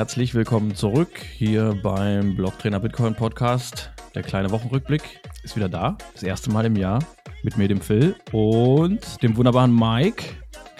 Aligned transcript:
Herzlich 0.00 0.32
willkommen 0.32 0.74
zurück 0.74 1.10
hier 1.36 1.78
beim 1.82 2.34
Blocktrainer 2.34 2.80
Bitcoin 2.80 3.14
Podcast. 3.14 3.90
Der 4.14 4.22
kleine 4.22 4.50
Wochenrückblick 4.50 5.20
ist 5.42 5.56
wieder 5.56 5.68
da, 5.68 5.98
das 6.14 6.22
erste 6.22 6.50
Mal 6.50 6.64
im 6.64 6.74
Jahr 6.74 7.00
mit 7.42 7.58
mir, 7.58 7.68
dem 7.68 7.82
Phil 7.82 8.16
und 8.32 9.22
dem 9.22 9.36
wunderbaren 9.36 9.78
Mike. 9.78 10.24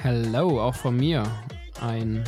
Hallo, 0.02 0.62
auch 0.62 0.74
von 0.74 0.96
mir. 0.96 1.22
Ein 1.82 2.24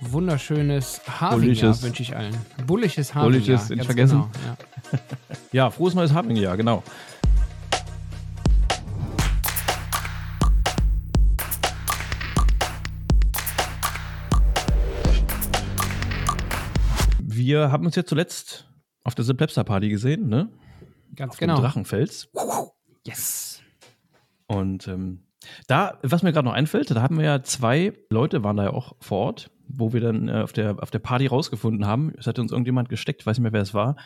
wunderschönes 0.00 1.02
Harving-Jahr 1.06 1.82
wünsche 1.82 2.02
ich 2.02 2.16
allen. 2.16 2.34
Bullisches 2.66 3.14
Harving-Jahr. 3.14 3.58
Bullisches, 3.58 3.68
nicht 3.68 3.84
vergessen. 3.84 4.24
Genau, 4.32 4.46
ja. 4.92 4.98
ja, 5.52 5.70
frohes 5.70 5.92
neues 5.92 6.14
Harving-Jahr, 6.14 6.56
genau. 6.56 6.82
Wir 17.46 17.70
haben 17.70 17.84
uns 17.84 17.94
ja 17.94 18.06
zuletzt 18.06 18.66
auf 19.02 19.14
der 19.14 19.22
Simplepster 19.22 19.64
Party 19.64 19.90
gesehen, 19.90 20.28
ne? 20.28 20.48
Ganz 21.14 21.34
auf 21.34 21.38
genau. 21.38 21.60
Drachenfels. 21.60 22.30
Yes. 23.06 23.60
Und 24.46 24.88
ähm, 24.88 25.24
da, 25.66 25.98
was 26.02 26.22
mir 26.22 26.32
gerade 26.32 26.48
noch 26.48 26.54
einfällt, 26.54 26.90
da 26.90 27.02
haben 27.02 27.18
wir 27.18 27.24
ja 27.26 27.42
zwei 27.42 27.92
Leute, 28.08 28.42
waren 28.44 28.56
da 28.56 28.64
ja 28.64 28.70
auch 28.70 28.96
vor 28.98 29.18
Ort, 29.18 29.50
wo 29.68 29.92
wir 29.92 30.00
dann 30.00 30.28
äh, 30.28 30.40
auf, 30.40 30.54
der, 30.54 30.82
auf 30.82 30.90
der 30.90 31.00
Party 31.00 31.26
rausgefunden 31.26 31.86
haben, 31.86 32.14
es 32.16 32.26
hatte 32.26 32.40
uns 32.40 32.50
irgendjemand 32.50 32.88
gesteckt, 32.88 33.26
weiß 33.26 33.36
nicht 33.36 33.42
mehr, 33.42 33.52
wer 33.52 33.60
es 33.60 33.74
war, 33.74 33.96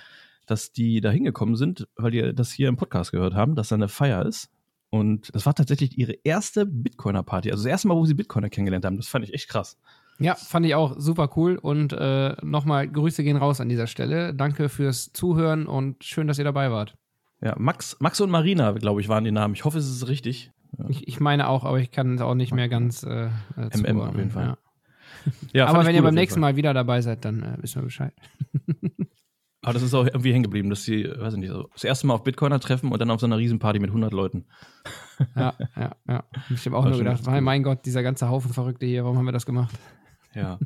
dass 0.46 0.72
die 0.72 1.00
da 1.00 1.12
hingekommen 1.12 1.54
sind, 1.54 1.86
weil 1.94 2.10
die 2.10 2.34
das 2.34 2.50
hier 2.50 2.66
im 2.66 2.76
Podcast 2.76 3.12
gehört 3.12 3.34
haben, 3.34 3.54
dass 3.54 3.68
da 3.68 3.76
eine 3.76 3.86
Feier 3.86 4.26
ist. 4.26 4.50
Und 4.90 5.32
das 5.32 5.46
war 5.46 5.54
tatsächlich 5.54 5.96
ihre 5.96 6.14
erste 6.24 6.66
Bitcoiner-Party. 6.66 7.52
Also 7.52 7.62
das 7.62 7.70
erste 7.70 7.86
Mal, 7.86 7.96
wo 7.96 8.04
sie 8.04 8.14
Bitcoiner 8.14 8.50
kennengelernt 8.50 8.84
haben. 8.84 8.96
Das 8.96 9.06
fand 9.06 9.24
ich 9.24 9.32
echt 9.32 9.48
krass. 9.48 9.78
Ja, 10.18 10.34
fand 10.34 10.66
ich 10.66 10.74
auch 10.74 10.94
super 10.98 11.30
cool 11.36 11.56
und 11.56 11.92
äh, 11.92 12.34
nochmal 12.42 12.88
Grüße 12.88 13.22
gehen 13.22 13.36
raus 13.36 13.60
an 13.60 13.68
dieser 13.68 13.86
Stelle. 13.86 14.34
Danke 14.34 14.68
fürs 14.68 15.12
Zuhören 15.12 15.66
und 15.66 16.02
schön, 16.02 16.26
dass 16.26 16.38
ihr 16.38 16.44
dabei 16.44 16.72
wart. 16.72 16.96
Ja, 17.40 17.54
Max, 17.56 17.96
Max 18.00 18.20
und 18.20 18.30
Marina, 18.30 18.72
glaube 18.72 19.00
ich, 19.00 19.08
waren 19.08 19.22
die 19.22 19.30
Namen. 19.30 19.54
Ich 19.54 19.64
hoffe, 19.64 19.78
es 19.78 19.88
ist 19.88 20.08
richtig. 20.08 20.50
Ja. 20.76 20.86
Ich, 20.88 21.06
ich, 21.06 21.20
meine 21.20 21.48
auch, 21.48 21.64
aber 21.64 21.78
ich 21.78 21.92
kann 21.92 22.16
es 22.16 22.20
auch 22.20 22.34
nicht 22.34 22.52
mehr 22.52 22.68
ganz 22.68 23.04
äh, 23.04 23.30
MM 23.56 24.00
auf 24.00 24.16
jeden 24.16 24.30
Fall. 24.30 24.44
Ja. 24.44 24.58
ja 25.52 25.66
aber 25.66 25.86
wenn 25.86 25.94
ihr 25.94 26.02
beim 26.02 26.14
nächsten 26.14 26.40
Mal 26.40 26.56
wieder 26.56 26.74
dabei 26.74 27.00
seid, 27.00 27.24
dann 27.24 27.42
äh, 27.42 27.62
wissen 27.62 27.76
wir 27.76 27.84
Bescheid. 27.84 28.12
aber 29.62 29.72
das 29.72 29.82
ist 29.82 29.94
auch 29.94 30.04
irgendwie 30.04 30.32
hängen 30.32 30.42
geblieben, 30.42 30.68
dass 30.68 30.82
sie, 30.82 31.04
weiß 31.04 31.34
ich 31.34 31.40
nicht, 31.40 31.50
so 31.50 31.68
das 31.72 31.84
erste 31.84 32.08
Mal 32.08 32.14
auf 32.14 32.24
Bitcoiner 32.24 32.58
treffen 32.58 32.90
und 32.90 33.00
dann 33.00 33.10
auf 33.10 33.20
so 33.20 33.26
einer 33.26 33.38
Riesenparty 33.38 33.78
mit 33.78 33.90
100 33.90 34.12
Leuten. 34.12 34.46
ja, 35.36 35.54
ja, 35.76 35.96
ja. 36.08 36.24
Ich 36.50 36.66
habe 36.66 36.76
auch 36.76 36.84
nur 36.84 36.98
gedacht, 36.98 37.22
mein 37.40 37.62
Gott, 37.62 37.86
dieser 37.86 38.02
ganze 38.02 38.28
Haufen 38.28 38.52
Verrückte 38.52 38.84
hier, 38.84 39.04
warum 39.04 39.16
haben 39.16 39.26
wir 39.26 39.32
das 39.32 39.46
gemacht? 39.46 39.78
Ja. 40.38 40.58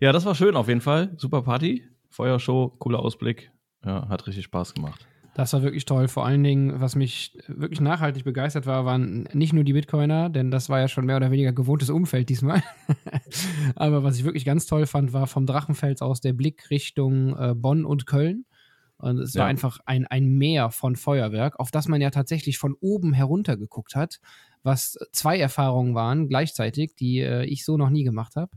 ja, 0.00 0.12
das 0.12 0.24
war 0.24 0.34
schön 0.34 0.56
auf 0.56 0.68
jeden 0.68 0.80
Fall. 0.80 1.12
Super 1.16 1.42
Party, 1.42 1.84
Feuershow, 2.08 2.74
cooler 2.78 3.00
Ausblick. 3.00 3.52
Ja, 3.84 4.08
hat 4.08 4.26
richtig 4.26 4.44
Spaß 4.44 4.74
gemacht. 4.74 5.06
Das 5.34 5.52
war 5.52 5.62
wirklich 5.62 5.84
toll. 5.84 6.08
Vor 6.08 6.26
allen 6.26 6.42
Dingen, 6.42 6.80
was 6.80 6.96
mich 6.96 7.38
wirklich 7.46 7.80
nachhaltig 7.80 8.24
begeistert 8.24 8.66
war, 8.66 8.84
waren 8.84 9.28
nicht 9.32 9.52
nur 9.52 9.64
die 9.64 9.72
Bitcoiner, 9.72 10.28
denn 10.28 10.50
das 10.50 10.68
war 10.68 10.80
ja 10.80 10.88
schon 10.88 11.06
mehr 11.06 11.16
oder 11.16 11.30
weniger 11.30 11.52
gewohntes 11.52 11.88
Umfeld 11.88 12.28
diesmal. 12.28 12.62
Aber 13.76 14.02
was 14.02 14.18
ich 14.18 14.24
wirklich 14.24 14.44
ganz 14.44 14.66
toll 14.66 14.86
fand, 14.86 15.12
war 15.12 15.26
vom 15.26 15.46
Drachenfels 15.46 16.02
aus 16.02 16.20
der 16.20 16.32
Blick 16.32 16.68
Richtung 16.70 17.36
äh, 17.38 17.54
Bonn 17.54 17.84
und 17.84 18.06
Köln. 18.06 18.44
Und 18.98 19.18
es 19.18 19.34
ja. 19.34 19.42
war 19.42 19.48
einfach 19.48 19.78
ein, 19.86 20.06
ein 20.06 20.26
Meer 20.26 20.70
von 20.70 20.96
Feuerwerk, 20.96 21.58
auf 21.58 21.70
das 21.70 21.88
man 21.88 22.00
ja 22.00 22.10
tatsächlich 22.10 22.58
von 22.58 22.74
oben 22.80 23.12
herunter 23.12 23.56
geguckt 23.56 23.94
hat, 23.94 24.20
was 24.62 24.98
zwei 25.12 25.38
Erfahrungen 25.38 25.94
waren 25.94 26.28
gleichzeitig, 26.28 26.96
die 26.96 27.20
äh, 27.20 27.44
ich 27.44 27.64
so 27.64 27.76
noch 27.76 27.88
nie 27.88 28.04
gemacht 28.04 28.36
habe. 28.36 28.50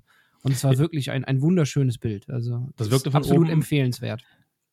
Und 0.44 0.52
es 0.52 0.64
war 0.64 0.78
wirklich 0.78 1.12
ein, 1.12 1.24
ein 1.24 1.42
wunderschönes 1.42 1.98
Bild. 1.98 2.30
Also 2.30 2.70
das 2.76 2.92
wirkte 2.92 3.12
von 3.12 3.22
absolut 3.22 3.48
oben, 3.48 3.54
empfehlenswert. 3.54 4.24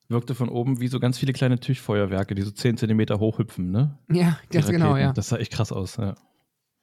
Wirkte 0.08 0.34
von 0.34 0.48
oben 0.48 0.80
wie 0.80 0.88
so 0.88 0.98
ganz 0.98 1.18
viele 1.18 1.32
kleine 1.32 1.60
Tischfeuerwerke, 1.60 2.34
die 2.34 2.42
so 2.42 2.50
10 2.50 2.76
Zentimeter 2.76 3.20
hochhüpfen, 3.20 3.70
ne? 3.70 3.96
Ja, 4.10 4.38
ganz 4.50 4.68
genau, 4.68 4.96
ja. 4.96 5.12
Das 5.12 5.28
sah 5.28 5.36
echt 5.36 5.52
krass 5.52 5.70
aus, 5.70 5.96
ja. 5.96 6.16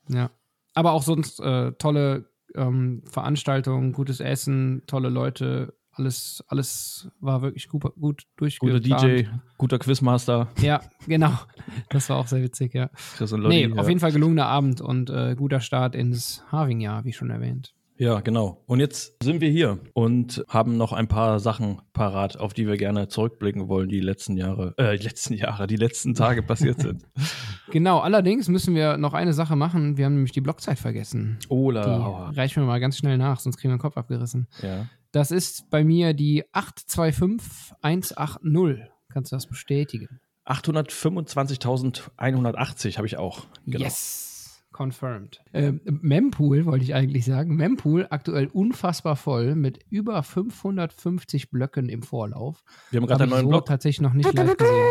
Ja. 0.08 0.32
Aber 0.74 0.94
auch 0.94 1.04
sonst 1.04 1.42
äh, 1.42 1.74
tolle 1.74 2.30
ähm, 2.56 3.04
Veranstaltungen, 3.06 3.92
gutes 3.92 4.22
Essen, 4.22 4.84
tolle 4.88 5.10
Leute, 5.10 5.74
alles, 5.92 6.44
alles 6.48 7.10
war 7.20 7.42
wirklich 7.42 7.68
gut, 7.68 7.84
gut 8.00 8.24
durchgeplant. 8.38 8.84
Guter 8.84 9.08
DJ, 9.08 9.24
guter 9.58 9.80
Quizmaster. 9.80 10.50
Ja, 10.62 10.82
genau. 11.06 11.34
Das 11.90 12.10
war 12.10 12.18
auch 12.18 12.28
sehr 12.28 12.42
witzig, 12.42 12.74
ja. 12.74 12.90
Chris 13.16 13.32
und 13.34 13.42
Lottie, 13.42 13.68
nee, 13.68 13.74
ja. 13.74 13.82
auf 13.82 13.88
jeden 13.88 14.00
Fall 14.00 14.12
gelungener 14.12 14.48
Abend 14.48 14.82
und 14.82 15.10
äh, 15.10 15.36
guter 15.36 15.60
Start 15.60 15.96
ins 15.96 16.44
Harving-Jahr, 16.52 17.04
wie 17.04 17.14
schon 17.14 17.30
erwähnt. 17.30 17.76
Ja, 18.00 18.20
genau. 18.20 18.62
Und 18.68 18.80
jetzt 18.80 19.24
sind 19.24 19.42
wir 19.42 19.50
hier 19.50 19.80
und 19.94 20.46
haben 20.48 20.78
noch 20.78 20.94
ein 20.94 21.08
paar 21.08 21.40
Sachen 21.40 21.82
parat, 21.94 22.38
auf 22.38 22.54
die 22.54 22.68
wir 22.68 22.78
gerne 22.78 23.08
zurückblicken 23.08 23.68
wollen, 23.68 23.90
die 23.90 24.00
letzten 24.00 24.38
Jahre, 24.38 24.76
äh, 24.78 24.96
die 24.98 25.04
letzten 25.04 25.34
Jahre, 25.34 25.66
die 25.68 25.78
letzten 25.78 26.14
Tage 26.14 26.44
passiert 26.44 26.80
sind. 26.80 27.04
Genau, 27.70 28.00
allerdings 28.00 28.48
müssen 28.48 28.76
wir 28.76 28.96
noch 28.96 29.14
eine 29.14 29.34
Sache 29.34 29.58
machen. 29.58 29.98
Wir 29.98 30.06
haben 30.06 30.14
nämlich 30.14 30.32
die 30.32 30.40
Blockzeit 30.40 30.80
vergessen. 30.80 31.38
Oh, 31.50 31.70
la. 31.70 32.30
Reichen 32.30 32.64
wir 32.64 32.66
mal 32.66 32.80
ganz 32.80 32.98
schnell 32.98 33.18
nach, 33.18 33.42
sonst 33.42 33.58
kriegen 33.58 33.74
wir 33.74 33.76
den 33.76 33.82
Kopf 33.82 33.98
abgerissen. 33.98 34.48
Ja. 34.62 34.86
Das 35.12 35.32
ist 35.32 35.70
bei 35.70 35.84
mir 35.84 36.14
die 36.14 36.46
825180. 36.54 38.88
Kannst 39.12 39.34
du 39.34 39.36
das 39.36 39.48
bestätigen? 39.48 40.22
825.180 40.46 42.96
habe 42.96 43.08
ich 43.08 43.18
auch. 43.18 43.48
Genau. 43.66 43.84
Yes. 43.84 44.37
Confirmed. 44.78 45.42
Ähm, 45.54 45.82
Mempool 45.86 46.66
wollte 46.66 46.84
ich 46.84 46.94
eigentlich 46.94 47.26
sagen. 47.26 47.56
Mempool 47.56 48.08
aktuell 48.10 48.48
unfassbar 48.48 49.16
voll 49.16 49.56
mit 49.56 49.80
über 49.90 50.22
550 50.22 51.50
Blöcken 51.50 51.90
im 51.90 52.04
Vorlauf. 52.04 52.64
Wir 52.92 53.00
haben 53.00 53.08
gerade 53.08 53.24
einen 53.24 53.32
neuen 53.32 53.44
so 53.46 53.50
Block. 53.50 53.66
tatsächlich 53.66 54.02
noch 54.02 54.14
nicht 54.14 54.32
live 54.34 54.56
gesehen. 54.56 54.86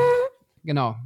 Genau. 0.64 0.97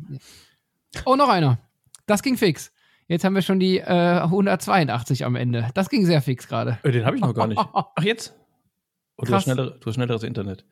Oh, 1.05 1.17
noch 1.17 1.29
einer. 1.29 1.59
Das 2.07 2.23
ging 2.23 2.37
fix. 2.39 2.73
Jetzt 3.07 3.25
haben 3.25 3.35
wir 3.35 3.43
schon 3.43 3.61
die 3.61 3.79
äh, 3.79 4.21
182 4.21 5.25
am 5.25 5.37
Ende. 5.37 5.69
Das 5.75 5.91
ging 5.91 6.07
sehr 6.07 6.23
fix 6.23 6.49
gerade. 6.49 6.79
Äh, 6.83 6.93
den 6.93 7.05
habe 7.05 7.17
ich 7.17 7.23
noch 7.23 7.35
gar 7.35 7.49
nicht. 7.49 7.61
Ach, 7.75 7.87
jetzt? 8.03 8.40
Oh, 9.21 9.27
du, 9.27 9.35
hast 9.35 9.45
schneller, 9.45 9.73
du 9.73 9.87
hast 9.87 9.95
schnelleres 9.97 10.23
Internet. 10.23 10.65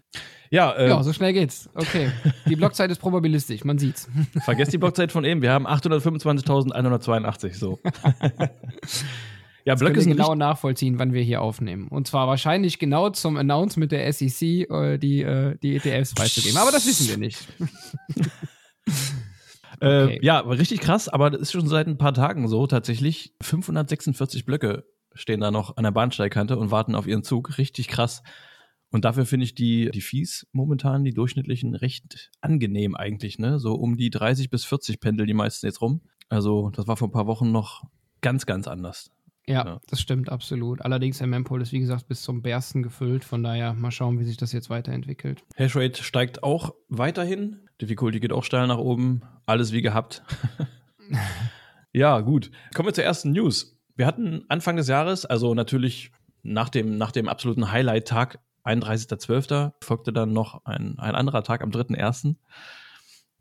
Ja, 0.51 0.73
äh, 0.73 0.89
ja, 0.89 1.03
so 1.03 1.13
schnell 1.13 1.35
geht's. 1.35 1.69
Okay. 1.75 2.11
Die 2.49 2.57
Blockzeit 2.57 2.91
ist 2.91 2.99
probabilistisch, 2.99 3.63
man 3.65 3.79
sieht's. 3.79 4.09
Vergesst 4.45 4.73
die 4.73 4.79
Blockzeit 4.79 5.13
von 5.13 5.25
eben. 5.25 5.43
Wir 5.43 5.53
haben 5.53 5.67
825.182. 5.67 7.55
So. 7.59 7.79
ja, 7.85 9.75
das 9.75 9.81
Blöcke 9.81 10.01
sind 10.01 10.13
genau 10.13 10.35
nachvollziehen, 10.35 10.99
wann 10.99 11.13
wir 11.13 11.23
hier 11.23 11.43
aufnehmen. 11.43 11.89
Und 11.89 12.07
zwar 12.07 12.27
wahrscheinlich 12.27 12.79
genau 12.79 13.11
zum 13.11 13.37
Announcement 13.37 13.93
der 13.93 14.11
SEC, 14.11 14.43
äh, 14.71 14.97
die, 14.97 15.21
äh, 15.21 15.59
die 15.63 15.77
ETFs 15.77 16.13
freizugeben. 16.13 16.57
Aber 16.57 16.73
das 16.73 16.87
wissen 16.87 17.09
wir 17.09 17.19
nicht. 17.19 17.47
Äh, 19.81 20.03
okay. 20.03 20.19
ja, 20.23 20.41
richtig 20.41 20.81
krass, 20.81 21.09
aber 21.09 21.31
das 21.31 21.41
ist 21.43 21.53
schon 21.53 21.69
seit 21.69 21.87
ein 21.87 21.99
paar 21.99 22.13
Tagen 22.13 22.49
so 22.49 22.67
tatsächlich. 22.67 23.37
546 23.43 24.45
Blöcke 24.45 24.85
stehen 25.19 25.41
da 25.41 25.51
noch 25.51 25.77
an 25.77 25.85
der 25.85 25.91
Bahnsteigkante 25.91 26.57
und 26.57 26.71
warten 26.71 26.95
auf 26.95 27.07
ihren 27.07 27.23
Zug. 27.23 27.59
Richtig 27.59 27.89
krass. 27.89 28.23
Und 28.91 29.05
dafür 29.05 29.27
finde 29.27 29.45
ich 29.45 29.55
die, 29.55 29.91
die 29.91 30.01
Fees 30.01 30.47
momentan, 30.53 31.05
die 31.05 31.13
durchschnittlichen, 31.13 31.75
recht 31.75 32.31
angenehm 32.41 32.97
eigentlich, 32.97 33.39
ne? 33.39 33.59
So 33.59 33.75
um 33.75 33.97
die 33.97 34.11
30 34.11 34.49
bis 34.49 34.65
40 34.65 35.01
pendeln 35.01 35.27
die 35.27 35.35
meisten 35.35 35.67
jetzt 35.67 35.83
rum. 35.83 36.01
Also, 36.31 36.71
das 36.71 36.87
war 36.87 36.97
vor 36.97 37.09
ein 37.09 37.13
paar 37.13 37.27
Wochen 37.27 37.53
noch 37.53 37.85
ganz, 38.21 38.47
ganz 38.47 38.67
anders. 38.67 39.11
Ja, 39.47 39.65
ja. 39.65 39.81
das 39.89 40.01
stimmt 40.01 40.29
absolut. 40.31 40.83
Allerdings, 40.83 41.19
der 41.19 41.27
Mempool 41.27 41.63
ist 41.63 41.73
wie 41.73 41.81
gesagt 41.81 42.07
bis 42.07 42.23
zum 42.23 42.43
Bersten 42.43 42.83
gefüllt. 42.83 43.25
Von 43.25 43.43
daher 43.43 43.73
mal 43.73 43.91
schauen, 43.91 44.19
wie 44.21 44.25
sich 44.25 44.37
das 44.37 44.53
jetzt 44.53 44.69
weiterentwickelt. 44.69 45.43
Hashrate 45.57 46.03
steigt 46.03 46.43
auch 46.43 46.75
weiterhin. 46.89 47.61
Difficulty 47.81 48.21
geht 48.21 48.33
auch 48.33 48.45
steil 48.45 48.67
nach 48.67 48.79
oben. 48.79 49.23
Alles 49.47 49.73
wie 49.73 49.83
gehabt. 49.83 50.23
ja, 51.93 52.21
gut. 52.21 52.51
Kommen 52.75 52.89
wir 52.89 52.95
zur 52.95 53.05
ersten 53.05 53.33
News. 53.33 53.78
Wir 53.99 54.07
hatten 54.07 54.45
Anfang 54.47 54.77
des 54.77 54.87
Jahres, 54.87 55.27
also 55.27 55.55
natürlich 55.55 56.13
nach 56.45 56.69
dem, 56.69 56.99
nach 56.99 57.11
dem 57.11 57.29
absoluten 57.29 57.73
Highlight-Tag, 57.73 58.39
31.12., 58.65 59.73
folgte 59.83 60.13
dann 60.13 60.33
noch 60.33 60.65
ein, 60.65 61.01
ein 61.01 61.17
anderer 61.17 61.43
Tag 61.43 61.63
am 61.63 61.71
3.1., 61.71 62.37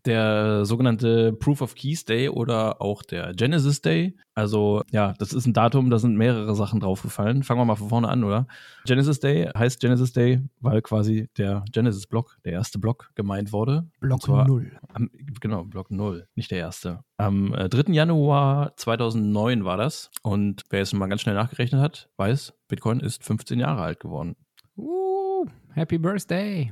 der 0.07 0.65
sogenannte 0.65 1.33
Proof 1.33 1.62
of 1.62 1.75
Keys 1.75 2.06
Day 2.06 2.30
oder 2.30 2.81
auch 2.81 3.04
der 3.04 3.33
Genesis 3.33 3.81
Day. 3.81 4.15
Also 4.33 4.83
ja, 4.92 5.13
das 5.19 5.33
ist 5.33 5.45
ein 5.45 5.54
Datum, 5.54 5.89
da 5.89 6.00
sind 6.00 6.15
mehrere 6.15 6.56
Sachen 6.56 6.80
draufgefallen. 6.80 7.44
Fangen 7.44 7.59
wir 7.59 7.65
mal 7.65 7.75
von 7.75 7.89
vorne 7.89 8.07
an, 8.07 8.24
oder? 8.24 8.48
Genesis 8.86 9.19
Day 9.19 9.50
heißt 9.56 9.80
Genesis 9.80 10.13
Day, 10.13 10.42
weil 10.62 10.81
quasi 10.81 11.30
der 11.38 11.65
Genesis-Block, 11.71 12.38
der 12.45 12.54
erste 12.54 12.80
Block, 12.80 13.12
gemeint 13.15 13.51
wurde. 13.51 13.88
Block 14.00 14.27
0. 14.27 14.71
Am, 14.94 15.09
genau, 15.42 15.63
Block 15.63 15.92
0, 15.92 16.27
nicht 16.36 16.51
der 16.51 16.59
erste. 16.59 17.04
Am 17.18 17.51
3. 17.51 17.65
Äh, 17.65 17.92
Januar 17.94 18.75
2009 18.77 19.65
war 19.65 19.77
das. 19.77 20.09
Und 20.24 20.63
wer 20.69 20.80
jetzt 20.80 20.94
mal 20.94 21.07
ganz 21.07 21.21
schnell 21.21 21.36
nachgerechnet 21.36 21.81
hat, 21.81 22.09
weiß, 22.18 22.54
Bitcoin 22.68 23.00
ist 23.00 23.24
15 23.24 23.59
Jahre 23.59 23.81
alt 23.81 24.00
geworden. 24.00 24.36
Uh, 24.77 25.45
Happy 25.74 25.98
Birthday 25.98 26.71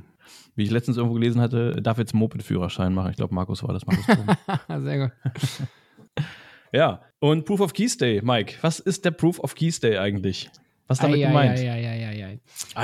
wie 0.56 0.64
ich 0.64 0.70
letztens 0.70 0.96
irgendwo 0.96 1.14
gelesen 1.14 1.40
hatte, 1.40 1.80
darf 1.82 1.98
jetzt 1.98 2.14
Moped-Führerschein 2.14 2.92
machen. 2.92 3.10
Ich 3.10 3.16
glaube, 3.16 3.34
Markus 3.34 3.62
war 3.62 3.72
das. 3.72 3.86
Markus 3.86 4.04
Sehr 4.84 4.98
gut. 4.98 5.12
ja, 6.72 7.02
und 7.20 7.44
Proof 7.44 7.60
of 7.60 7.72
Keys 7.74 7.98
Day, 7.98 8.20
Mike. 8.22 8.56
Was 8.62 8.80
ist 8.80 9.04
der 9.04 9.10
Proof 9.10 9.38
of 9.38 9.54
Keys 9.54 9.80
Day 9.80 9.98
eigentlich? 9.98 10.50
Was 10.88 10.98
damit 10.98 11.18
ei, 11.18 11.26
gemeint? 11.26 11.58
Ja, 11.58 11.76
ja, 11.76 11.94
ja, 11.94 12.10
ja, 12.12 12.28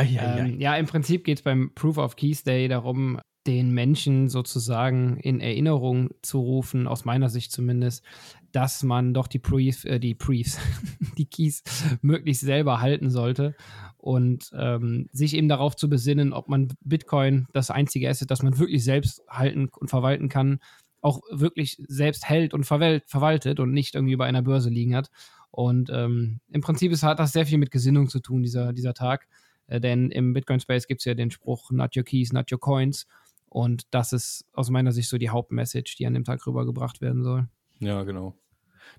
ja. 0.05 0.45
Ja, 0.45 0.77
im 0.77 0.87
Prinzip 0.87 1.25
geht 1.25 1.39
es 1.39 1.43
beim 1.43 1.73
Proof 1.75 1.99
of 1.99 2.17
Keys 2.17 2.45
Day 2.45 2.69
darum, 2.69 3.19
den 3.47 3.73
Menschen 3.73 4.29
sozusagen 4.29 5.17
in 5.17 5.41
Erinnerung 5.41 6.11
zu 6.23 6.41
rufen, 6.41 6.87
aus 6.87 7.05
meiner 7.05 7.29
Sicht 7.29 7.53
zumindest, 7.53 8.05
dass 8.53 8.83
man 8.83 9.15
doch 9.15 9.27
die 9.27 9.39
Briefs, 9.39 9.85
äh, 9.85 9.99
die 9.99 10.15
Briefs, 10.15 10.59
die 11.19 11.27
Keys 11.27 11.63
möglichst 12.03 12.43
selber 12.43 12.81
halten 12.81 13.11
sollte 13.11 13.55
und 14.03 14.51
ähm, 14.53 15.09
sich 15.13 15.35
eben 15.35 15.49
darauf 15.49 15.77
zu 15.77 15.89
besinnen, 15.89 16.33
ob 16.33 16.49
man 16.49 16.75
Bitcoin, 16.81 17.47
das 17.53 17.71
einzige 17.71 18.11
Asset, 18.11 18.33
das 18.33 18.43
man 18.43 18.59
wirklich 18.59 18.83
selbst 18.83 19.23
halten 19.29 19.69
und 19.79 19.91
verwalten 19.91 20.29
kann, 20.29 20.59
auch 21.03 21.21
wirklich 21.31 21.81
selbst 21.87 22.29
hält 22.29 22.53
und 22.53 22.65
verwaltet 22.65 23.61
und 23.61 23.73
nicht 23.73 23.95
irgendwie 23.95 24.17
bei 24.17 24.27
einer 24.27 24.43
Börse 24.43 24.71
liegen 24.71 24.97
hat. 24.97 25.11
Und 25.53 25.89
ähm, 25.91 26.41
im 26.51 26.63
Prinzip 26.63 26.91
ist, 26.91 27.05
hat 27.05 27.21
das 27.21 27.33
sehr 27.33 27.47
viel 27.47 27.59
mit 27.59 27.71
Gesinnung 27.71 28.09
zu 28.09 28.19
tun, 28.19 28.43
dieser, 28.43 28.73
dieser 28.73 28.93
Tag. 28.93 29.29
Äh, 29.69 29.81
denn 29.81 30.11
im 30.11 30.33
Bitcoin-Space 30.33 30.89
gibt 30.89 31.03
es 31.03 31.05
ja 31.05 31.15
den 31.15 31.31
Spruch, 31.31 31.71
not 31.71 31.97
your 31.97 32.03
keys, 32.03 32.33
not 32.33 32.51
your 32.51 32.59
coins. 32.59 33.07
Und 33.49 33.85
das 33.93 34.13
ist 34.13 34.47
aus 34.53 34.69
meiner 34.71 34.91
Sicht 34.91 35.09
so 35.09 35.17
die 35.17 35.31
Hauptmessage, 35.31 35.95
die 35.97 36.07
an 36.07 36.15
dem 36.15 36.25
Tag 36.25 36.45
rübergebracht 36.45 37.01
werden 37.01 37.23
soll. 37.23 37.47
Ja, 37.79 38.03
genau. 38.03 38.35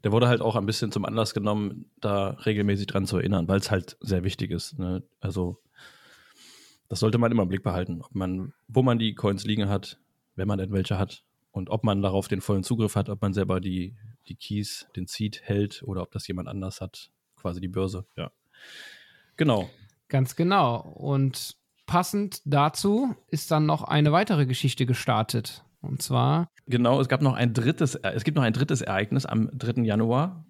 Der 0.03 0.11
wurde 0.11 0.27
halt 0.27 0.41
auch 0.41 0.55
ein 0.55 0.65
bisschen 0.65 0.91
zum 0.91 1.05
Anlass 1.05 1.33
genommen, 1.33 1.89
da 2.01 2.29
regelmäßig 2.29 2.87
dran 2.87 3.05
zu 3.05 3.17
erinnern, 3.17 3.47
weil 3.47 3.59
es 3.59 3.71
halt 3.71 3.97
sehr 4.01 4.23
wichtig 4.23 4.51
ist. 4.51 4.77
Ne? 4.79 5.03
Also, 5.19 5.61
das 6.89 6.99
sollte 6.99 7.17
man 7.17 7.31
immer 7.31 7.43
im 7.43 7.49
Blick 7.49 7.63
behalten, 7.63 8.01
ob 8.01 8.13
man, 8.13 8.53
wo 8.67 8.83
man 8.83 8.99
die 8.99 9.15
Coins 9.15 9.45
liegen 9.45 9.69
hat, 9.69 9.97
wenn 10.35 10.47
man 10.47 10.59
denn 10.59 10.71
welche 10.71 10.97
hat 10.97 11.23
und 11.51 11.69
ob 11.69 11.83
man 11.83 12.01
darauf 12.01 12.27
den 12.27 12.41
vollen 12.41 12.63
Zugriff 12.63 12.95
hat, 12.95 13.09
ob 13.09 13.21
man 13.21 13.33
selber 13.33 13.61
die, 13.61 13.95
die 14.27 14.35
Keys, 14.35 14.87
den 14.95 15.07
Seed 15.07 15.41
hält 15.43 15.83
oder 15.83 16.01
ob 16.01 16.11
das 16.11 16.27
jemand 16.27 16.49
anders 16.49 16.81
hat, 16.81 17.11
quasi 17.35 17.61
die 17.61 17.67
Börse. 17.67 18.05
Ja. 18.17 18.31
Genau. 19.37 19.69
Ganz 20.09 20.35
genau. 20.35 20.81
Und 20.81 21.55
passend 21.85 22.41
dazu 22.45 23.15
ist 23.27 23.51
dann 23.51 23.65
noch 23.65 23.83
eine 23.83 24.11
weitere 24.11 24.45
Geschichte 24.45 24.85
gestartet. 24.85 25.63
Und 25.83 26.01
zwar. 26.01 26.49
Genau, 26.65 26.99
es 27.01 27.09
gab 27.09 27.21
noch 27.21 27.33
ein 27.33 27.53
drittes, 27.53 27.95
äh, 27.95 28.11
es 28.11 28.23
gibt 28.23 28.37
noch 28.37 28.43
ein 28.43 28.53
drittes 28.53 28.81
Ereignis 28.81 29.25
am 29.25 29.49
3. 29.53 29.83
Januar. 29.83 30.45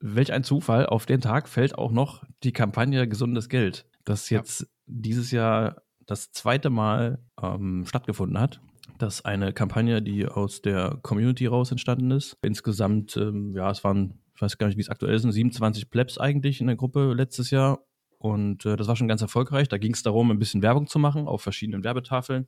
Welch 0.00 0.32
ein 0.32 0.44
Zufall, 0.44 0.86
auf 0.86 1.06
den 1.06 1.20
Tag 1.20 1.48
fällt 1.48 1.78
auch 1.78 1.90
noch 1.90 2.24
die 2.42 2.52
Kampagne 2.52 3.08
Gesundes 3.08 3.48
Geld, 3.48 3.86
das 4.04 4.28
jetzt 4.28 4.60
ja. 4.60 4.66
dieses 4.86 5.30
Jahr 5.30 5.82
das 6.04 6.32
zweite 6.32 6.68
Mal 6.68 7.24
ähm, 7.40 7.86
stattgefunden 7.86 8.38
hat. 8.38 8.60
Das 8.98 9.16
ist 9.16 9.26
eine 9.26 9.52
Kampagne, 9.52 10.02
die 10.02 10.26
aus 10.26 10.60
der 10.60 10.98
Community 11.02 11.46
raus 11.46 11.70
entstanden 11.70 12.10
ist. 12.10 12.36
Insgesamt, 12.42 13.16
ähm, 13.16 13.52
ja, 13.54 13.70
es 13.70 13.82
waren, 13.82 14.18
ich 14.34 14.42
weiß 14.42 14.58
gar 14.58 14.66
nicht, 14.66 14.76
wie 14.76 14.82
es 14.82 14.90
aktuell 14.90 15.18
sind, 15.18 15.32
27 15.32 15.88
Plebs 15.88 16.18
eigentlich 16.18 16.60
in 16.60 16.66
der 16.66 16.76
Gruppe 16.76 17.14
letztes 17.14 17.50
Jahr 17.50 17.80
und 18.18 18.66
äh, 18.66 18.76
das 18.76 18.88
war 18.88 18.96
schon 18.96 19.08
ganz 19.08 19.22
erfolgreich. 19.22 19.68
Da 19.68 19.78
ging 19.78 19.94
es 19.94 20.02
darum, 20.02 20.30
ein 20.30 20.38
bisschen 20.38 20.62
Werbung 20.62 20.86
zu 20.86 20.98
machen 20.98 21.28
auf 21.28 21.40
verschiedenen 21.42 21.84
Werbetafeln 21.84 22.46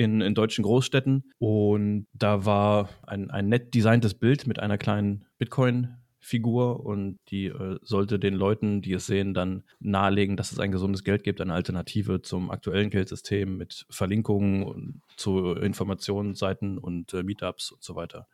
in, 0.00 0.22
in 0.22 0.34
deutschen 0.34 0.64
Großstädten. 0.64 1.30
Und 1.38 2.06
da 2.14 2.46
war 2.46 2.88
ein, 3.06 3.30
ein 3.30 3.50
nett 3.50 3.74
designtes 3.74 4.14
Bild 4.14 4.46
mit 4.46 4.58
einer 4.58 4.78
kleinen 4.78 5.26
Bitcoin-Figur 5.36 6.86
und 6.86 7.18
die 7.28 7.48
äh, 7.48 7.78
sollte 7.82 8.18
den 8.18 8.32
Leuten, 8.32 8.80
die 8.80 8.94
es 8.94 9.04
sehen, 9.04 9.34
dann 9.34 9.62
nahelegen, 9.78 10.38
dass 10.38 10.52
es 10.52 10.58
ein 10.58 10.72
gesundes 10.72 11.04
Geld 11.04 11.22
gibt, 11.22 11.42
eine 11.42 11.52
Alternative 11.52 12.22
zum 12.22 12.50
aktuellen 12.50 12.88
Geldsystem 12.88 13.58
mit 13.58 13.84
Verlinkungen 13.90 15.02
zu 15.18 15.52
Informationsseiten 15.52 16.78
und 16.78 17.12
äh, 17.12 17.22
Meetups 17.22 17.70
und 17.70 17.82
so 17.82 17.94
weiter. 17.94 18.26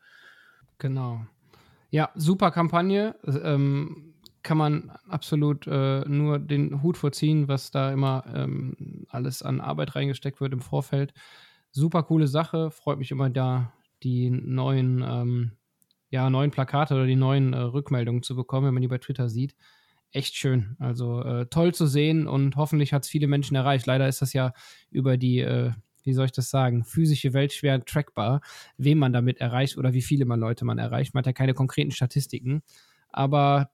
Genau. 0.79 1.27
Ja, 1.91 2.11
super 2.15 2.53
Kampagne. 2.53 3.17
Ähm, 3.27 4.15
kann 4.45 4.59
man 4.59 4.93
absolut 5.09 5.67
äh, 5.67 6.09
nur 6.09 6.39
den 6.39 6.81
Hut 6.81 6.97
vorziehen, 6.97 7.49
was 7.49 7.73
da 7.73 7.91
immer 7.91 8.23
ähm, 8.33 9.05
alles 9.09 9.43
an 9.43 9.61
Arbeit 9.61 9.97
reingesteckt 9.97 10.41
wird 10.41 10.53
im 10.53 10.61
Vorfeld. 10.61 11.12
Super 11.76 12.02
coole 12.05 12.26
Sache, 12.26 12.70
freut 12.70 12.99
mich 12.99 13.11
immer 13.11 13.28
da, 13.28 13.70
die 14.02 14.31
neuen, 14.31 15.05
ähm, 15.06 15.52
ja, 16.08 16.31
neuen 16.31 16.50
Plakate 16.50 16.94
oder 16.94 17.05
die 17.05 17.17
neuen 17.17 17.52
äh, 17.52 17.58
Rückmeldungen 17.58 18.23
zu 18.23 18.34
bekommen, 18.34 18.67
wenn 18.67 18.73
man 18.73 18.81
die 18.81 18.88
bei 18.88 18.96
Twitter 18.96 19.28
sieht. 19.28 19.55
Echt 20.11 20.37
schön. 20.37 20.76
Also 20.78 21.20
äh, 21.23 21.46
toll 21.49 21.75
zu 21.75 21.87
sehen 21.87 22.26
und 22.26 22.56
hoffentlich 22.56 22.94
hat 22.94 23.05
es 23.05 23.11
viele 23.11 23.26
Menschen 23.26 23.56
erreicht. 23.56 23.84
Leider 23.84 24.08
ist 24.08 24.23
das 24.23 24.32
ja 24.32 24.55
über 24.90 25.19
die 25.19 25.40
äh, 25.40 25.73
wie 26.02 26.14
soll 26.14 26.25
ich 26.25 26.32
das 26.32 26.49
sagen, 26.49 26.84
physische 26.84 27.34
Welt 27.34 27.52
schwer 27.52 27.84
trackbar, 27.84 28.40
wem 28.78 28.96
man 28.99 29.12
damit 29.12 29.38
erreicht 29.43 29.76
oder 29.76 29.93
wie 29.93 30.00
viele 30.00 30.25
man 30.25 30.40
Leute 30.40 30.64
man 30.64 30.78
erreicht. 30.78 31.12
Man 31.12 31.20
hat 31.20 31.26
ja 31.26 31.32
keine 31.32 31.52
konkreten 31.52 31.90
Statistiken. 31.90 32.62
Aber 33.11 33.70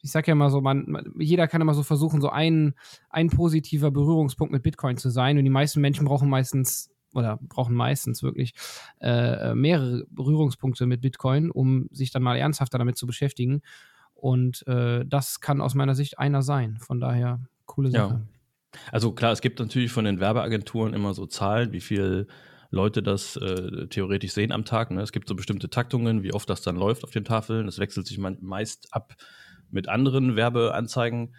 ich 0.00 0.10
sag 0.10 0.26
ja 0.26 0.32
immer 0.32 0.50
so, 0.50 0.60
man, 0.60 0.84
man, 0.88 1.14
jeder 1.18 1.46
kann 1.46 1.60
immer 1.60 1.74
so 1.74 1.82
versuchen, 1.82 2.20
so 2.20 2.30
ein, 2.30 2.74
ein 3.10 3.28
positiver 3.28 3.90
Berührungspunkt 3.90 4.52
mit 4.52 4.62
Bitcoin 4.62 4.96
zu 4.96 5.10
sein. 5.10 5.36
Und 5.38 5.44
die 5.44 5.50
meisten 5.50 5.80
Menschen 5.80 6.06
brauchen 6.06 6.28
meistens 6.28 6.90
oder 7.14 7.38
brauchen 7.42 7.74
meistens 7.74 8.22
wirklich 8.22 8.54
äh, 9.00 9.54
mehrere 9.54 10.04
Berührungspunkte 10.10 10.86
mit 10.86 11.00
Bitcoin, 11.00 11.50
um 11.50 11.88
sich 11.90 12.10
dann 12.10 12.22
mal 12.22 12.36
ernsthafter 12.36 12.78
damit 12.78 12.96
zu 12.96 13.06
beschäftigen. 13.06 13.62
Und 14.14 14.66
äh, 14.66 15.04
das 15.06 15.40
kann 15.40 15.60
aus 15.60 15.74
meiner 15.74 15.94
Sicht 15.94 16.18
einer 16.18 16.42
sein. 16.42 16.78
Von 16.80 17.00
daher, 17.00 17.40
coole 17.66 17.90
Sache. 17.90 18.14
Ja. 18.14 18.80
Also 18.92 19.12
klar, 19.12 19.32
es 19.32 19.40
gibt 19.40 19.58
natürlich 19.60 19.92
von 19.92 20.04
den 20.04 20.20
Werbeagenturen 20.20 20.92
immer 20.92 21.14
so 21.14 21.26
Zahlen, 21.26 21.72
wie 21.72 21.80
viel 21.80 22.26
Leute 22.70 23.02
das 23.02 23.36
äh, 23.36 23.86
theoretisch 23.88 24.32
sehen 24.32 24.52
am 24.52 24.64
Tag. 24.64 24.90
Ne? 24.90 25.00
Es 25.00 25.12
gibt 25.12 25.28
so 25.28 25.34
bestimmte 25.34 25.70
Taktungen, 25.70 26.22
wie 26.22 26.34
oft 26.34 26.50
das 26.50 26.60
dann 26.60 26.76
läuft 26.76 27.04
auf 27.04 27.10
den 27.10 27.24
Tafeln. 27.24 27.66
Das 27.66 27.78
wechselt 27.78 28.06
sich 28.06 28.18
meist 28.18 28.88
ab 28.92 29.14
mit 29.70 29.88
anderen 29.88 30.36
Werbeanzeigen 30.36 31.34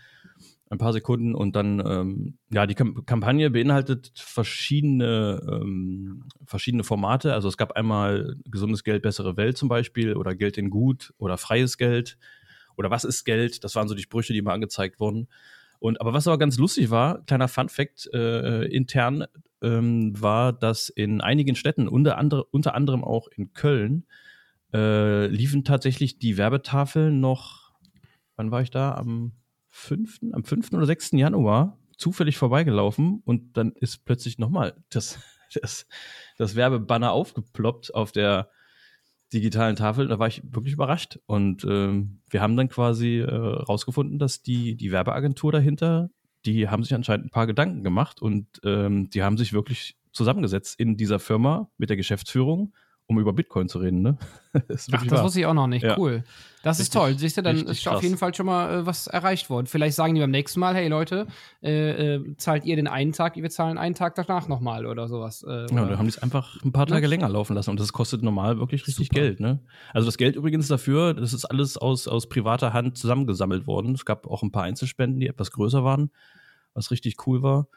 ein 0.70 0.78
paar 0.78 0.94
Sekunden 0.94 1.34
und 1.34 1.56
dann, 1.56 1.82
ähm, 1.86 2.38
ja, 2.52 2.68
die 2.68 2.76
Kamp 2.76 3.08
Kampagne 3.08 3.50
beinhaltet 3.50 4.12
verschiedene, 4.16 5.42
ähm, 5.52 6.26
verschiedene 6.46 6.84
Formate. 6.84 7.34
Also 7.34 7.48
es 7.48 7.58
gab 7.58 7.72
einmal 7.72 8.36
gesundes 8.46 8.84
Geld, 8.84 9.02
bessere 9.02 9.36
Welt 9.36 9.58
zum 9.58 9.68
Beispiel 9.68 10.16
oder 10.16 10.36
Geld 10.36 10.58
in 10.58 10.70
Gut 10.70 11.14
oder 11.18 11.38
freies 11.38 11.78
Geld 11.78 12.18
oder 12.78 12.92
was 12.92 13.04
ist 13.04 13.24
Geld? 13.26 13.64
Das 13.64 13.76
waren 13.76 13.88
so 13.88 13.96
die 13.96 14.04
Sprüche, 14.04 14.34
die 14.34 14.42
mal 14.42 14.54
angezeigt 14.54 15.00
wurden. 15.00 15.28
Und 15.80 16.02
aber 16.02 16.14
was 16.14 16.28
aber 16.28 16.38
ganz 16.38 16.58
lustig 16.58 16.92
war, 16.92 17.26
kleiner 17.26 17.48
Fun 17.48 17.70
Fact 17.70 18.08
äh, 18.14 18.66
intern, 18.66 19.26
ähm, 19.62 20.14
war, 20.22 20.54
dass 20.54 20.90
in 20.90 21.22
einigen 21.22 21.56
Städten, 21.56 21.88
unter, 21.88 22.18
andere, 22.18 22.44
unter 22.46 22.76
anderem 22.76 23.04
auch 23.04 23.28
in 23.36 23.54
Köln, 23.54 24.06
äh, 24.74 25.26
liefen 25.28 25.64
tatsächlich 25.64 26.20
die 26.20 26.38
Werbetafeln 26.38 27.20
noch 27.20 27.70
wann 28.40 28.52
war 28.52 28.62
ich 28.62 28.72
da? 28.72 28.96
Am 28.96 29.34
5., 29.80 30.20
am 30.34 30.44
5. 30.44 30.74
oder 30.74 30.86
6. 30.86 31.12
Januar 31.14 31.78
zufällig 31.98 32.38
vorbeigelaufen 32.38 33.22
und 33.26 33.58
dann 33.58 33.72
ist 33.74 34.06
plötzlich 34.06 34.38
nochmal 34.38 34.76
das, 34.90 35.20
das, 35.62 35.88
das 36.38 36.56
Werbebanner 36.56 37.12
aufgeploppt 37.12 37.94
auf 37.94 38.12
der 38.12 38.50
digitalen 39.34 39.76
Tafel. 39.76 40.08
Da 40.08 40.18
war 40.18 40.28
ich 40.28 40.42
wirklich 40.44 40.74
überrascht. 40.74 41.20
Und 41.26 41.64
ähm, 41.64 42.22
wir 42.30 42.42
haben 42.42 42.58
dann 42.58 42.70
quasi 42.70 43.20
äh, 43.20 43.30
rausgefunden, 43.30 44.18
dass 44.18 44.42
die, 44.42 44.76
die 44.76 44.92
Werbeagentur 44.92 45.52
dahinter, 45.52 46.10
die 46.46 46.70
haben 46.70 46.84
sich 46.84 46.96
anscheinend 46.96 47.28
ein 47.28 47.32
paar 47.32 47.48
Gedanken 47.48 47.84
gemacht 47.84 48.22
und 48.22 48.48
ähm, 48.64 49.10
die 49.10 49.22
haben 49.22 49.38
sich 49.38 49.54
wirklich 49.54 49.98
zusammengesetzt 50.12 50.80
in 50.80 50.98
dieser 50.98 51.20
Firma 51.20 51.70
mit 51.78 51.90
der 51.90 51.98
Geschäftsführung 51.98 52.74
um 53.10 53.20
über 53.20 53.34
Bitcoin 53.34 53.68
zu 53.68 53.80
reden, 53.80 54.04
ne? 54.04 54.18
das 54.68 54.88
Ach, 54.92 55.06
das 55.06 55.24
wusste 55.24 55.40
ich 55.40 55.46
auch 55.48 55.56
noch 55.56 55.66
nicht. 55.66 55.84
Ja. 55.84 55.98
Cool. 55.98 56.24
Das 56.62 56.78
richtig, 56.78 56.84
ist 56.84 56.94
toll. 56.94 57.18
Siehst 57.18 57.38
du, 57.38 57.42
dann 57.42 57.58
ist 57.66 57.84
krass. 57.84 57.96
auf 57.96 58.04
jeden 58.04 58.18
Fall 58.18 58.36
schon 58.36 58.46
mal 58.46 58.82
äh, 58.82 58.86
was 58.86 59.08
erreicht 59.08 59.50
worden. 59.50 59.66
Vielleicht 59.66 59.96
sagen 59.96 60.14
die 60.14 60.22
beim 60.22 60.30
nächsten 60.30 60.60
Mal, 60.60 60.76
hey 60.76 60.88
Leute, 60.90 61.26
äh, 61.64 62.16
äh, 62.16 62.38
zahlt 62.38 62.66
ihr 62.66 62.76
den 62.76 62.88
einen 62.88 63.12
Tag, 63.12 63.36
wir 63.36 63.50
zahlen 63.50 63.80
einen 63.80 63.96
Tag 63.96 64.14
danach 64.14 64.48
nochmal 64.48 64.86
oder 64.86 65.08
sowas. 65.08 65.42
Äh, 65.42 65.62
ja, 65.62 65.68
dann 65.68 65.98
haben 65.98 66.06
die 66.06 66.10
es 66.10 66.22
einfach 66.22 66.64
ein 66.64 66.72
paar 66.72 66.86
Tage 66.86 67.02
ne? 67.02 67.08
länger 67.08 67.30
laufen 67.30 67.56
lassen 67.56 67.72
und 67.72 67.80
das 67.80 67.94
kostet 67.94 68.22
normal 68.22 68.60
wirklich 68.60 68.86
richtig 68.86 69.08
Super. 69.08 69.22
Geld, 69.22 69.40
ne? 69.40 69.60
Also 69.92 70.06
das 70.06 70.18
Geld 70.18 70.36
übrigens 70.36 70.68
dafür, 70.68 71.16
das 71.16 71.34
ist 71.34 71.46
alles 71.46 71.78
aus, 71.78 72.08
aus 72.08 72.30
privater 72.30 72.74
Hand 72.74 72.96
zusammengesammelt 72.96 73.66
worden. 73.66 73.96
Es 73.96 74.06
gab 74.06 74.28
auch 74.28 74.44
ein 74.44 74.52
paar 74.52 74.64
Einzelspenden, 74.64 75.20
die 75.20 75.28
etwas 75.28 75.50
größer 75.50 75.84
waren, 75.84 76.12
was 76.76 76.92
richtig 76.92 77.26
cool 77.26 77.42
war. 77.42 77.68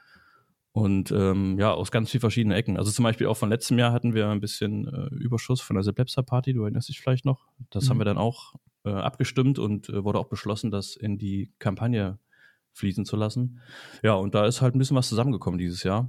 Und 0.72 1.10
ähm, 1.10 1.58
ja, 1.58 1.72
aus 1.72 1.90
ganz 1.90 2.10
vielen 2.10 2.22
verschiedenen 2.22 2.56
Ecken. 2.56 2.78
Also 2.78 2.90
zum 2.90 3.02
Beispiel 3.02 3.26
auch 3.26 3.36
von 3.36 3.50
letztem 3.50 3.78
Jahr 3.78 3.92
hatten 3.92 4.14
wir 4.14 4.28
ein 4.28 4.40
bisschen 4.40 4.88
äh, 4.88 5.14
Überschuss 5.14 5.60
von 5.60 5.76
der 5.76 5.82
Seplepsa-Party, 5.82 6.54
du 6.54 6.62
erinnerst 6.62 6.88
dich 6.88 7.00
vielleicht 7.00 7.26
noch. 7.26 7.46
Das 7.70 7.84
mhm. 7.84 7.90
haben 7.90 8.00
wir 8.00 8.04
dann 8.06 8.18
auch 8.18 8.54
äh, 8.84 8.90
abgestimmt 8.90 9.58
und 9.58 9.90
äh, 9.90 10.02
wurde 10.02 10.18
auch 10.18 10.28
beschlossen, 10.28 10.70
das 10.70 10.96
in 10.96 11.18
die 11.18 11.52
Kampagne 11.58 12.18
fließen 12.72 13.04
zu 13.04 13.16
lassen. 13.16 13.60
Ja, 14.02 14.14
und 14.14 14.34
da 14.34 14.46
ist 14.46 14.62
halt 14.62 14.74
ein 14.74 14.78
bisschen 14.78 14.96
was 14.96 15.10
zusammengekommen 15.10 15.58
dieses 15.58 15.82
Jahr. 15.82 16.08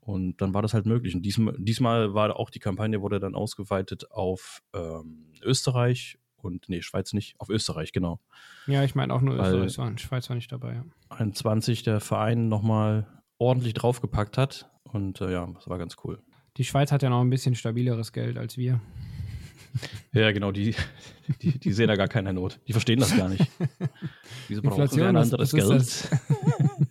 Und 0.00 0.40
dann 0.40 0.54
war 0.54 0.62
das 0.62 0.74
halt 0.74 0.86
möglich. 0.86 1.14
Und 1.14 1.22
diesmal, 1.22 1.54
diesmal 1.56 2.12
war 2.12 2.34
auch 2.36 2.50
die 2.50 2.58
Kampagne, 2.58 3.00
wurde 3.00 3.20
dann 3.20 3.36
ausgeweitet 3.36 4.10
auf 4.10 4.60
ähm, 4.74 5.26
Österreich 5.42 6.18
und, 6.36 6.68
nee, 6.68 6.82
Schweiz 6.82 7.12
nicht, 7.12 7.38
auf 7.38 7.48
Österreich, 7.48 7.92
genau. 7.92 8.18
Ja, 8.66 8.82
ich 8.82 8.94
meine 8.94 9.14
auch 9.14 9.20
nur 9.20 9.38
Weil 9.38 9.54
Österreich, 9.54 10.00
Schweiz 10.00 10.28
war 10.28 10.34
nicht 10.34 10.50
dabei, 10.50 10.74
ja. 10.74 10.84
21 11.10 11.82
der 11.82 12.00
Verein 12.00 12.48
nochmal 12.48 13.06
ordentlich 13.40 13.74
draufgepackt 13.74 14.38
hat. 14.38 14.70
Und 14.84 15.20
äh, 15.20 15.32
ja, 15.32 15.46
das 15.52 15.68
war 15.68 15.78
ganz 15.78 15.96
cool. 16.04 16.22
Die 16.56 16.64
Schweiz 16.64 16.92
hat 16.92 17.02
ja 17.02 17.10
noch 17.10 17.20
ein 17.20 17.30
bisschen 17.30 17.54
stabileres 17.54 18.12
Geld 18.12 18.38
als 18.38 18.56
wir. 18.56 18.80
Ja, 20.12 20.32
genau, 20.32 20.50
die, 20.50 20.74
die, 21.40 21.56
die 21.60 21.72
sehen 21.72 21.86
da 21.86 21.94
gar 21.94 22.08
keine 22.08 22.32
Not. 22.32 22.58
Die 22.66 22.72
verstehen 22.72 22.98
das 22.98 23.16
gar 23.16 23.28
nicht. 23.28 23.46
Wieso 24.48 24.62
brauchen 24.62 24.96
wir 24.96 25.08
ein 25.08 25.16
anderes 25.16 25.52
Geld? 25.52 26.08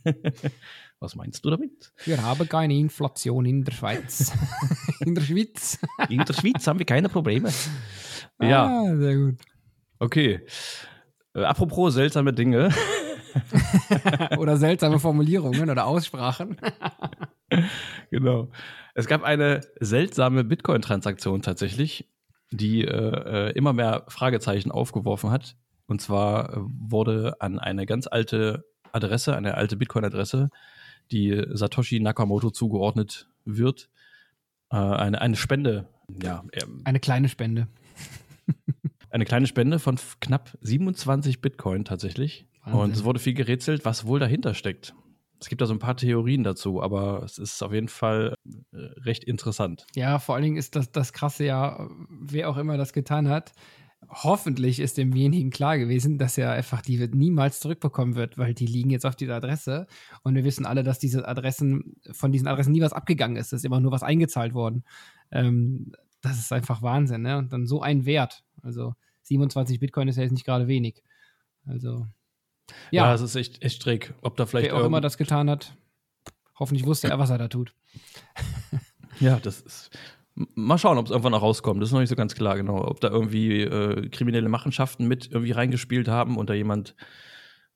Was 1.02 1.14
meinst 1.16 1.44
du 1.44 1.50
damit? 1.50 1.92
Wir 2.06 2.22
haben 2.22 2.48
keine 2.48 2.76
Inflation 2.76 3.46
in 3.46 3.66
der 3.66 3.74
Schweiz. 3.74 4.32
in 5.02 5.14
der 5.14 5.22
Schweiz. 5.24 5.78
in 6.08 6.20
der 6.24 6.34
Schweiz 6.34 6.66
haben 6.68 6.80
wir 6.80 6.86
keine 6.86 7.10
Probleme. 7.10 7.52
Ja. 8.42 8.68
Ah, 8.68 8.96
sehr 8.96 9.18
gut. 9.18 9.36
Okay. 10.00 10.40
Äh, 11.36 11.44
apropos 11.44 11.94
seltsame 11.96 12.32
Dinge. 12.32 12.70
oder 14.38 14.58
seltsame 14.58 15.00
Formulierungen 15.00 15.70
oder 15.70 15.86
Aussprachen. 15.86 16.58
genau. 18.12 18.50
Es 18.94 19.08
gab 19.08 19.24
eine 19.24 19.62
seltsame 19.80 20.44
Bitcoin-Transaktion 20.44 21.42
tatsächlich, 21.42 22.08
die 22.52 22.84
äh, 22.84 23.50
äh 23.50 23.52
immer 23.52 23.74
mehr 23.74 24.06
Fragezeichen 24.08 24.72
aufgeworfen 24.72 25.32
hat. 25.32 25.56
Und 25.88 26.02
zwar 26.02 26.54
äh, 26.54 26.58
wurde 26.60 27.36
an 27.40 27.60
eine 27.60 27.86
ganz 27.86 28.08
alte 28.08 28.66
Adresse, 28.92 29.36
eine 29.36 29.56
alte 29.56 29.76
Bitcoin-Adresse, 29.78 30.50
die 31.12 31.44
Satoshi 31.50 32.00
Nakamoto 32.00 32.52
zugeordnet 32.52 33.28
wird, 33.46 33.90
äh, 34.72 34.76
eine, 34.78 35.22
eine 35.22 35.36
Spende. 35.36 35.88
Ja, 36.22 36.44
ähm, 36.54 36.82
eine 36.84 37.00
kleine 37.00 37.30
Spende. 37.30 37.68
eine 39.10 39.26
kleine 39.26 39.48
Spende 39.48 39.80
von 39.80 39.98
knapp 40.20 40.58
27 40.62 41.42
Bitcoin 41.42 41.86
tatsächlich. 41.86 42.46
Wahnsinn. 42.72 42.82
Und 42.82 42.96
es 42.96 43.04
wurde 43.04 43.20
viel 43.20 43.34
gerätselt, 43.34 43.86
was 43.86 44.06
wohl 44.06 44.20
dahinter 44.20 44.54
steckt. 44.54 44.94
Es 45.40 45.48
gibt 45.48 45.62
da 45.62 45.66
so 45.66 45.74
ein 45.74 45.80
paar 45.80 45.96
Theorien 45.96 46.44
dazu, 46.44 46.82
aber 46.82 47.24
es 47.24 47.38
ist 47.38 47.64
auf 47.64 47.72
jeden 47.72 47.88
Fall 47.88 48.36
äh, 48.74 48.78
recht 48.78 49.24
interessant. 49.24 49.88
Ja, 49.96 50.20
vor 50.20 50.36
allen 50.36 50.44
Dingen 50.44 50.58
ist 50.58 50.76
das, 50.76 50.92
das 50.92 51.14
Krasse 51.14 51.46
ja, 51.46 51.88
wer 52.10 52.50
auch 52.50 52.58
immer 52.58 52.78
das 52.78 52.92
getan 52.92 53.30
hat, 53.30 53.54
hoffentlich 54.08 54.80
ist 54.80 54.98
demjenigen 54.98 55.50
klar 55.50 55.78
gewesen, 55.78 56.18
dass 56.18 56.38
er 56.38 56.52
einfach 56.52 56.82
die 56.82 56.98
niemals 57.14 57.60
zurückbekommen 57.60 58.16
wird, 58.16 58.38
weil 58.38 58.54
die 58.54 58.66
liegen 58.66 58.90
jetzt 58.90 59.06
auf 59.06 59.16
dieser 59.16 59.36
Adresse 59.36 59.88
und 60.24 60.36
wir 60.36 60.44
wissen 60.44 60.66
alle, 60.66 60.84
dass 60.84 61.00
diese 61.00 61.28
Adressen, 61.28 61.96
von 62.12 62.32
diesen 62.32 62.48
Adressen 62.48 62.72
nie 62.72 62.82
was 62.82 62.94
abgegangen 62.94 63.38
ist, 63.38 63.48
es 63.48 63.62
ist 63.62 63.66
immer 63.66 63.80
nur 63.80 63.92
was 63.92 64.04
eingezahlt 64.04 64.54
worden. 64.54 64.84
Ähm, 65.32 65.92
das 66.22 66.40
ist 66.40 66.52
einfach 66.52 66.82
Wahnsinn, 66.82 67.22
ne? 67.22 67.38
Und 67.38 67.54
dann 67.54 67.66
so 67.66 67.82
ein 67.82 68.06
Wert. 68.06 68.44
Also 68.62 68.94
27 69.24 69.80
Bitcoin 69.80 70.08
ist 70.08 70.18
ja 70.18 70.24
jetzt 70.24 70.34
nicht 70.34 70.46
gerade 70.46 70.68
wenig. 70.68 71.02
Also. 71.66 72.08
Ja, 72.92 73.06
ja 73.06 73.12
das 73.12 73.22
ist 73.22 73.36
echt, 73.36 73.64
echt 73.64 73.84
schräg. 73.84 74.14
Ob 74.22 74.38
da 74.38 74.46
vielleicht. 74.46 74.68
Wer 74.68 74.78
auch 74.78 74.86
immer 74.86 75.02
das 75.02 75.18
getan 75.18 75.50
hat, 75.50 75.74
hoffentlich 76.58 76.86
wusste 76.86 77.10
er, 77.10 77.20
was 77.20 77.30
er 77.30 77.38
da 77.38 77.48
tut. 77.48 77.74
ja, 79.20 79.40
das 79.40 79.62
ist. 79.62 79.98
Mal 80.56 80.78
schauen, 80.78 80.98
ob 80.98 81.06
es 81.06 81.12
irgendwann 81.12 81.34
noch 81.34 81.42
rauskommt. 81.42 81.82
Das 81.82 81.90
ist 81.90 81.94
noch 81.94 82.00
nicht 82.00 82.10
so 82.10 82.16
ganz 82.16 82.34
klar, 82.34 82.56
genau. 82.56 82.86
Ob 82.86 83.02
da 83.02 83.10
irgendwie 83.10 83.62
äh, 83.62 84.08
kriminelle 84.10 84.48
Machenschaften 84.48 85.06
mit 85.08 85.30
irgendwie 85.32 85.52
reingespielt 85.52 86.08
haben 86.08 86.38
und 86.38 86.50
da 86.50 86.54
jemand 86.54 86.96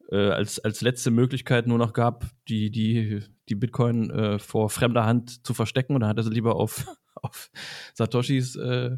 äh, 0.09 0.29
als, 0.29 0.59
als 0.59 0.81
letzte 0.81 1.11
Möglichkeit 1.11 1.67
nur 1.67 1.77
noch 1.77 1.91
gab, 1.91 2.25
die, 2.47 2.71
die, 2.71 3.21
die 3.49 3.55
Bitcoin 3.55 4.09
äh, 4.11 4.39
vor 4.39 4.69
fremder 4.69 5.05
Hand 5.05 5.45
zu 5.45 5.53
verstecken 5.53 5.95
und 5.95 6.01
dann 6.01 6.09
hat 6.09 6.17
er 6.17 6.23
sie 6.23 6.29
lieber 6.29 6.55
auf, 6.55 6.85
auf 7.15 7.49
Satoshis 7.93 8.55
äh, 8.55 8.97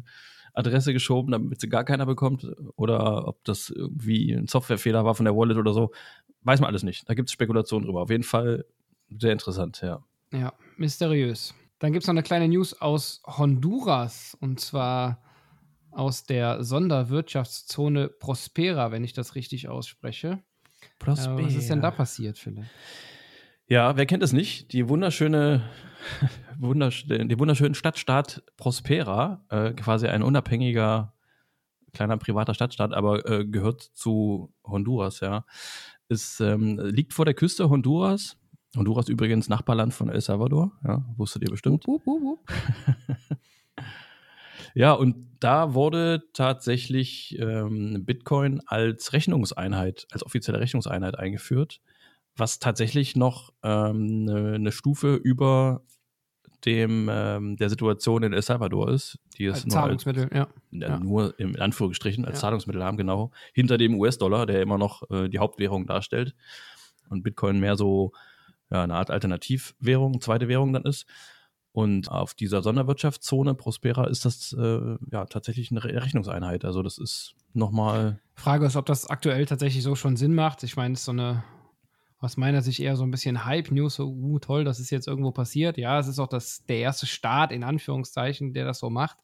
Adresse 0.56 0.92
geschoben, 0.92 1.32
damit 1.32 1.60
sie 1.60 1.68
gar 1.68 1.84
keiner 1.84 2.06
bekommt. 2.06 2.46
Oder 2.76 3.28
ob 3.28 3.44
das 3.44 3.70
irgendwie 3.70 4.32
ein 4.32 4.48
Softwarefehler 4.48 5.04
war 5.04 5.14
von 5.14 5.24
der 5.24 5.36
Wallet 5.36 5.58
oder 5.58 5.72
so. 5.72 5.92
Weiß 6.42 6.60
man 6.60 6.68
alles 6.68 6.82
nicht. 6.82 7.08
Da 7.08 7.14
gibt 7.14 7.28
es 7.28 7.32
Spekulationen 7.32 7.86
drüber. 7.86 8.02
Auf 8.02 8.10
jeden 8.10 8.24
Fall 8.24 8.64
sehr 9.10 9.32
interessant, 9.32 9.80
ja. 9.82 10.02
Ja, 10.32 10.52
mysteriös. 10.76 11.54
Dann 11.78 11.92
gibt 11.92 12.04
es 12.04 12.08
noch 12.08 12.14
eine 12.14 12.22
kleine 12.22 12.48
News 12.48 12.80
aus 12.80 13.22
Honduras 13.26 14.36
und 14.40 14.60
zwar 14.60 15.22
aus 15.90 16.24
der 16.24 16.64
Sonderwirtschaftszone 16.64 18.08
Prospera, 18.08 18.90
wenn 18.92 19.04
ich 19.04 19.12
das 19.12 19.34
richtig 19.34 19.68
ausspreche. 19.68 20.42
Prospera. 20.98 21.38
Äh, 21.38 21.44
was 21.44 21.54
ist 21.54 21.70
denn 21.70 21.80
da 21.80 21.90
passiert, 21.90 22.38
Philipp? 22.38 22.64
Ja, 23.68 23.96
wer 23.96 24.06
kennt 24.06 24.22
es 24.22 24.32
nicht? 24.32 24.72
Die 24.72 24.88
wunderschöne, 24.88 25.62
wundersch 26.58 27.06
die 27.08 27.38
wunderschöne 27.38 27.74
Stadtstaat 27.74 28.42
Prospera, 28.56 29.44
äh, 29.48 29.72
quasi 29.72 30.06
ein 30.06 30.22
unabhängiger 30.22 31.14
kleiner 31.92 32.16
privater 32.16 32.54
Stadtstaat, 32.54 32.92
aber 32.92 33.28
äh, 33.28 33.44
gehört 33.44 33.82
zu 33.82 34.52
Honduras, 34.64 35.20
ja. 35.20 35.44
Es 36.08 36.38
ähm, 36.38 36.78
liegt 36.78 37.12
vor 37.12 37.24
der 37.24 37.34
Küste 37.34 37.68
Honduras 37.68 38.36
Honduras 38.76 39.08
übrigens 39.08 39.48
Nachbarland 39.48 39.94
von 39.94 40.08
El 40.10 40.20
Salvador, 40.20 40.72
ja, 40.86 41.04
wusstet 41.16 41.42
ihr 41.42 41.50
bestimmt. 41.50 41.86
Wup, 41.86 42.06
wup, 42.06 42.22
wup. 42.22 42.52
ja, 44.74 44.92
und 44.92 45.16
da 45.40 45.74
wurde 45.74 46.24
tatsächlich 46.32 47.36
ähm, 47.40 48.04
Bitcoin 48.04 48.60
als 48.66 49.12
Rechnungseinheit, 49.12 50.06
als 50.10 50.24
offizielle 50.24 50.60
Rechnungseinheit 50.60 51.18
eingeführt, 51.18 51.80
was 52.36 52.58
tatsächlich 52.58 53.16
noch 53.16 53.52
ähm, 53.62 54.26
eine, 54.28 54.54
eine 54.54 54.72
Stufe 54.72 55.14
über 55.14 55.82
dem 56.64 57.08
ähm, 57.10 57.56
der 57.56 57.70
Situation 57.70 58.22
in 58.22 58.32
El 58.32 58.42
Salvador 58.42 58.90
ist, 58.90 59.18
die 59.36 59.46
es 59.46 59.64
als 59.64 59.72
Zahlungsmittel, 59.72 60.24
als, 60.24 60.34
ja. 60.34 60.48
ja. 60.72 60.98
Nur 60.98 61.38
im 61.38 61.54
Anführungsstrichen 61.60 62.24
als 62.24 62.36
ja. 62.36 62.40
Zahlungsmittel 62.40 62.82
haben, 62.82 62.96
genau, 62.96 63.30
hinter 63.52 63.78
dem 63.78 63.94
US-Dollar, 63.94 64.46
der 64.46 64.62
immer 64.62 64.78
noch 64.78 65.08
äh, 65.10 65.28
die 65.28 65.38
Hauptwährung 65.38 65.86
darstellt 65.86 66.34
und 67.08 67.22
Bitcoin 67.22 67.60
mehr 67.60 67.76
so 67.76 68.12
ja, 68.70 68.82
eine 68.82 68.94
Art 68.94 69.10
Alternativwährung, 69.10 70.20
zweite 70.20 70.48
Währung 70.48 70.72
dann 70.72 70.84
ist. 70.84 71.06
Und 71.72 72.10
auf 72.10 72.32
dieser 72.32 72.62
Sonderwirtschaftszone 72.62 73.54
Prospera 73.54 74.06
ist 74.06 74.24
das 74.24 74.56
äh, 74.58 74.96
ja 75.12 75.26
tatsächlich 75.26 75.70
eine 75.70 75.84
Rechnungseinheit. 75.84 76.64
Also 76.64 76.82
das 76.82 76.96
ist 76.96 77.34
nochmal. 77.52 78.18
Frage 78.34 78.64
ist, 78.64 78.76
ob 78.76 78.86
das 78.86 79.10
aktuell 79.10 79.44
tatsächlich 79.44 79.82
so 79.82 79.94
schon 79.94 80.16
Sinn 80.16 80.34
macht. 80.34 80.62
Ich 80.62 80.76
meine, 80.76 80.94
es 80.94 81.00
ist 81.00 81.04
so 81.04 81.12
eine, 81.12 81.44
aus 82.18 82.36
meiner 82.36 82.62
Sicht 82.62 82.80
eher 82.80 82.96
so 82.96 83.04
ein 83.04 83.10
bisschen 83.10 83.44
Hype-News, 83.44 83.96
so 83.96 84.08
uh, 84.08 84.38
toll, 84.38 84.64
das 84.64 84.80
ist 84.80 84.90
jetzt 84.90 85.06
irgendwo 85.06 85.32
passiert. 85.32 85.76
Ja, 85.76 85.98
es 85.98 86.08
ist 86.08 86.18
auch 86.18 86.28
das, 86.28 86.64
der 86.66 86.78
erste 86.78 87.06
Staat 87.06 87.52
in 87.52 87.62
Anführungszeichen, 87.62 88.52
der 88.52 88.64
das 88.64 88.78
so 88.78 88.90
macht. 88.90 89.18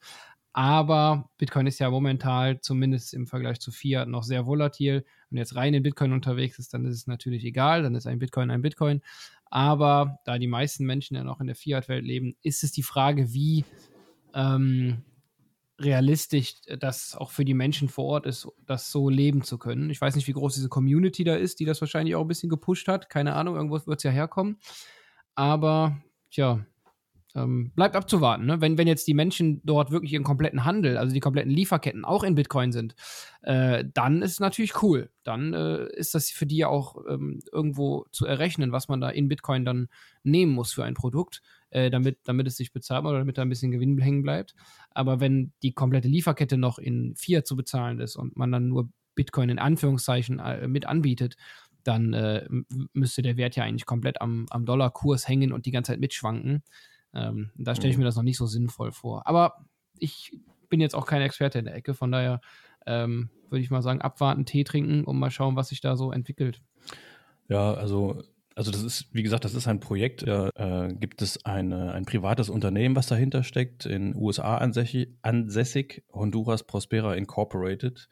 Aber 0.53 1.31
Bitcoin 1.39 1.67
ist 1.67 1.79
ja 1.79 1.89
momentan, 1.91 2.59
zumindest 2.61 3.15
im 3.15 3.27
Vergleich 3.27 3.59
zu 3.61 3.73
Fiat, 3.73 4.09
noch 4.09 4.23
sehr 4.23 4.45
volatil. 4.45 5.07
Wenn 5.31 5.39
jetzt 5.39 5.57
rein 5.57 5.73
in 5.73 5.83
Bitcoin 5.83 6.13
unterwegs 6.13 6.59
ist, 6.59 6.75
dann 6.75 6.85
ist 6.85 6.97
es 6.97 7.07
natürlich 7.07 7.45
egal, 7.45 7.83
dann 7.83 7.95
ist 7.95 8.07
ein 8.07 8.19
Bitcoin 8.19 8.51
ein 8.51 8.61
Bitcoin. 8.61 9.01
Aber 9.47 10.19
da 10.25 10.39
die 10.39 10.47
meisten 10.47 10.85
Menschen 10.85 11.17
ja 11.17 11.25
noch 11.25 11.41
in 11.41 11.47
der 11.47 11.57
Fiat-Welt 11.57 12.05
leben, 12.05 12.37
ist 12.43 12.65
es 12.65 12.73
die 12.73 12.83
Frage, 12.83 13.33
wie 13.33 13.65
ähm, 14.35 15.03
realistisch 15.83 16.55
das 16.79 17.17
auch 17.17 17.31
für 17.31 17.45
die 17.45 17.55
Menschen 17.55 17.89
vor 17.89 18.07
Ort 18.07 18.27
ist, 18.27 18.49
das 18.67 18.91
so 18.91 19.09
leben 19.09 19.43
zu 19.43 19.59
können. 19.59 19.91
Ich 19.91 20.01
weiß 20.01 20.17
nicht, 20.17 20.29
wie 20.29 20.33
groß 20.33 20.55
diese 20.55 20.69
Community 20.69 21.25
da 21.25 21.35
ist, 21.35 21.61
die 21.61 21.65
das 21.65 21.81
wahrscheinlich 21.81 22.15
auch 22.15 22.23
ein 22.23 22.29
bisschen 22.29 22.51
gepusht 22.51 22.89
hat. 22.89 23.09
Keine 23.11 23.35
Ahnung, 23.35 23.57
irgendwo 23.57 23.85
wird 23.87 23.99
es 23.99 24.03
ja 24.05 24.11
herkommen. 24.11 24.59
Aber, 25.35 26.03
tja, 26.31 26.65
ähm, 27.35 27.73
bleibt 27.75 27.97
abzuwarten. 27.97 28.47
Ne? 28.47 28.61
Wenn, 28.61 28.77
wenn 28.79 28.87
jetzt 28.87 29.07
die 29.07 29.15
Menschen 29.15 29.61
dort 29.65 29.91
wirklich 29.91 30.13
ihren 30.13 30.25
kompletten 30.25 30.65
Handel, 30.65 30.97
also 30.99 31.15
die 31.15 31.21
kompletten 31.21 31.51
Lieferketten 31.51 32.05
auch 32.05 32.25
in 32.25 32.35
Bitcoin 32.35 32.73
sind, 32.73 32.95
äh, 33.43 33.85
dann 33.93 34.23
ist 34.23 34.33
es 34.33 34.41
natürlich 34.41 34.83
cool. 34.83 35.11
Dann 35.23 35.55
äh, 35.55 35.87
ist 35.95 36.15
das 36.15 36.31
für 36.31 36.47
die 36.47 36.65
auch 36.65 36.97
ähm, 37.09 37.41
irgendwo 37.51 38.07
zu 38.13 38.27
errechnen, 38.27 38.73
was 38.73 38.89
man 38.89 39.01
da 39.01 39.09
in 39.09 39.29
Bitcoin 39.29 39.65
dann 39.65 39.89
nehmen 40.23 40.53
muss 40.53 40.73
für 40.73 40.85
ein 40.85 40.95
Produkt, 40.95 41.43
äh, 41.73 41.91
damit, 41.91 42.19
damit 42.25 42.47
es 42.47 42.57
sich 42.57 42.73
bezahlt 42.73 43.05
oder 43.05 43.19
damit 43.19 43.39
da 43.39 43.43
ein 43.43 43.49
bisschen 43.49 43.71
Gewinn 43.71 43.99
hängen 43.99 44.23
bleibt. 44.23 44.55
Aber 44.91 45.21
wenn 45.21 45.53
die 45.63 45.73
komplette 45.73 46.09
Lieferkette 46.09 46.57
noch 46.57 46.79
in 46.79 47.15
Fiat 47.17 47.47
zu 47.47 47.57
bezahlen 47.57 47.99
ist 48.01 48.17
und 48.17 48.37
man 48.37 48.53
dann 48.53 48.69
nur 48.69 48.91
Bitcoin 49.15 49.49
in 49.49 49.59
Anführungszeichen 49.59 50.39
äh, 50.39 50.69
mit 50.69 50.87
anbietet, 50.87 51.37
dann 51.85 52.13
äh, 52.13 52.47
müsste 52.93 53.23
der 53.23 53.37
Wert 53.37 53.57
ja 53.57 53.65
eigentlich 53.65 53.87
komplett 53.87 54.21
am, 54.21 54.47
am 54.51 54.65
Dollarkurs 54.65 55.27
hängen 55.27 55.53
und 55.53 55.67
die 55.67 55.73
ganze 55.73 55.93
Zeit 55.93 56.01
mitschwanken. 56.01 56.63
Ähm, 57.15 57.51
da 57.57 57.75
stelle 57.75 57.91
ich 57.91 57.97
mir 57.97 58.05
mhm. 58.05 58.07
das 58.07 58.17
noch 58.17 58.23
nicht 58.23 58.39
so 58.39 58.47
sinnvoll 58.47 58.93
vor. 58.93 59.27
Aber 59.27 59.67
ich 59.99 60.39
bin 60.69 60.81
jetzt 60.81 60.95
auch 60.95 61.07
kein 61.07 61.23
Experte 61.23 61.59
in 61.59 61.65
der 61.65 61.75
Ecke, 61.75 61.95
von 61.95 62.13
daher 62.13 62.41
ähm, 62.87 63.31
würde 63.51 63.63
ich 63.63 63.71
mal 63.71 63.83
sagen, 63.83 64.01
abwarten, 64.01 64.47
Tee 64.47 64.65
trinken 64.65 65.05
und 65.05 65.19
mal 65.19 65.31
schauen, 65.31 65.57
was 65.57 65.69
sich 65.69 65.81
da 65.81 65.97
so 65.97 66.13
entwickelt. 66.13 66.63
Ja, 67.49 67.75
also 67.75 68.23
also 68.55 68.71
das 68.71 68.83
ist, 68.83 69.07
wie 69.13 69.23
gesagt, 69.23 69.45
das 69.45 69.55
ist 69.55 69.69
ein 69.69 69.81
Projekt. 69.81 70.27
Da 70.27 70.51
äh, 70.55 70.95
gibt 70.95 71.23
es 71.23 71.45
eine, 71.45 71.93
ein 71.93 72.05
privates 72.05 72.49
Unternehmen, 72.49 72.97
was 72.97 73.07
dahinter 73.07 73.43
steckt, 73.45 73.87
in 73.87 74.15
USA 74.15 74.59
ansässig, 74.59 75.09
ansässig, 75.23 76.05
Honduras 76.13 76.65
Prospera 76.65 77.15
Incorporated, 77.15 78.09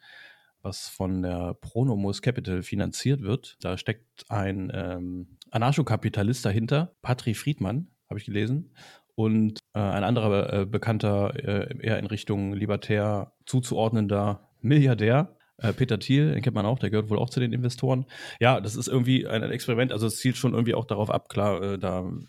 was 0.61 0.89
von 0.89 1.21
der 1.21 1.55
Pronomus 1.55 2.21
Capital 2.21 2.63
finanziert 2.63 3.21
wird. 3.21 3.57
Da 3.61 3.77
steckt 3.77 4.25
ein 4.29 4.71
ähm, 4.73 5.37
Anarchokapitalist 5.51 6.45
dahinter, 6.45 6.95
Patri 7.01 7.33
Friedmann, 7.33 7.87
habe 8.09 8.19
ich 8.19 8.25
gelesen. 8.25 8.73
Und 9.15 9.59
äh, 9.73 9.79
ein 9.79 10.03
anderer 10.03 10.53
äh, 10.53 10.65
bekannter, 10.65 11.33
äh, 11.35 11.77
eher 11.85 11.99
in 11.99 12.07
Richtung 12.07 12.53
libertär 12.53 13.33
zuzuordnender 13.45 14.49
Milliardär, 14.61 15.35
äh, 15.61 15.73
Peter 15.73 15.99
Thiel, 15.99 16.33
den 16.33 16.41
kennt 16.41 16.55
man 16.55 16.65
auch, 16.65 16.79
der 16.79 16.89
gehört 16.89 17.09
wohl 17.09 17.19
auch 17.19 17.29
zu 17.29 17.39
den 17.39 17.53
Investoren. 17.53 18.05
Ja, 18.39 18.59
das 18.59 18.75
ist 18.75 18.87
irgendwie 18.87 19.27
ein, 19.27 19.43
Experiment, 19.43 19.91
also 19.91 20.07
es 20.07 20.17
zielt 20.17 20.37
schon 20.37 20.53
irgendwie 20.53 20.75
auch 20.75 20.85
darauf 20.85 21.09
ab, 21.09 21.29
klar, 21.29 21.61
äh, 21.61 21.79
da 21.79 22.01
ein 22.01 22.27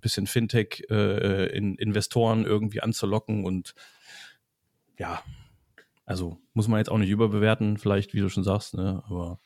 bisschen 0.00 0.26
Fintech 0.26 0.84
äh, 0.90 1.46
in 1.56 1.76
Investoren 1.76 2.44
irgendwie 2.44 2.82
anzulocken 2.82 3.44
und 3.44 3.74
ja, 4.98 5.22
Also 6.04 6.38
muss 6.52 6.68
man 6.68 6.78
jetzt 6.78 6.90
auch 6.90 6.98
nicht 6.98 7.10
überbewerten, 7.10 7.78
vielleicht, 7.78 8.14
wie 8.14 8.20
du 8.20 8.28
schon 8.28 8.44
sagst, 8.44 8.74
ne? 8.74 9.02
aber 9.08 9.40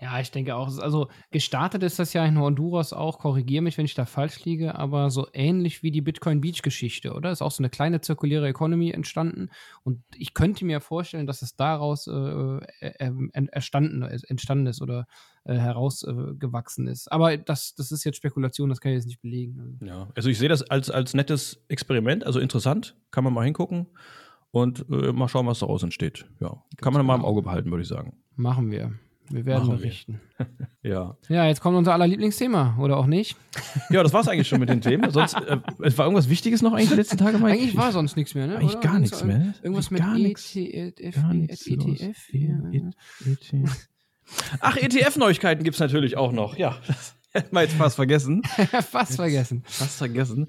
ja, 0.00 0.20
ich 0.20 0.30
denke 0.30 0.54
auch. 0.54 0.78
Also 0.78 1.08
gestartet 1.30 1.82
ist 1.82 1.98
das 1.98 2.12
ja 2.12 2.24
in 2.24 2.38
Honduras 2.38 2.92
auch. 2.92 3.18
Korrigiere 3.18 3.62
mich, 3.62 3.78
wenn 3.78 3.84
ich 3.84 3.94
da 3.94 4.04
falsch 4.04 4.44
liege, 4.44 4.76
aber 4.76 5.10
so 5.10 5.26
ähnlich 5.32 5.82
wie 5.82 5.90
die 5.90 6.00
Bitcoin 6.00 6.40
Beach 6.40 6.62
Geschichte, 6.62 7.14
oder? 7.14 7.32
Ist 7.32 7.42
auch 7.42 7.50
so 7.50 7.62
eine 7.62 7.70
kleine 7.70 8.00
zirkuläre 8.00 8.46
Economy 8.48 8.90
entstanden. 8.90 9.50
Und 9.82 10.02
ich 10.16 10.34
könnte 10.34 10.64
mir 10.64 10.80
vorstellen, 10.80 11.26
dass 11.26 11.42
es 11.42 11.56
daraus 11.56 12.06
äh, 12.06 12.12
äh, 12.12 12.60
äh 12.80 13.12
entstanden, 13.32 14.02
entstanden 14.02 14.66
ist 14.66 14.82
oder 14.82 15.06
äh, 15.44 15.54
herausgewachsen 15.54 16.86
ist. 16.86 17.10
Aber 17.10 17.36
das, 17.36 17.74
das 17.74 17.90
ist 17.90 18.04
jetzt 18.04 18.16
Spekulation, 18.16 18.68
das 18.68 18.80
kann 18.80 18.92
ich 18.92 18.96
jetzt 18.96 19.06
nicht 19.06 19.22
belegen. 19.22 19.80
Ja, 19.84 20.08
also 20.14 20.28
ich 20.28 20.38
sehe 20.38 20.48
das 20.48 20.62
als, 20.62 20.90
als 20.90 21.14
nettes 21.14 21.64
Experiment, 21.68 22.24
also 22.24 22.38
interessant, 22.38 22.96
kann 23.10 23.24
man 23.24 23.32
mal 23.32 23.44
hingucken 23.44 23.86
und 24.50 24.86
äh, 24.90 25.12
mal 25.12 25.28
schauen, 25.28 25.46
was 25.46 25.58
daraus 25.58 25.82
entsteht. 25.82 26.26
Ja, 26.40 26.62
kann 26.76 26.92
man 26.92 27.04
mal 27.04 27.16
im. 27.16 27.24
Auge 27.24 27.42
behalten, 27.42 27.70
würde 27.70 27.82
ich 27.82 27.88
sagen. 27.88 28.16
Machen 28.36 28.70
wir. 28.70 28.92
Wir 29.30 29.44
werden 29.46 29.66
Machen 29.66 29.78
berichten. 29.78 30.20
Wir. 30.82 30.90
ja. 30.90 31.16
Ja, 31.28 31.46
jetzt 31.46 31.60
kommt 31.60 31.76
unser 31.76 31.92
aller 31.92 32.06
Lieblingsthema, 32.06 32.76
oder 32.78 32.96
auch 32.96 33.06
nicht? 33.06 33.36
Ja, 33.90 34.02
das 34.02 34.12
war 34.12 34.20
es 34.20 34.28
eigentlich 34.28 34.48
schon 34.48 34.60
mit 34.60 34.68
den 34.68 34.80
Themen. 34.80 35.10
Sonst, 35.10 35.34
äh, 35.34 35.58
es 35.82 35.96
war 35.96 36.04
irgendwas 36.06 36.28
Wichtiges 36.28 36.62
noch 36.62 36.72
eigentlich 36.72 36.90
die 36.90 36.96
letzten 36.96 37.16
Tage, 37.16 37.38
Mike? 37.38 37.52
Eigentlich 37.52 37.76
war 37.76 37.92
sonst 37.92 38.16
nichts 38.16 38.34
mehr, 38.34 38.46
ne? 38.46 38.56
Eigentlich 38.56 38.80
gar 38.80 38.98
nichts 38.98 39.24
mehr. 39.24 39.54
Irgendwas 39.62 39.90
mit 39.90 40.02
ETF. 40.02 41.16
Ach, 44.60 44.76
ETF-Neuigkeiten 44.76 45.64
gibt 45.64 45.74
es 45.74 45.80
natürlich 45.80 46.16
auch 46.16 46.32
noch. 46.32 46.56
Ja, 46.56 46.76
das 46.86 47.14
hätten 47.32 47.54
wir 47.54 47.62
jetzt 47.62 47.74
fast 47.74 47.96
vergessen. 47.96 48.42
fast 48.90 49.16
vergessen. 49.16 49.62
Fast 49.66 49.98
vergessen. 49.98 50.48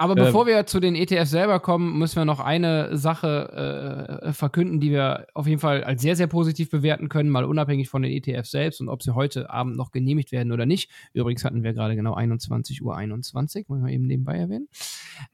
Aber 0.00 0.16
ähm, 0.16 0.24
bevor 0.24 0.46
wir 0.46 0.64
zu 0.64 0.80
den 0.80 0.94
ETFs 0.94 1.30
selber 1.30 1.60
kommen, 1.60 1.98
müssen 1.98 2.16
wir 2.16 2.24
noch 2.24 2.40
eine 2.40 2.96
Sache 2.96 4.22
äh, 4.22 4.32
verkünden, 4.32 4.80
die 4.80 4.92
wir 4.92 5.26
auf 5.34 5.46
jeden 5.46 5.60
Fall 5.60 5.84
als 5.84 6.00
sehr, 6.00 6.16
sehr 6.16 6.26
positiv 6.26 6.70
bewerten 6.70 7.10
können, 7.10 7.28
mal 7.28 7.44
unabhängig 7.44 7.90
von 7.90 8.00
den 8.00 8.10
ETFs 8.10 8.50
selbst 8.50 8.80
und 8.80 8.88
ob 8.88 9.02
sie 9.02 9.14
heute 9.14 9.50
Abend 9.50 9.76
noch 9.76 9.90
genehmigt 9.90 10.32
werden 10.32 10.52
oder 10.52 10.64
nicht. 10.64 10.90
Übrigens 11.12 11.44
hatten 11.44 11.62
wir 11.62 11.74
gerade 11.74 11.96
genau 11.96 12.14
21 12.14 12.80
Uhr 12.82 12.96
21, 12.96 13.68
wollen 13.68 13.84
wir 13.84 13.92
eben 13.92 14.06
nebenbei 14.06 14.38
erwähnen. 14.38 14.68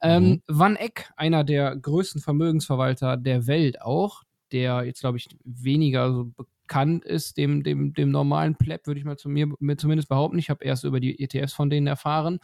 Ähm, 0.03 0.25
mhm. 0.25 0.43
Van 0.49 0.75
Eck, 0.75 1.11
einer 1.17 1.45
der 1.45 1.77
größten 1.77 2.21
Vermögensverwalter 2.21 3.17
der 3.17 3.47
Welt 3.47 3.81
auch, 3.83 4.25
der 4.51 4.83
jetzt, 4.83 4.99
glaube 4.99 5.19
ich, 5.19 5.29
weniger 5.45 6.13
so 6.13 6.33
bekannt 6.67 7.05
ist, 7.05 7.37
dem, 7.37 7.63
dem, 7.63 7.93
dem 7.93 8.11
normalen 8.11 8.57
Pleb, 8.57 8.89
würde 8.89 8.99
ich 8.99 9.07
mal 9.07 9.17
zu 9.17 9.29
mir, 9.29 9.47
mir 9.61 9.77
zumindest 9.77 10.09
behaupten. 10.09 10.41
Ich 10.41 10.51
habe 10.51 10.65
erst 10.65 10.83
über 10.83 10.99
die 10.99 11.23
ETFs 11.23 11.53
von 11.53 11.71
denen 11.71 11.87
erfahren. 11.87 12.41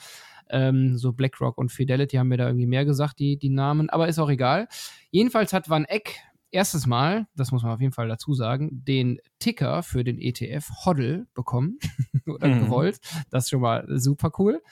Ähm, 0.51 0.97
so 0.97 1.13
BlackRock 1.13 1.59
und 1.59 1.73
Fidelity 1.73 2.17
haben 2.17 2.29
mir 2.29 2.37
da 2.37 2.47
irgendwie 2.47 2.67
mehr 2.67 2.85
gesagt, 2.85 3.19
die, 3.19 3.37
die 3.37 3.51
Namen, 3.51 3.91
aber 3.91 4.09
ist 4.09 4.19
auch 4.19 4.31
egal. 4.31 4.69
Jedenfalls 5.11 5.53
hat 5.53 5.69
Van 5.69 5.85
Eck 5.85 6.17
erstes 6.53 6.87
Mal, 6.87 7.27
das 7.35 7.51
muss 7.51 7.63
man 7.63 7.73
auf 7.73 7.81
jeden 7.81 7.93
Fall 7.93 8.09
dazu 8.09 8.35
sagen, 8.35 8.85
den 8.85 9.19
Ticker 9.39 9.83
für 9.83 10.05
den 10.05 10.19
ETF 10.19 10.71
HODL 10.85 11.27
bekommen 11.35 11.79
oder 12.27 12.49
mhm. 12.49 12.65
gewollt. 12.65 13.01
Das 13.31 13.45
ist 13.45 13.51
schon 13.51 13.63
mal 13.63 13.87
super 13.89 14.31
cool. 14.39 14.63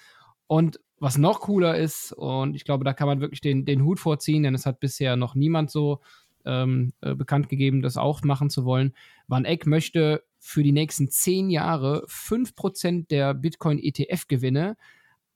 Und 0.46 0.78
was 0.98 1.16
noch 1.16 1.40
cooler 1.40 1.78
ist, 1.78 2.12
und 2.12 2.54
ich 2.54 2.64
glaube, 2.64 2.84
da 2.84 2.92
kann 2.92 3.08
man 3.08 3.20
wirklich 3.20 3.40
den, 3.40 3.64
den 3.64 3.82
Hut 3.84 3.98
vorziehen, 3.98 4.42
denn 4.42 4.54
es 4.54 4.66
hat 4.66 4.80
bisher 4.80 5.16
noch 5.16 5.34
niemand 5.34 5.70
so 5.70 6.00
ähm, 6.44 6.92
äh, 7.00 7.14
bekannt 7.14 7.48
gegeben, 7.48 7.82
das 7.82 7.96
auch 7.96 8.22
machen 8.22 8.50
zu 8.50 8.64
wollen. 8.64 8.94
Van 9.26 9.46
Eck 9.46 9.66
möchte 9.66 10.22
für 10.38 10.62
die 10.62 10.72
nächsten 10.72 11.08
zehn 11.08 11.50
Jahre 11.50 12.04
5% 12.06 13.08
der 13.08 13.34
Bitcoin-ETF-Gewinne 13.34 14.76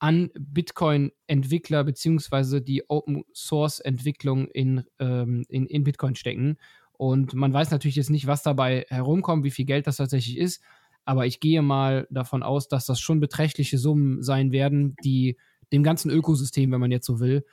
an 0.04 0.30
Bitcoin-Entwickler 0.38 1.82
beziehungsweise 1.82 2.60
die 2.60 2.90
Open-Source-Entwicklung 2.90 4.48
in, 4.48 4.84
ähm, 4.98 5.46
in, 5.48 5.64
in 5.64 5.82
Bitcoin 5.82 6.14
stecken. 6.14 6.58
Und 6.92 7.32
man 7.32 7.54
weiß 7.54 7.70
natürlich 7.70 7.96
jetzt 7.96 8.10
nicht, 8.10 8.26
was 8.26 8.42
dabei 8.42 8.84
herumkommt, 8.90 9.44
wie 9.44 9.50
viel 9.50 9.64
Geld 9.64 9.86
das 9.86 9.96
tatsächlich 9.96 10.36
ist. 10.36 10.62
Aber 11.06 11.24
ich 11.24 11.40
gehe 11.40 11.62
mal 11.62 12.06
davon 12.10 12.42
aus, 12.42 12.68
dass 12.68 12.84
das 12.84 13.00
schon 13.00 13.18
beträchtliche 13.18 13.78
Summen 13.78 14.22
sein 14.22 14.52
werden, 14.52 14.94
die 15.02 15.38
dem 15.72 15.82
ganzen 15.82 16.10
Ökosystem, 16.10 16.70
wenn 16.70 16.80
man 16.80 16.90
jetzt 16.90 17.06
so 17.06 17.18
will, 17.18 17.46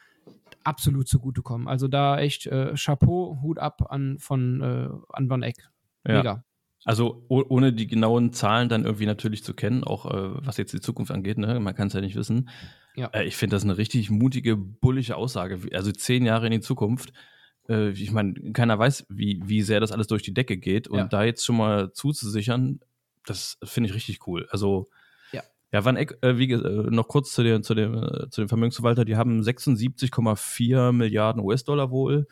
absolut 0.66 1.08
zugutekommen. 1.08 1.70
Also 1.70 1.88
da 1.88 2.20
echt 2.20 2.48
äh, 2.48 2.74
Chapeau, 2.76 3.40
Hut 3.42 3.60
ab 3.60 3.90
an 3.90 4.20
von 4.20 4.60
äh, 4.60 4.90
an 5.14 5.30
Van 5.30 5.42
Eck. 5.42 5.70
Mega. 6.04 6.22
Ja. 6.22 6.44
Also 6.84 7.26
ohne 7.28 7.74
die 7.74 7.86
genauen 7.86 8.34
Zahlen 8.34 8.68
dann 8.68 8.86
irgendwie 8.86 9.06
natürlich 9.06 9.44
zu 9.44 9.54
kennen, 9.54 9.84
auch 9.84 10.06
äh, 10.06 10.46
was 10.46 10.58
jetzt 10.58 10.74
die 10.74 10.80
Zukunft 10.80 11.12
angeht, 11.12 11.38
ne? 11.38 11.60
man 11.60 11.76
kann 11.76 11.88
es 11.88 11.94
ja 11.94 12.02
nicht 12.02 12.16
wissen. 12.16 12.50
Ja. 12.96 13.08
Äh, 13.14 13.26
ich 13.26 13.38
finde 13.38 13.56
das 13.56 13.64
eine 13.64 13.78
richtig 13.78 14.10
mutige, 14.10 14.58
bullische 14.58 15.16
Aussage. 15.16 15.60
Also 15.74 15.92
zehn 15.92 16.26
Jahre 16.26 16.48
in 16.48 16.54
die 16.54 16.60
Zukunft. 16.60 17.14
Äh, 17.70 17.90
ich 17.92 18.12
meine, 18.12 18.34
keiner 18.54 18.80
weiß, 18.80 19.06
wie, 19.10 19.42
wie 19.46 19.62
sehr 19.62 19.80
das 19.80 19.92
alles 19.92 20.08
durch 20.08 20.24
die 20.24 20.34
Decke 20.34 20.58
geht. 20.58 20.88
Und 20.88 20.98
ja. 20.98 21.06
da 21.06 21.24
jetzt 21.24 21.46
schon 21.46 21.58
mal 21.58 21.94
zuzusichern, 21.94 22.80
das 23.26 23.60
finde 23.64 23.90
ich 23.90 23.96
richtig 23.96 24.26
cool. 24.26 24.48
Also 24.50 24.90
ja, 25.32 25.44
ja 25.72 25.86
Van 25.86 25.98
Eck, 25.98 26.18
äh, 26.22 26.40
wie, 26.40 26.52
äh, 26.52 26.90
noch 26.90 27.08
kurz 27.08 27.32
zu, 27.34 27.44
der, 27.44 27.62
zu, 27.62 27.76
dem, 27.76 27.96
äh, 27.96 28.30
zu 28.32 28.42
dem 28.42 28.50
Vermögensverwalter, 28.50 29.06
die 29.06 29.18
haben 29.18 29.42
76,4 29.42 30.92
Milliarden 30.94 31.44
US-Dollar 31.44 31.92
wohl. 31.92 32.28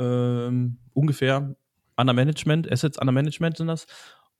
Ähm, 0.00 0.78
ungefähr 0.92 1.56
under 1.98 2.14
Management, 2.14 2.70
Assets 2.70 2.98
under 2.98 3.12
Management 3.12 3.56
sind 3.56 3.66
das. 3.66 3.86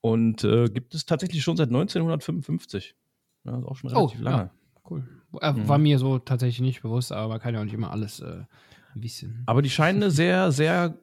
Und 0.00 0.44
äh, 0.44 0.68
gibt 0.68 0.94
es 0.94 1.06
tatsächlich 1.06 1.42
schon 1.42 1.56
seit 1.56 1.68
1955. 1.68 2.94
Ja, 3.44 3.58
ist 3.58 3.64
auch 3.64 3.76
schon 3.76 3.92
oh, 3.92 4.04
relativ 4.04 4.20
oh, 4.20 4.24
lange. 4.24 4.42
Ja, 4.42 4.50
cool. 4.90 5.08
Äh, 5.40 5.52
mhm. 5.52 5.68
War 5.68 5.78
mir 5.78 5.98
so 5.98 6.18
tatsächlich 6.18 6.60
nicht 6.60 6.82
bewusst, 6.82 7.12
aber 7.12 7.28
man 7.28 7.40
kann 7.40 7.54
ja 7.54 7.60
auch 7.60 7.64
nicht 7.64 7.74
immer 7.74 7.90
alles 7.90 8.20
äh, 8.20 8.44
wissen. 8.94 9.42
Aber 9.46 9.62
die 9.62 9.70
scheinen 9.70 10.02
eine 10.02 10.10
sehr, 10.12 10.52
sehr 10.52 10.98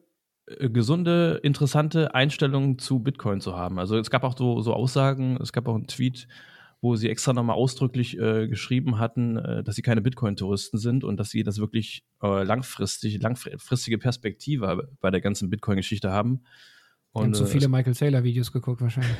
äh, 0.46 0.70
gesunde, 0.70 1.40
interessante 1.42 2.14
Einstellung 2.14 2.78
zu 2.78 3.00
Bitcoin 3.00 3.40
zu 3.40 3.56
haben. 3.56 3.78
Also 3.78 3.98
es 3.98 4.10
gab 4.10 4.24
auch 4.24 4.36
so, 4.36 4.60
so 4.60 4.72
Aussagen, 4.72 5.38
es 5.40 5.52
gab 5.52 5.68
auch 5.68 5.74
einen 5.74 5.86
Tweet, 5.86 6.26
wo 6.80 6.96
sie 6.96 7.08
extra 7.08 7.32
nochmal 7.32 7.56
ausdrücklich 7.56 8.18
äh, 8.18 8.48
geschrieben 8.48 8.98
hatten, 8.98 9.36
äh, 9.36 9.64
dass 9.64 9.76
sie 9.76 9.82
keine 9.82 10.02
Bitcoin-Touristen 10.02 10.78
sind 10.78 11.04
und 11.04 11.18
dass 11.18 11.30
sie 11.30 11.42
das 11.42 11.58
wirklich 11.58 12.04
äh, 12.22 12.42
langfristig, 12.42 13.20
langfristige 13.20 13.98
Perspektive 13.98 14.88
bei 15.00 15.10
der 15.10 15.20
ganzen 15.20 15.50
Bitcoin-Geschichte 15.50 16.10
haben. 16.10 16.44
Und 17.12 17.24
haben 17.24 17.34
so 17.34 17.44
äh, 17.44 17.48
viele 17.48 17.68
Michael 17.68 17.94
Saylor-Videos 17.94 18.52
geguckt 18.52 18.80
wahrscheinlich. 18.82 19.16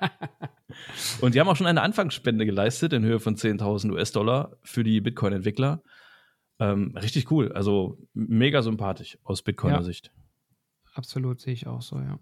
und 1.20 1.34
die 1.34 1.40
haben 1.40 1.48
auch 1.48 1.56
schon 1.56 1.68
eine 1.68 1.82
Anfangsspende 1.82 2.44
geleistet 2.44 2.92
in 2.92 3.04
Höhe 3.04 3.20
von 3.20 3.36
10.000 3.36 3.92
US-Dollar 3.92 4.56
für 4.62 4.82
die 4.82 5.00
Bitcoin-Entwickler. 5.00 5.82
Ähm, 6.60 6.96
richtig 6.96 7.30
cool, 7.30 7.52
also 7.52 7.98
mega 8.14 8.62
sympathisch 8.62 9.16
aus 9.22 9.42
Bitcoiner 9.42 9.76
ja. 9.76 9.82
Sicht. 9.82 10.10
Absolut, 10.92 11.40
sehe 11.40 11.52
ich 11.52 11.68
auch 11.68 11.82
so, 11.82 11.96
ja. 11.98 12.18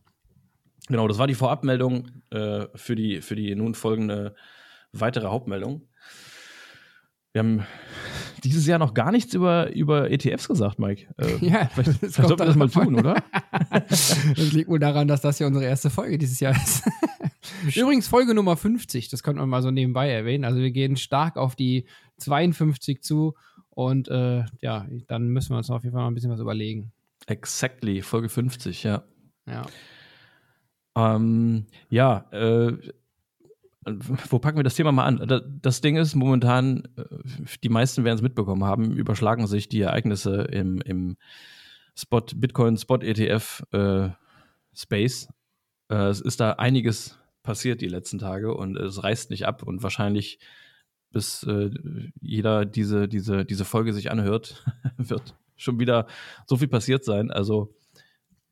Genau, 0.89 1.09
das 1.09 1.19
war 1.19 1.27
die 1.27 1.35
Vorabmeldung 1.35 2.09
äh, 2.31 2.67
für, 2.75 2.95
die, 2.95 3.21
für 3.21 3.37
die 3.37 3.55
nun 3.55 3.75
folgende 3.75 4.35
weitere 4.93 5.27
Hauptmeldung. 5.27 5.83
Wir 7.33 7.41
haben 7.41 7.67
dieses 8.45 8.67
Jahr 8.67 8.79
noch 8.79 8.95
gar 8.95 9.13
nichts 9.13 9.35
über, 9.35 9.73
über 9.73 10.11
ETFs 10.11 10.49
gesagt, 10.49 10.79
Mike. 10.79 11.07
Äh, 11.19 11.37
ja, 11.45 11.69
vielleicht, 11.75 11.99
vielleicht 11.99 12.15
sollten 12.15 12.39
wir 12.39 12.47
das 12.47 12.57
mal 12.57 12.71
tun, 12.71 12.95
oder? 12.95 13.23
das 13.71 14.53
liegt 14.53 14.69
wohl 14.69 14.79
daran, 14.79 15.09
dass 15.09 15.21
das 15.21 15.39
ja 15.39 15.47
unsere 15.47 15.65
erste 15.65 15.91
Folge 15.91 16.19
dieses 16.19 16.41
Jahr 16.41 16.55
ist. 16.55 16.85
Übrigens 17.75 18.09
Folge 18.09 18.35
Nummer 18.35 18.57
50, 18.57 19.09
das 19.09 19.23
könnte 19.23 19.41
man 19.41 19.49
mal 19.49 19.63
so 19.63 19.71
nebenbei 19.71 20.11
erwähnen. 20.11 20.45
Also 20.45 20.61
wir 20.61 20.71
gehen 20.71 20.97
stark 20.97 21.37
auf 21.37 21.57
die 21.57 21.87
52 22.19 23.03
zu 23.03 23.35
und 23.71 24.09
äh, 24.09 24.45
ja, 24.61 24.87
dann 25.07 25.29
müssen 25.29 25.51
wir 25.51 25.59
uns 25.59 25.71
auf 25.71 25.83
jeden 25.83 25.93
Fall 25.95 26.03
mal 26.03 26.09
ein 26.09 26.15
bisschen 26.15 26.31
was 26.31 26.41
überlegen. 26.41 26.93
Exactly, 27.27 28.03
Folge 28.03 28.29
50, 28.29 28.83
ja. 28.85 29.05
Ja. 29.47 29.67
Ähm, 30.97 31.67
ja, 31.91 32.27
äh, 32.33 32.73
wo 33.85 34.39
packen 34.39 34.57
wir 34.57 34.65
das 34.65 34.75
Thema 34.75 34.91
mal 34.91 35.05
an? 35.05 35.61
Das 35.63 35.81
Ding 35.81 35.97
ist, 35.97 36.15
momentan, 36.15 36.89
äh, 36.97 37.05
die 37.63 37.69
meisten 37.69 38.03
werden 38.03 38.17
es 38.17 38.23
mitbekommen 38.23 38.65
haben, 38.65 38.93
überschlagen 38.93 39.47
sich 39.47 39.69
die 39.69 39.83
Ereignisse 39.83 40.43
im, 40.43 40.81
im 40.81 41.17
Spot, 41.95 42.23
Bitcoin 42.35 42.77
Spot 42.79 42.97
ETF 42.97 43.63
äh, 43.73 44.09
Space. 44.75 45.29
Äh, 45.89 46.09
es 46.09 46.21
ist 46.21 46.41
da 46.41 46.53
einiges 46.53 47.19
passiert 47.43 47.81
die 47.81 47.89
letzten 47.89 48.19
Tage 48.19 48.55
und 48.55 48.77
es 48.77 49.03
reißt 49.05 49.31
nicht 49.31 49.47
ab 49.47 49.63
und 49.63 49.83
wahrscheinlich 49.83 50.41
bis 51.13 51.45
äh, 51.45 51.71
jeder 52.21 52.65
diese, 52.65 53.07
diese, 53.07 53.45
diese 53.45 53.65
Folge 53.65 53.93
sich 53.93 54.11
anhört, 54.11 54.65
wird 54.97 55.35
schon 55.57 55.79
wieder 55.79 56.07
so 56.47 56.57
viel 56.57 56.69
passiert 56.69 57.05
sein. 57.05 57.31
Also 57.31 57.75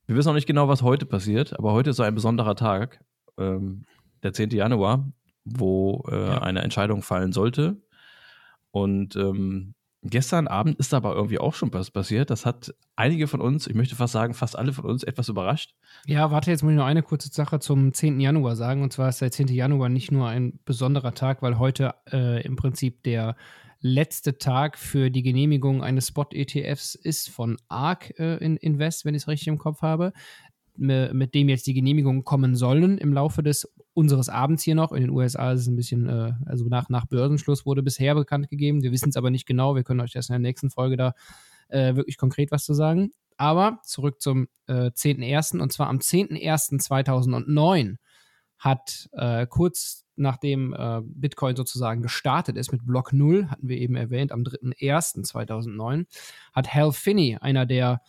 wir 0.06 0.16
wissen 0.16 0.28
noch 0.28 0.34
nicht 0.34 0.46
genau, 0.46 0.68
was 0.68 0.82
heute 0.82 1.06
passiert, 1.06 1.58
aber 1.58 1.72
heute 1.72 1.90
ist 1.90 1.96
so 1.96 2.02
ein 2.02 2.14
besonderer 2.14 2.56
Tag, 2.56 3.00
ähm, 3.38 3.84
der 4.22 4.32
10. 4.32 4.50
Januar, 4.50 5.04
wo 5.44 6.04
äh, 6.10 6.28
ja. 6.28 6.42
eine 6.42 6.62
Entscheidung 6.62 7.02
fallen 7.02 7.32
sollte. 7.32 7.76
Und 8.70 9.16
ähm, 9.16 9.74
gestern 10.02 10.48
Abend 10.48 10.78
ist 10.78 10.92
aber 10.94 11.14
irgendwie 11.14 11.38
auch 11.38 11.54
schon 11.54 11.72
was 11.72 11.90
passiert. 11.90 12.30
Das 12.30 12.44
hat 12.44 12.74
einige 12.96 13.26
von 13.26 13.40
uns, 13.40 13.66
ich 13.66 13.74
möchte 13.74 13.96
fast 13.96 14.12
sagen, 14.12 14.34
fast 14.34 14.56
alle 14.56 14.72
von 14.72 14.84
uns 14.84 15.02
etwas 15.02 15.28
überrascht. 15.28 15.74
Ja, 16.06 16.30
warte, 16.30 16.50
jetzt 16.50 16.62
muss 16.62 16.72
ich 16.72 16.78
noch 16.78 16.84
eine 16.84 17.02
kurze 17.02 17.28
Sache 17.28 17.60
zum 17.60 17.92
10. 17.92 18.20
Januar 18.20 18.56
sagen. 18.56 18.82
Und 18.82 18.92
zwar 18.92 19.08
ist 19.08 19.20
der 19.20 19.30
10. 19.30 19.48
Januar 19.48 19.88
nicht 19.88 20.12
nur 20.12 20.28
ein 20.28 20.58
besonderer 20.64 21.14
Tag, 21.14 21.42
weil 21.42 21.58
heute 21.58 21.94
äh, 22.12 22.42
im 22.42 22.56
Prinzip 22.56 23.02
der 23.04 23.36
letzte 23.84 24.38
Tag 24.38 24.78
für 24.78 25.10
die 25.10 25.22
Genehmigung 25.22 25.82
eines 25.82 26.08
Spot-ETFs 26.08 26.94
ist 26.94 27.28
von 27.28 27.58
ARK 27.68 28.18
äh, 28.18 28.38
in 28.38 28.56
Invest, 28.56 29.04
wenn 29.04 29.14
ich 29.14 29.24
es 29.24 29.28
richtig 29.28 29.48
im 29.48 29.58
Kopf 29.58 29.82
habe, 29.82 30.14
mit 30.76 31.34
dem 31.34 31.50
jetzt 31.50 31.66
die 31.66 31.74
Genehmigungen 31.74 32.24
kommen 32.24 32.56
sollen 32.56 32.96
im 32.96 33.12
Laufe 33.12 33.42
des 33.42 33.70
unseres 33.92 34.30
Abends 34.30 34.62
hier 34.62 34.74
noch. 34.74 34.90
In 34.92 35.02
den 35.02 35.10
USA 35.10 35.52
ist 35.52 35.60
es 35.60 35.66
ein 35.66 35.76
bisschen, 35.76 36.08
äh, 36.08 36.32
also 36.46 36.64
nach, 36.64 36.88
nach 36.88 37.04
Börsenschluss 37.04 37.66
wurde 37.66 37.82
bisher 37.82 38.14
bekannt 38.14 38.48
gegeben. 38.48 38.82
Wir 38.82 38.90
wissen 38.90 39.10
es 39.10 39.16
aber 39.16 39.30
nicht 39.30 39.44
genau. 39.46 39.76
Wir 39.76 39.84
können 39.84 40.00
euch 40.00 40.16
erst 40.16 40.30
in 40.30 40.32
der 40.32 40.40
nächsten 40.40 40.70
Folge 40.70 40.96
da 40.96 41.12
äh, 41.68 41.94
wirklich 41.94 42.16
konkret 42.16 42.50
was 42.52 42.64
zu 42.64 42.72
sagen. 42.72 43.10
Aber 43.36 43.80
zurück 43.84 44.22
zum 44.22 44.48
äh, 44.66 44.90
10.01. 44.90 45.60
Und 45.60 45.74
zwar 45.74 45.88
am 45.88 45.98
10.01.2009 45.98 47.96
hat 48.64 49.10
äh, 49.12 49.46
kurz 49.46 50.04
nachdem 50.16 50.72
äh, 50.74 51.00
Bitcoin 51.02 51.56
sozusagen 51.56 52.00
gestartet 52.00 52.56
ist 52.56 52.72
mit 52.72 52.86
Block 52.86 53.12
0, 53.12 53.48
hatten 53.50 53.68
wir 53.68 53.76
eben 53.76 53.96
erwähnt, 53.96 54.32
am 54.32 54.42
3.01.2009, 54.42 56.06
hat 56.52 56.72
Hal 56.72 56.92
Finney, 56.92 57.36
einer 57.40 57.66
der 57.66 58.00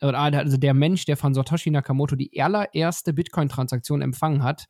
also 0.00 0.56
der 0.56 0.74
Mensch, 0.74 1.04
der 1.04 1.16
von 1.16 1.32
Satoshi 1.32 1.70
Nakamoto 1.70 2.16
die 2.16 2.42
allererste 2.42 3.12
Bitcoin-Transaktion 3.12 4.02
empfangen 4.02 4.42
hat, 4.42 4.66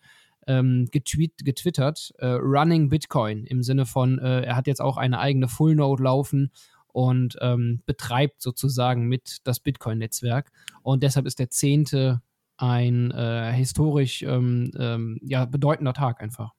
ähm, 0.46 0.88
getweet, 0.90 1.32
getwittert, 1.42 2.12
äh, 2.18 2.26
Running 2.26 2.90
Bitcoin 2.90 3.46
im 3.46 3.62
Sinne 3.62 3.86
von, 3.86 4.18
äh, 4.18 4.42
er 4.42 4.56
hat 4.56 4.66
jetzt 4.66 4.82
auch 4.82 4.98
eine 4.98 5.20
eigene 5.20 5.48
Full 5.48 5.76
Node 5.76 6.02
laufen 6.02 6.52
und 6.88 7.38
ähm, 7.40 7.80
betreibt 7.86 8.42
sozusagen 8.42 9.08
mit 9.08 9.38
das 9.44 9.60
Bitcoin-Netzwerk. 9.60 10.52
Und 10.82 11.02
deshalb 11.02 11.24
ist 11.24 11.38
der 11.38 11.48
10. 11.48 12.20
ein 12.62 13.10
äh, 13.10 13.52
historisch 13.52 14.22
ähm, 14.22 14.70
ähm, 14.78 15.18
ja, 15.20 15.46
bedeutender 15.46 15.92
Tag 15.92 16.22
einfach. 16.22 16.52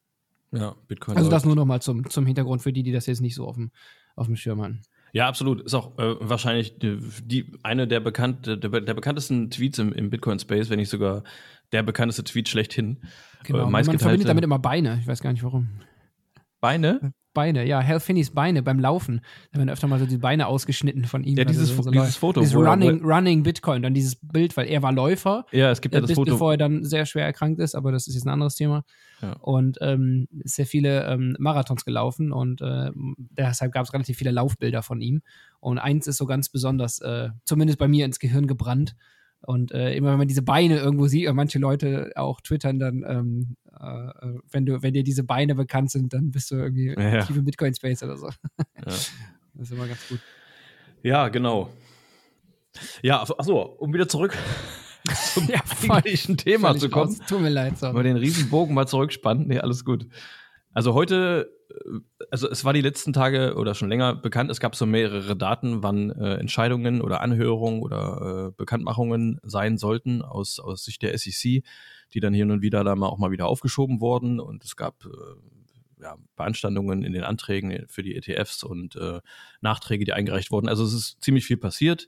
Ja, 0.51 0.75
Bitcoin. 0.87 1.15
Also 1.17 1.29
das 1.29 1.45
nur 1.45 1.55
nochmal 1.55 1.81
zum, 1.81 2.09
zum 2.09 2.25
Hintergrund 2.25 2.61
für 2.61 2.73
die, 2.73 2.83
die 2.83 2.91
das 2.91 3.05
jetzt 3.05 3.21
nicht 3.21 3.35
so 3.35 3.47
auf 3.47 3.55
dem, 3.55 3.71
auf 4.17 4.27
dem 4.27 4.35
Schirm 4.35 4.61
haben. 4.61 4.81
Ja, 5.13 5.27
absolut. 5.29 5.61
Ist 5.61 5.73
auch 5.73 5.97
äh, 5.97 6.15
wahrscheinlich 6.19 6.77
die, 6.77 6.99
die, 7.23 7.53
eine 7.63 7.87
der, 7.87 8.01
bekannt, 8.01 8.47
der, 8.47 8.57
der 8.57 8.93
bekanntesten 8.93 9.49
Tweets 9.49 9.79
im, 9.79 9.93
im 9.93 10.09
Bitcoin-Space, 10.09 10.69
wenn 10.69 10.79
nicht 10.79 10.89
sogar 10.89 11.23
der 11.71 11.83
bekannteste 11.83 12.25
Tweet 12.25 12.49
schlechthin. 12.49 12.97
Genau, 13.43 13.67
äh, 13.67 13.69
man 13.69 13.85
verbindet 13.85 14.27
damit 14.27 14.43
immer 14.43 14.59
Beine. 14.59 14.99
Ich 14.99 15.07
weiß 15.07 15.21
gar 15.21 15.31
nicht 15.31 15.43
warum. 15.43 15.69
Beine? 16.59 17.13
Beine, 17.33 17.65
ja, 17.65 17.81
Hal 17.81 17.99
Finneys 17.99 18.31
Beine 18.31 18.63
beim 18.63 18.79
Laufen. 18.79 19.21
Da 19.51 19.59
werden 19.59 19.69
öfter 19.69 19.87
mal 19.87 19.99
so 19.99 20.05
die 20.05 20.17
Beine 20.17 20.47
ausgeschnitten 20.47 21.05
von 21.05 21.23
ihm. 21.23 21.37
Ja, 21.37 21.45
dieses, 21.45 21.71
also 21.71 21.83
so 21.83 21.91
dieses 21.91 22.15
Foto. 22.15 22.41
Dieses 22.41 22.55
Running, 22.55 23.03
Running 23.03 23.43
Bitcoin, 23.43 23.81
dann 23.81 23.93
dieses 23.93 24.15
Bild, 24.15 24.55
weil 24.57 24.67
er 24.67 24.81
war 24.81 24.91
Läufer. 24.91 25.45
Ja, 25.51 25.71
es 25.71 25.81
gibt 25.81 25.95
ja 25.95 26.01
das 26.01 26.09
bis, 26.09 26.15
Foto. 26.15 26.31
Bevor 26.31 26.51
er 26.51 26.57
dann 26.57 26.83
sehr 26.83 27.05
schwer 27.05 27.25
erkrankt 27.25 27.59
ist, 27.59 27.75
aber 27.75 27.91
das 27.91 28.07
ist 28.07 28.15
jetzt 28.15 28.25
ein 28.25 28.29
anderes 28.29 28.55
Thema. 28.55 28.83
Ja. 29.21 29.33
Und 29.33 29.77
ähm, 29.81 30.27
sehr 30.43 30.65
viele 30.65 31.05
ähm, 31.05 31.35
Marathons 31.39 31.85
gelaufen 31.85 32.31
und 32.31 32.61
äh, 32.61 32.91
deshalb 33.17 33.71
gab 33.71 33.85
es 33.85 33.93
relativ 33.93 34.17
viele 34.17 34.31
Laufbilder 34.31 34.83
von 34.83 35.01
ihm. 35.01 35.21
Und 35.59 35.79
eins 35.79 36.07
ist 36.07 36.17
so 36.17 36.25
ganz 36.25 36.49
besonders, 36.49 36.99
äh, 36.99 37.29
zumindest 37.45 37.79
bei 37.79 37.87
mir 37.87 38.05
ins 38.05 38.19
Gehirn 38.19 38.47
gebrannt. 38.47 38.95
Und 39.45 39.73
äh, 39.73 39.93
immer 39.95 40.11
wenn 40.11 40.19
man 40.19 40.27
diese 40.27 40.41
Beine 40.41 40.77
irgendwo 40.77 41.07
sieht, 41.07 41.27
und 41.27 41.35
manche 41.35 41.59
Leute 41.59 42.11
auch 42.15 42.39
twittern 42.41 42.79
dann, 42.79 43.03
ähm, 43.07 43.55
äh, 43.79 44.39
wenn 44.51 44.65
du, 44.65 44.81
wenn 44.81 44.93
dir 44.93 45.03
diese 45.03 45.23
Beine 45.23 45.55
bekannt 45.55 45.91
sind, 45.91 46.13
dann 46.13 46.31
bist 46.31 46.51
du 46.51 46.55
irgendwie 46.55 46.93
ja. 46.97 47.23
tief 47.23 47.35
im 47.35 47.45
Bitcoin-Space 47.45 48.03
oder 48.03 48.17
so. 48.17 48.27
Ja. 48.27 48.93
Das 49.55 49.69
ist 49.69 49.73
immer 49.75 49.85
ganz 49.85 50.09
gut. 50.09 50.19
Ja, 51.03 51.27
genau. 51.27 51.69
Ja, 53.03 53.21
achso, 53.21 53.61
um 53.61 53.93
wieder 53.93 54.07
zurück 54.07 54.35
zum 55.33 55.47
ja, 55.47 55.61
eigentlichen 55.89 56.37
Thema 56.37 56.75
zu 56.75 56.89
kommen. 56.89 57.15
Tut 57.27 57.41
mir 57.41 57.49
leid, 57.49 57.77
sorry. 57.77 57.93
Mal 57.93 58.03
den 58.03 58.17
Riesenbogen 58.17 58.73
mal 58.73 58.87
zurückspannen. 58.87 59.47
Nee, 59.47 59.59
alles 59.59 59.85
gut. 59.85 60.07
Also 60.73 60.93
heute, 60.93 61.51
äh, 61.69 61.99
also 62.31 62.49
es 62.49 62.65
war 62.65 62.73
die 62.73 62.81
letzten 62.81 63.13
Tage 63.13 63.55
oder 63.55 63.75
schon 63.75 63.89
länger 63.89 64.15
bekannt, 64.15 64.49
es 64.49 64.59
gab 64.59 64.75
so 64.75 64.85
mehrere 64.85 65.35
Daten, 65.35 65.83
wann 65.83 66.09
äh, 66.11 66.35
Entscheidungen 66.35 67.01
oder 67.01 67.21
Anhörungen 67.21 67.81
oder 67.81 68.47
äh, 68.49 68.55
Bekanntmachungen 68.55 69.39
sein 69.43 69.77
sollten 69.77 70.21
aus, 70.21 70.59
aus 70.59 70.83
Sicht 70.83 71.01
der 71.03 71.17
SEC, 71.17 71.63
die 72.13 72.19
dann 72.19 72.33
hier 72.33 72.45
und 72.45 72.61
wieder 72.61 72.83
da 72.83 72.95
mal 72.95 73.07
auch 73.07 73.17
mal 73.17 73.31
wieder 73.31 73.47
aufgeschoben 73.47 74.01
wurden 74.01 74.39
und 74.39 74.63
es 74.63 74.75
gab 74.75 75.05
äh, 75.05 75.09
ja, 76.03 76.17
Beanstandungen 76.35 77.03
in 77.03 77.13
den 77.13 77.23
Anträgen 77.23 77.85
für 77.87 78.03
die 78.03 78.15
ETFs 78.15 78.63
und 78.63 78.95
äh, 78.95 79.21
Nachträge, 79.61 80.05
die 80.05 80.13
eingereicht 80.13 80.51
wurden. 80.51 80.67
Also 80.67 80.83
es 80.83 80.93
ist 80.93 81.23
ziemlich 81.23 81.45
viel 81.45 81.57
passiert. 81.57 82.07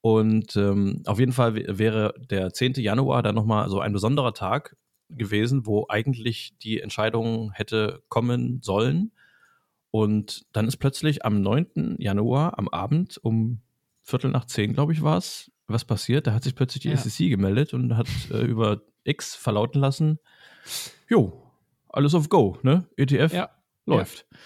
Und 0.00 0.56
ähm, 0.56 1.02
auf 1.06 1.20
jeden 1.20 1.32
Fall 1.32 1.54
wäre 1.54 2.14
der 2.18 2.52
10. 2.52 2.74
Januar 2.74 3.22
dann 3.22 3.36
nochmal 3.36 3.68
so 3.68 3.78
ein 3.80 3.92
besonderer 3.92 4.34
Tag 4.34 4.76
gewesen, 5.08 5.66
wo 5.66 5.86
eigentlich 5.88 6.54
die 6.62 6.80
Entscheidung 6.80 7.52
hätte 7.52 8.02
kommen 8.08 8.60
sollen. 8.62 9.12
Und 9.92 10.46
dann 10.52 10.66
ist 10.66 10.78
plötzlich 10.78 11.24
am 11.24 11.40
9. 11.40 11.96
Januar 11.98 12.58
am 12.58 12.68
Abend 12.68 13.18
um 13.22 13.60
Viertel 14.02 14.32
nach 14.32 14.46
zehn, 14.46 14.72
glaube 14.72 14.92
ich, 14.92 15.02
war 15.02 15.18
es, 15.18 15.51
was 15.66 15.84
passiert. 15.84 16.26
Da 16.26 16.32
hat 16.34 16.42
sich 16.44 16.54
plötzlich 16.54 16.82
die 16.82 16.90
ja. 16.90 16.96
SEC 16.96 17.28
gemeldet 17.28 17.74
und 17.74 17.96
hat 17.96 18.08
äh, 18.30 18.42
über 18.42 18.82
X 19.04 19.34
verlauten 19.34 19.80
lassen, 19.80 20.18
jo, 21.08 21.50
alles 21.88 22.14
auf 22.14 22.28
Go, 22.28 22.58
ne? 22.62 22.86
ETF 22.96 23.32
ja. 23.32 23.50
läuft. 23.86 24.26
Ja. 24.30 24.38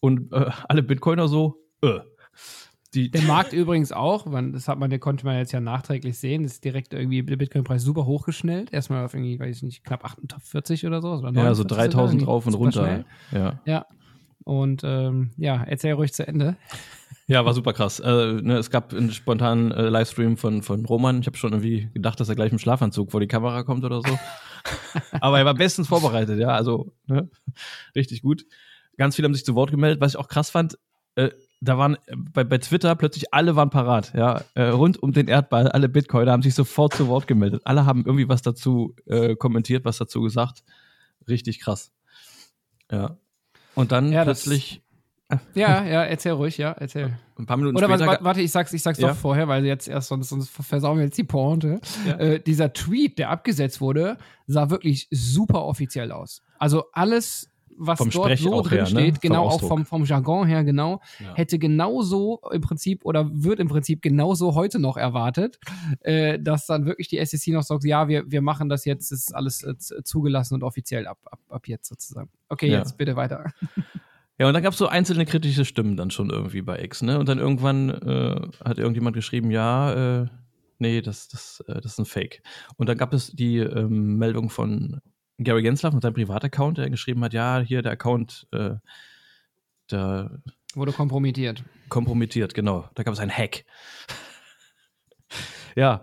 Und 0.00 0.32
äh, 0.32 0.50
alle 0.68 0.82
Bitcoiner 0.82 1.28
so, 1.28 1.56
äh, 1.82 2.00
die 2.94 3.10
der 3.10 3.22
Markt 3.22 3.52
übrigens 3.52 3.90
auch, 3.90 4.26
das 4.52 4.68
hat 4.68 4.78
man, 4.78 4.88
der 4.88 5.00
konnte 5.00 5.26
man 5.26 5.36
jetzt 5.36 5.52
ja 5.52 5.60
nachträglich 5.60 6.16
sehen, 6.16 6.44
ist 6.44 6.64
direkt 6.64 6.94
irgendwie 6.94 7.22
der 7.22 7.36
Bitcoin-Preis 7.36 7.82
super 7.82 8.06
hochgeschnellt. 8.06 8.72
Erstmal 8.72 9.04
auf 9.04 9.14
irgendwie, 9.14 9.38
weiß 9.38 9.56
ich 9.56 9.62
nicht, 9.64 9.84
knapp 9.84 10.04
48 10.04 10.86
oder 10.86 11.02
so. 11.02 11.14
Oder 11.14 11.32
ja, 11.32 11.54
so 11.54 11.64
3000 11.64 12.24
drauf 12.24 12.46
und 12.46 12.54
runter. 12.54 13.04
Ja. 13.32 13.60
ja. 13.64 13.86
Und 14.44 14.82
ähm, 14.84 15.32
ja, 15.36 15.64
erzähl 15.64 15.94
ruhig 15.94 16.12
zu 16.12 16.26
Ende. 16.26 16.56
Ja, 17.26 17.44
war 17.44 17.54
super 17.54 17.72
krass. 17.72 18.00
Äh, 18.00 18.34
ne, 18.42 18.58
es 18.58 18.70
gab 18.70 18.92
einen 18.92 19.10
spontanen 19.10 19.72
äh, 19.72 19.88
Livestream 19.88 20.36
von, 20.36 20.62
von 20.62 20.84
Roman. 20.84 21.20
Ich 21.20 21.26
habe 21.26 21.36
schon 21.36 21.52
irgendwie 21.52 21.88
gedacht, 21.94 22.20
dass 22.20 22.28
er 22.28 22.34
gleich 22.34 22.52
im 22.52 22.58
Schlafanzug 22.58 23.10
vor 23.10 23.20
die 23.20 23.26
Kamera 23.26 23.62
kommt 23.62 23.84
oder 23.84 24.02
so. 24.02 24.18
Aber 25.20 25.38
er 25.38 25.46
war 25.46 25.54
bestens 25.54 25.88
vorbereitet, 25.88 26.38
ja. 26.38 26.48
Also 26.48 26.92
ne? 27.06 27.30
richtig 27.94 28.22
gut. 28.22 28.44
Ganz 28.98 29.16
viele 29.16 29.26
haben 29.26 29.34
sich 29.34 29.44
zu 29.44 29.54
Wort 29.54 29.70
gemeldet. 29.70 30.00
Was 30.00 30.12
ich 30.12 30.18
auch 30.18 30.28
krass 30.28 30.50
fand, 30.50 30.78
äh, 31.16 31.30
da 31.60 31.78
waren 31.78 31.96
bei, 32.14 32.44
bei 32.44 32.58
Twitter 32.58 32.94
plötzlich 32.94 33.32
alle 33.32 33.56
waren 33.56 33.70
parat, 33.70 34.12
ja, 34.14 34.42
äh, 34.54 34.64
rund 34.64 35.02
um 35.02 35.12
den 35.12 35.28
Erdball, 35.28 35.68
alle 35.68 35.88
Bitcoiner 35.88 36.32
haben 36.32 36.42
sich 36.42 36.54
sofort 36.54 36.94
zu 36.94 37.08
Wort 37.08 37.26
gemeldet. 37.26 37.62
Alle 37.64 37.86
haben 37.86 38.04
irgendwie 38.04 38.28
was 38.28 38.42
dazu 38.42 38.94
äh, 39.06 39.34
kommentiert, 39.34 39.84
was 39.84 39.96
dazu 39.96 40.20
gesagt. 40.20 40.62
Richtig 41.26 41.60
krass. 41.60 41.92
Ja. 42.90 43.16
Und 43.74 43.92
dann 43.92 44.12
ja, 44.12 44.24
plötzlich. 44.24 44.82
Ja, 45.54 45.84
ja, 45.84 46.04
erzähl 46.04 46.32
ruhig, 46.32 46.58
ja, 46.58 46.72
erzähl. 46.72 47.16
Ein 47.38 47.46
paar 47.46 47.56
Minuten 47.56 47.76
Oder 47.76 47.88
später. 47.88 48.06
Warte, 48.06 48.24
warte, 48.24 48.40
ich 48.40 48.52
sag's, 48.52 48.72
ich 48.72 48.82
sag's 48.82 48.98
ja. 48.98 49.08
doch 49.08 49.16
vorher, 49.16 49.48
weil 49.48 49.64
jetzt 49.64 49.88
erst 49.88 50.08
sonst, 50.08 50.28
sonst 50.28 50.50
versauen 50.50 50.98
wir 50.98 51.04
jetzt 51.04 51.18
die 51.18 51.24
Pointe. 51.24 51.80
Ja. 52.06 52.18
Äh, 52.18 52.40
dieser 52.40 52.72
Tweet, 52.72 53.18
der 53.18 53.30
abgesetzt 53.30 53.80
wurde, 53.80 54.18
sah 54.46 54.70
wirklich 54.70 55.08
super 55.10 55.64
offiziell 55.64 56.12
aus. 56.12 56.42
Also 56.58 56.84
alles 56.92 57.50
was 57.76 57.98
vom 57.98 58.10
dort 58.10 58.26
Sprech 58.26 58.42
so 58.42 58.62
drin 58.62 58.70
her, 58.70 58.82
ne? 58.82 58.86
steht, 58.86 59.14
ne? 59.14 59.18
genau 59.20 59.48
auch 59.48 59.60
vom, 59.60 59.84
vom 59.84 60.04
Jargon 60.04 60.46
her, 60.46 60.64
genau, 60.64 61.00
ja. 61.18 61.34
hätte 61.34 61.58
genauso 61.58 62.40
im 62.52 62.60
Prinzip 62.60 63.04
oder 63.04 63.28
wird 63.32 63.58
im 63.60 63.68
Prinzip 63.68 64.02
genauso 64.02 64.54
heute 64.54 64.78
noch 64.78 64.96
erwartet, 64.96 65.58
äh, 66.00 66.38
dass 66.38 66.66
dann 66.66 66.86
wirklich 66.86 67.08
die 67.08 67.24
SEC 67.24 67.52
noch 67.52 67.62
sagt, 67.62 67.84
ja, 67.84 68.08
wir, 68.08 68.30
wir 68.30 68.42
machen 68.42 68.68
das 68.68 68.84
jetzt, 68.84 69.10
ist 69.10 69.34
alles 69.34 69.62
äh, 69.62 69.74
zugelassen 70.04 70.54
und 70.54 70.62
offiziell 70.62 71.06
ab, 71.06 71.18
ab, 71.24 71.40
ab 71.48 71.68
jetzt 71.68 71.88
sozusagen. 71.88 72.30
Okay, 72.48 72.68
ja. 72.68 72.78
jetzt 72.78 72.96
bitte 72.96 73.16
weiter. 73.16 73.52
Ja, 74.38 74.48
und 74.48 74.54
dann 74.54 74.62
gab 74.62 74.72
es 74.72 74.78
so 74.78 74.88
einzelne 74.88 75.26
kritische 75.26 75.64
Stimmen 75.64 75.96
dann 75.96 76.10
schon 76.10 76.30
irgendwie 76.30 76.62
bei 76.62 76.82
X, 76.82 77.02
ne? 77.02 77.18
Und 77.18 77.28
dann 77.28 77.38
irgendwann 77.38 77.90
äh, 77.90 78.48
hat 78.64 78.78
irgendjemand 78.78 79.14
geschrieben, 79.14 79.50
ja, 79.52 80.22
äh, 80.22 80.26
nee, 80.78 81.02
das, 81.02 81.28
das, 81.28 81.62
äh, 81.68 81.80
das 81.80 81.92
ist 81.92 81.98
ein 81.98 82.04
Fake. 82.04 82.42
Und 82.76 82.88
dann 82.88 82.98
gab 82.98 83.12
es 83.12 83.28
die 83.28 83.58
ähm, 83.58 84.16
Meldung 84.16 84.50
von 84.50 85.00
Gary 85.38 85.62
Gensler 85.62 85.92
mit 85.92 86.02
seinem 86.02 86.14
Privataccount, 86.14 86.78
der 86.78 86.90
geschrieben 86.90 87.22
hat, 87.22 87.32
ja, 87.32 87.60
hier 87.60 87.82
der 87.82 87.92
Account, 87.92 88.48
äh, 88.52 88.74
der 89.90 90.42
wurde 90.74 90.92
kompromittiert. 90.92 91.62
Kompromittiert, 91.88 92.54
genau. 92.54 92.88
Da 92.94 93.04
gab 93.04 93.14
es 93.14 93.20
einen 93.20 93.30
Hack. 93.30 93.64
ja, 95.76 96.02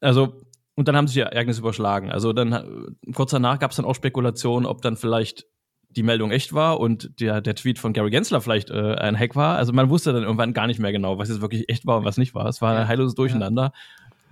also 0.00 0.40
und 0.74 0.88
dann 0.88 0.96
haben 0.96 1.06
sich 1.06 1.14
die 1.14 1.20
Ereignisse 1.20 1.60
überschlagen. 1.60 2.10
Also 2.10 2.32
dann 2.32 2.96
kurz 3.14 3.30
danach 3.32 3.58
gab 3.58 3.72
es 3.72 3.76
dann 3.76 3.86
auch 3.86 3.94
Spekulationen, 3.94 4.66
ob 4.66 4.82
dann 4.82 4.96
vielleicht 4.96 5.46
die 5.96 6.02
Meldung 6.02 6.30
echt 6.30 6.52
war 6.52 6.80
und 6.80 7.20
der, 7.20 7.40
der 7.40 7.54
Tweet 7.54 7.78
von 7.78 7.92
Gary 7.92 8.10
Gensler 8.10 8.40
vielleicht 8.40 8.70
äh, 8.70 8.94
ein 8.94 9.18
Hack 9.18 9.36
war. 9.36 9.56
Also 9.56 9.72
man 9.72 9.90
wusste 9.90 10.12
dann 10.12 10.22
irgendwann 10.22 10.52
gar 10.52 10.66
nicht 10.66 10.80
mehr 10.80 10.92
genau, 10.92 11.18
was 11.18 11.28
jetzt 11.28 11.40
wirklich 11.40 11.68
echt 11.68 11.86
war 11.86 11.98
und 11.98 12.04
was 12.04 12.16
nicht 12.16 12.34
war. 12.34 12.46
Es 12.46 12.60
war 12.62 12.76
ein 12.76 12.88
heilloses 12.88 13.14
Durcheinander. 13.14 13.72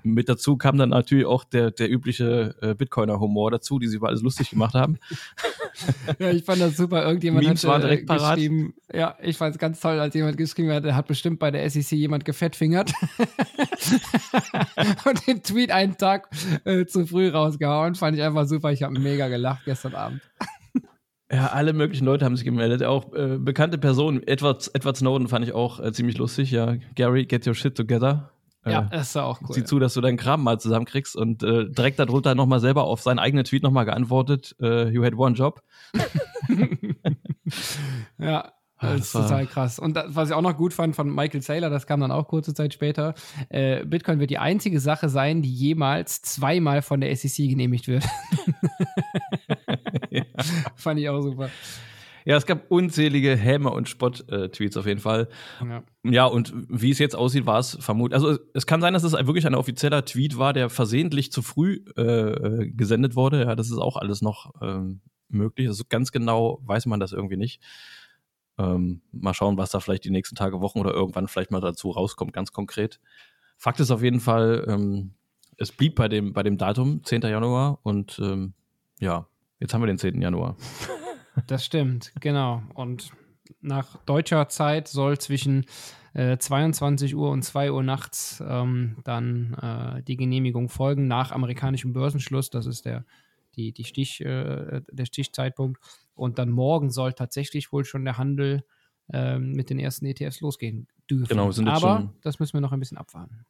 Mit 0.03 0.29
dazu 0.29 0.57
kam 0.57 0.79
dann 0.79 0.90
natürlich 0.90 1.27
auch 1.27 1.44
der, 1.44 1.70
der 1.70 1.90
übliche 1.90 2.55
äh, 2.62 2.75
Bitcoiner-Humor 2.75 3.51
dazu, 3.51 3.79
die 3.79 3.87
sie 3.87 3.96
über 3.96 4.09
alles 4.09 4.23
lustig 4.23 4.51
gemacht 4.51 4.75
haben. 4.75 4.99
ja, 6.18 6.31
ich 6.31 6.44
fand 6.44 6.61
das 6.61 6.77
super. 6.77 7.05
Irgendjemand 7.05 7.44
Memes 7.44 7.62
hat 7.62 7.70
war 7.70 7.81
direkt 7.81 8.07
parat. 8.07 8.37
geschrieben, 8.37 8.75
ja, 8.92 9.16
ich 9.20 9.37
fand 9.37 9.55
es 9.55 9.59
ganz 9.59 9.81
toll, 9.81 10.01
als 10.01 10.14
jemand 10.14 10.37
geschrieben 10.37 10.70
hat, 10.70 10.85
hat 10.85 11.07
bestimmt 11.07 11.38
bei 11.38 11.51
der 11.51 11.68
SEC 11.68 11.92
jemand 11.92 12.25
gefettfingert 12.25 12.92
und 15.05 15.27
den 15.27 15.42
Tweet 15.42 15.70
einen 15.70 15.99
Tag 15.99 16.31
äh, 16.64 16.87
zu 16.87 17.07
früh 17.07 17.29
rausgehauen. 17.29 17.94
Fand 17.94 18.16
ich 18.16 18.23
einfach 18.23 18.46
super. 18.46 18.73
Ich 18.73 18.83
habe 18.83 18.99
mega 18.99 19.29
gelacht 19.29 19.64
gestern 19.66 19.94
Abend. 19.94 20.23
Ja, 21.33 21.49
alle 21.49 21.73
möglichen 21.73 22.05
Leute 22.05 22.25
haben 22.25 22.35
sich 22.35 22.45
gemeldet, 22.45 22.83
auch 22.83 23.12
äh, 23.14 23.38
bekannte 23.38 23.79
Personen. 23.79 24.27
Edward, 24.27 24.69
Edward 24.75 24.97
Snowden 24.97 25.29
fand 25.29 25.45
ich 25.45 25.53
auch 25.53 25.79
äh, 25.79 25.93
ziemlich 25.93 26.19
lustig. 26.19 26.51
Ja, 26.51 26.75
Gary, 26.97 27.25
get 27.25 27.47
your 27.47 27.55
shit 27.55 27.77
together. 27.77 28.33
Ja, 28.66 28.81
äh, 28.83 28.88
das 28.90 29.14
war 29.14 29.27
auch 29.27 29.40
cool. 29.43 29.55
Sieh 29.55 29.64
zu, 29.64 29.79
dass 29.79 29.95
du 29.95 30.01
deinen 30.01 30.16
Kram 30.16 30.43
mal 30.43 30.59
zusammenkriegst 30.59 31.14
und 31.14 31.43
äh, 31.45 31.69
direkt 31.71 32.01
darunter 32.01 32.35
nochmal 32.35 32.59
selber 32.61 32.85
auf 32.85 33.01
seinen 33.01 33.21
eigenen 33.21 33.45
Tweet 33.45 33.62
nochmal 33.62 33.85
geantwortet, 33.85 34.57
äh, 34.61 34.88
you 34.88 35.05
had 35.05 35.14
one 35.14 35.37
job. 35.37 35.62
ja, 38.19 38.53
das, 38.81 38.90
das 38.90 39.01
ist 39.01 39.12
total 39.12 39.47
krass. 39.47 39.79
Und 39.79 39.95
das, 39.95 40.07
was 40.09 40.31
ich 40.31 40.35
auch 40.35 40.43
noch 40.43 40.57
gut 40.57 40.75
fand 40.75 40.97
von 40.97 41.14
Michael 41.14 41.43
Saylor, 41.43 41.71
das 41.71 41.87
kam 41.87 42.01
dann 42.01 42.11
auch 42.11 42.29
kurze 42.29 42.55
Zeit 42.55 42.75
später, 42.75 43.14
äh, 43.51 43.85
Bitcoin 43.85 44.19
wird 44.19 44.31
die 44.31 44.38
einzige 44.38 44.81
Sache 44.81 45.09
sein, 45.09 45.43
die 45.43 45.53
jemals 45.53 46.23
zweimal 46.23 46.83
von 46.83 47.01
der 47.01 47.14
SEC 47.14 47.49
genehmigt 47.49 47.88
wird. 47.88 48.05
ja. 50.11 50.25
Fand 50.77 51.01
ich 51.01 51.09
auch 51.09 51.20
super. 51.23 51.51
Ja, 52.25 52.37
es 52.37 52.46
gab 52.46 52.70
unzählige 52.70 53.35
Häme- 53.35 53.70
und 53.70 53.88
Spott-Tweets 53.88 54.77
auf 54.77 54.87
jeden 54.87 55.01
Fall. 55.01 55.29
Ja. 55.64 55.83
ja, 56.05 56.25
und 56.27 56.53
wie 56.68 56.90
es 56.90 56.99
jetzt 56.99 57.16
aussieht, 57.16 57.46
war 57.46 57.59
es 57.59 57.79
vermutlich. 57.81 58.14
Also, 58.14 58.38
es 58.53 58.66
kann 58.66 58.81
sein, 58.81 58.92
dass 58.92 59.05
es 59.05 59.12
wirklich 59.12 59.46
ein 59.46 59.55
offizieller 59.55 60.05
Tweet 60.05 60.38
war, 60.38 60.53
der 60.53 60.68
versehentlich 60.68 61.33
zu 61.33 61.42
früh 61.42 61.83
äh, 61.96 62.03
äh, 62.03 62.70
gesendet 62.70 63.16
wurde. 63.16 63.44
Ja, 63.44 63.57
das 63.57 63.70
ist 63.70 63.79
auch 63.79 63.96
alles 63.96 64.20
noch 64.20 64.53
ähm, 64.61 65.01
möglich. 65.29 65.68
Also, 65.68 65.85
ganz 65.88 66.12
genau 66.12 66.61
weiß 66.64 66.87
man 66.87 67.01
das 67.01 67.12
irgendwie 67.12 67.38
nicht. 67.38 67.62
Ähm, 68.59 69.01
mal 69.12 69.33
schauen, 69.33 69.57
was 69.57 69.70
da 69.70 69.81
vielleicht 69.81 70.05
die 70.05 70.11
nächsten 70.11 70.37
Tage, 70.37 70.61
Wochen 70.61 70.81
oder 70.81 70.92
irgendwann 70.92 71.29
vielleicht 71.29 71.51
mal 71.51 71.61
dazu 71.61 71.90
rauskommt, 71.90 72.35
ganz 72.35 72.53
konkret. 72.53 73.01
Fakt 73.57 73.81
ist 73.81 73.90
auf 73.90 74.03
jeden 74.03 74.20
Fall, 74.20 74.64
ähm, 74.68 75.14
es 75.57 75.73
blieb 75.73 75.94
bei 75.94 76.09
dem, 76.09 76.33
bei 76.33 76.42
dem 76.42 76.59
Datum, 76.59 77.03
10. 77.05 77.23
Januar, 77.23 77.79
und 77.83 78.18
ähm, 78.23 78.55
ja, 78.99 79.27
jetzt 79.61 79.73
haben 79.73 79.83
wir 79.83 79.87
den 79.87 79.99
10. 79.99 80.20
Januar. 80.20 80.57
Das 81.46 81.64
stimmt, 81.64 82.12
genau. 82.20 82.62
Und 82.75 83.12
nach 83.61 83.96
deutscher 84.05 84.49
Zeit 84.49 84.88
soll 84.88 85.18
zwischen 85.18 85.64
äh, 86.12 86.38
22 86.38 87.14
Uhr 87.14 87.31
und 87.31 87.42
2 87.42 87.73
Uhr 87.73 87.83
nachts 87.83 88.42
ähm, 88.46 88.96
dann 89.05 89.55
äh, 89.55 90.03
die 90.03 90.16
Genehmigung 90.16 90.68
folgen, 90.68 91.07
nach 91.07 91.31
amerikanischem 91.31 91.92
Börsenschluss. 91.92 92.51
Das 92.51 92.66
ist 92.66 92.85
der, 92.85 93.05
die, 93.55 93.73
die 93.73 93.85
Stich, 93.85 94.20
äh, 94.23 94.83
der 94.90 95.05
Stichzeitpunkt. 95.07 95.81
Und 96.14 96.38
dann 96.38 96.51
morgen 96.51 96.90
soll 96.90 97.12
tatsächlich 97.12 97.73
wohl 97.73 97.85
schon 97.85 98.05
der 98.05 98.18
Handel 98.18 98.64
ähm, 99.12 99.53
mit 99.53 99.70
den 99.70 99.79
ersten 99.79 100.07
ETFs 100.07 100.40
losgehen 100.40 100.88
dürfen. 101.09 101.29
Genau, 101.29 101.51
sind 101.51 101.66
jetzt 101.66 101.83
Aber 101.83 101.99
schon, 101.99 102.11
das 102.23 102.38
müssen 102.40 102.55
wir 102.55 102.61
noch 102.61 102.73
ein 102.73 102.81
bisschen 102.81 102.99
abwarten. 102.99 103.44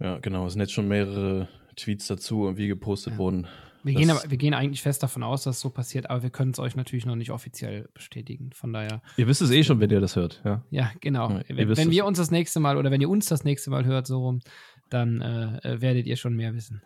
Ja, 0.00 0.18
genau. 0.18 0.46
Es 0.46 0.52
sind 0.52 0.60
jetzt 0.60 0.72
schon 0.72 0.88
mehrere 0.88 1.48
Tweets 1.76 2.06
dazu 2.06 2.44
und 2.44 2.56
wie 2.56 2.68
gepostet 2.68 3.14
ja. 3.14 3.18
wurden. 3.18 3.46
Wir 3.88 3.94
gehen, 3.94 4.10
aber, 4.10 4.22
wir 4.28 4.36
gehen 4.36 4.54
eigentlich 4.54 4.82
fest 4.82 5.02
davon 5.02 5.22
aus, 5.22 5.44
dass 5.44 5.56
es 5.56 5.62
so 5.62 5.70
passiert, 5.70 6.10
aber 6.10 6.22
wir 6.22 6.30
können 6.30 6.50
es 6.50 6.58
euch 6.58 6.76
natürlich 6.76 7.06
noch 7.06 7.16
nicht 7.16 7.30
offiziell 7.30 7.88
bestätigen. 7.94 8.50
Von 8.52 8.72
daher. 8.72 9.00
Ihr 9.16 9.26
wisst 9.26 9.40
es 9.40 9.50
eh 9.50 9.64
schon, 9.64 9.80
wenn 9.80 9.90
ihr 9.90 10.00
das 10.00 10.14
hört. 10.14 10.42
Ja, 10.44 10.62
ja 10.70 10.90
genau. 11.00 11.30
Ja, 11.30 11.42
wenn, 11.48 11.76
wenn 11.76 11.90
wir 11.90 12.04
uns 12.04 12.18
das 12.18 12.30
nächste 12.30 12.60
Mal 12.60 12.76
oder 12.76 12.90
wenn 12.90 13.00
ihr 13.00 13.08
uns 13.08 13.26
das 13.26 13.44
nächste 13.44 13.70
Mal 13.70 13.86
hört, 13.86 14.06
so 14.06 14.20
rum, 14.20 14.40
dann 14.90 15.20
äh, 15.20 15.80
werdet 15.80 16.06
ihr 16.06 16.16
schon 16.16 16.36
mehr 16.36 16.54
wissen. 16.54 16.82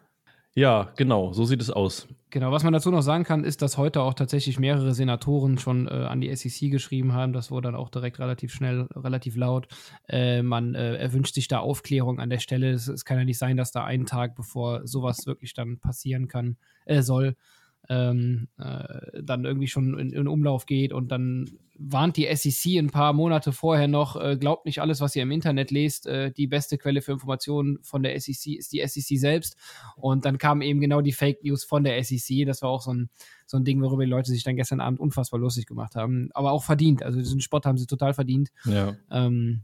Ja, 0.55 0.93
genau, 0.97 1.33
so 1.33 1.45
sieht 1.47 1.63
es 1.63 1.71
aus. 1.71 2.07
Genau, 2.29 2.53
was 2.53 2.63
man 2.63 2.73
dazu 2.73 2.91
noch 2.91 3.03
sagen 3.03 3.25
kann, 3.25 3.45
ist, 3.45 3.63
dass 3.63 3.79
heute 3.79 4.03
auch 4.03 4.13
tatsächlich 4.13 4.59
mehrere 4.59 4.95
Senatoren 4.95 5.59
schon 5.59 5.87
äh, 5.87 5.91
an 5.91 6.21
die 6.21 6.35
SEC 6.35 6.71
geschrieben 6.71 7.13
haben. 7.15 7.33
Das 7.33 7.51
wurde 7.51 7.69
dann 7.69 7.75
auch 7.75 7.89
direkt 7.89 8.19
relativ 8.19 8.53
schnell, 8.53 8.89
relativ 8.95 9.37
laut. 9.37 9.69
Äh, 10.09 10.43
man 10.43 10.75
äh, 10.75 10.97
erwünscht 10.97 11.35
sich 11.35 11.49
da 11.49 11.61
Aufklärung 11.61 12.21
an 12.21 12.31
der 12.31 12.39
Stelle. 12.39 12.71
Es, 12.71 12.89
es, 12.89 13.05
kann 13.05 13.19
ja 13.19 13.25
nicht 13.25 13.39
sein, 13.39 13.57
dass 13.57 13.71
da 13.71 13.85
einen 13.85 14.07
Tag, 14.07 14.35
bevor 14.35 14.87
sowas 14.87 15.27
wirklich 15.27 15.55
dann 15.55 15.79
passieren 15.79 16.29
kann, 16.29 16.57
äh, 16.85 17.03
soll, 17.03 17.37
ähm, 17.89 18.49
äh, 18.59 19.23
dann 19.23 19.45
irgendwie 19.45 19.67
schon 19.67 19.99
in, 19.99 20.13
in, 20.13 20.29
Umlauf 20.29 20.67
geht 20.67 20.93
und 20.93 21.11
dann 21.11 21.59
warnt 21.77 22.17
die 22.17 22.29
SEC 22.35 22.79
ein 22.79 22.91
paar 22.91 23.13
Monate 23.13 23.53
vorher 23.53 23.89
noch, 23.89 24.21
äh, 24.21 24.37
glaubt 24.37 24.67
nicht 24.67 24.81
alles, 24.81 25.01
was 25.01 25.17
ihr 25.17 25.25
im 25.25 25.33
Internet 25.33 25.71
lest, 25.73 26.07
äh, 26.07 26.31
die 26.31 26.47
beste 26.47 26.79
Quelle 26.79 27.03
für 27.03 27.13
Informationen 27.13 27.79
von 27.83 28.03
der 28.03 28.19
SEC 28.21 28.57
ist 28.57 28.73
die 28.73 28.87
SEC 28.87 29.19
selbst. 29.19 29.57
Und 29.97 30.25
dann 30.25 30.39
kamen 30.39 30.63
eben 30.63 30.81
genau 30.81 31.01
die 31.01 31.13
Fake 31.13 31.43
News 31.43 31.65
von 31.65 31.83
der 31.83 32.03
SEC, 32.05 32.47
das 32.47 32.63
war 32.63 32.71
auch 32.71 32.83
so 32.83 32.93
ein, 32.93 33.11
so 33.47 33.57
ein 33.57 33.65
Ding, 33.65 33.83
worüber 33.83 34.05
die 34.05 34.11
Leute 34.11 34.31
sich 34.31 34.45
dann 34.45 34.57
gestern 34.57 34.81
Abend 34.81 35.01
unfassbar 35.01 35.41
lustig 35.41 35.67
gemacht 35.67 35.97
haben, 35.97 36.29
aber 36.35 36.53
auch 36.53 36.63
verdient, 36.63 37.03
also 37.03 37.19
diesen 37.19 37.41
Spott 37.41 37.67
haben 37.67 37.79
sie 37.79 37.87
total 37.87 38.15
verdient. 38.15 38.51
Ja. 38.65 38.97
Ähm, 39.11 39.63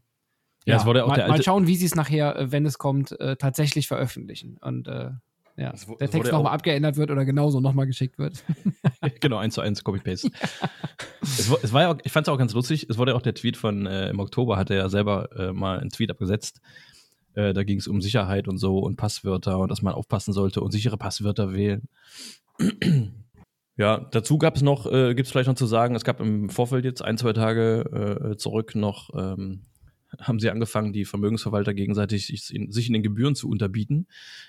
ja, 0.64 0.74
ja, 0.74 0.80
es 0.80 0.86
wurde 0.86 1.04
auch 1.04 1.08
mal, 1.08 1.14
der 1.14 1.24
alte 1.24 1.38
mal 1.38 1.42
schauen, 1.42 1.66
wie 1.66 1.76
sie 1.76 1.86
es 1.86 1.94
nachher, 1.94 2.36
äh, 2.36 2.52
wenn 2.52 2.66
es 2.66 2.78
kommt, 2.78 3.18
äh, 3.20 3.36
tatsächlich 3.36 3.88
veröffentlichen. 3.88 4.58
Und 4.60 4.88
äh, 4.88 5.12
ja, 5.58 5.72
das, 5.72 5.86
der 5.86 6.08
Text 6.08 6.30
nochmal 6.30 6.54
abgeändert 6.54 6.96
wird 6.96 7.10
oder 7.10 7.24
genauso 7.24 7.60
nochmal 7.60 7.86
geschickt 7.86 8.16
wird. 8.18 8.44
genau, 9.20 9.38
eins 9.38 9.54
zu 9.54 9.60
eins, 9.60 9.82
Copy-Paste. 9.82 10.30
es, 11.20 11.50
es, 11.50 11.72
war 11.72 11.82
ja 11.82 11.90
auch, 11.90 11.98
ich 12.04 12.12
fand 12.12 12.28
es 12.28 12.32
auch 12.32 12.38
ganz 12.38 12.54
lustig, 12.54 12.86
es 12.88 12.96
wurde 12.96 13.10
ja 13.10 13.16
auch 13.16 13.22
der 13.22 13.34
Tweet 13.34 13.56
von 13.56 13.86
äh, 13.86 14.08
im 14.08 14.20
Oktober, 14.20 14.56
hat 14.56 14.70
er 14.70 14.76
ja 14.76 14.88
selber 14.88 15.30
äh, 15.36 15.52
mal 15.52 15.80
einen 15.80 15.90
Tweet 15.90 16.10
abgesetzt. 16.10 16.60
Äh, 17.34 17.54
da 17.54 17.64
ging 17.64 17.78
es 17.78 17.88
um 17.88 18.00
Sicherheit 18.00 18.46
und 18.46 18.58
so 18.58 18.78
und 18.78 18.96
Passwörter 18.96 19.58
und 19.58 19.70
dass 19.70 19.82
man 19.82 19.94
aufpassen 19.94 20.32
sollte 20.32 20.60
und 20.60 20.70
sichere 20.70 20.96
Passwörter 20.96 21.52
wählen. 21.52 21.88
ja, 23.76 24.06
dazu 24.12 24.38
gab 24.38 24.54
es 24.54 24.62
noch, 24.62 24.86
äh, 24.86 25.14
gibt 25.14 25.26
es 25.26 25.32
vielleicht 25.32 25.48
noch 25.48 25.56
zu 25.56 25.66
sagen, 25.66 25.96
es 25.96 26.04
gab 26.04 26.20
im 26.20 26.50
Vorfeld 26.50 26.84
jetzt 26.84 27.02
ein, 27.02 27.18
zwei 27.18 27.32
Tage 27.32 28.30
äh, 28.32 28.36
zurück 28.36 28.76
noch 28.76 29.10
ähm, 29.16 29.66
haben 30.20 30.40
sie 30.40 30.50
angefangen, 30.50 30.92
die 30.92 31.04
Vermögensverwalter 31.04 31.74
gegenseitig 31.74 32.26
sich 32.26 32.54
in, 32.54 32.70
sich 32.72 32.88
in 32.88 32.92
den 32.92 33.02
Gebühren 33.02 33.34
zu 33.34 33.48
unterbieten. 33.48 34.06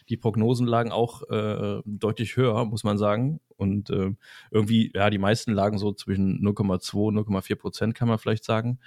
Die 0.10 0.18
Prognosen 0.18 0.68
lagen 0.68 0.92
auch 0.92 1.30
äh, 1.30 1.82
deutlich 1.86 2.36
höher, 2.36 2.66
muss 2.66 2.84
man 2.84 2.98
sagen. 2.98 3.40
Und 3.56 3.90
äh, 3.90 4.12
irgendwie, 4.52 4.92
ja, 4.96 5.10
die 5.10 5.18
meisten 5.18 5.52
lagen 5.52 5.78
so 5.78 5.94
zwischen 5.94 6.42
0,2 6.42 7.14
0,4 7.14 7.56
Prozent, 7.56 7.96
kann 7.96 8.08
man 8.08 8.18
vielleicht 8.18 8.44
sagen. 8.44 8.80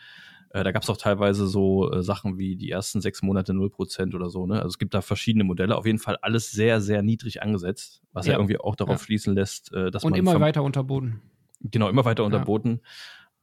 Äh, 0.51 0.65
da 0.65 0.73
gab 0.73 0.83
es 0.83 0.91
auch 0.91 0.97
teilweise 0.97 1.47
so 1.47 1.91
äh, 1.91 2.03
Sachen 2.03 2.37
wie 2.37 2.57
die 2.57 2.71
ersten 2.71 3.01
sechs 3.01 3.23
Monate 3.23 3.55
0 3.55 3.71
Prozent 3.71 4.15
oder 4.15 4.29
so. 4.29 4.47
Ne? 4.47 4.57
Also 4.57 4.69
es 4.69 4.79
gibt 4.79 4.93
da 4.93 5.01
verschiedene 5.01 5.45
Modelle. 5.45 5.77
Auf 5.77 5.87
jeden 5.87 5.99
Fall 5.99 6.17
alles 6.21 6.51
sehr, 6.51 6.81
sehr 6.81 7.03
niedrig 7.03 7.43
angesetzt, 7.43 8.03
was 8.13 8.27
ja, 8.27 8.33
ja 8.33 8.39
irgendwie 8.39 8.59
auch 8.59 8.77
darauf 8.77 9.01
ja. 9.01 9.05
schließen 9.05 9.35
lässt, 9.35 9.73
äh, 9.73 9.91
dass 9.91 10.05
Und 10.05 10.13
man. 10.13 10.21
Und 10.21 10.27
immer 10.27 10.41
weiter 10.41 10.63
unterboten. 10.63 11.23
Genau, 11.61 11.89
immer 11.89 12.05
weiter 12.05 12.25
unterboten. 12.25 12.81
Ja. 12.83 12.91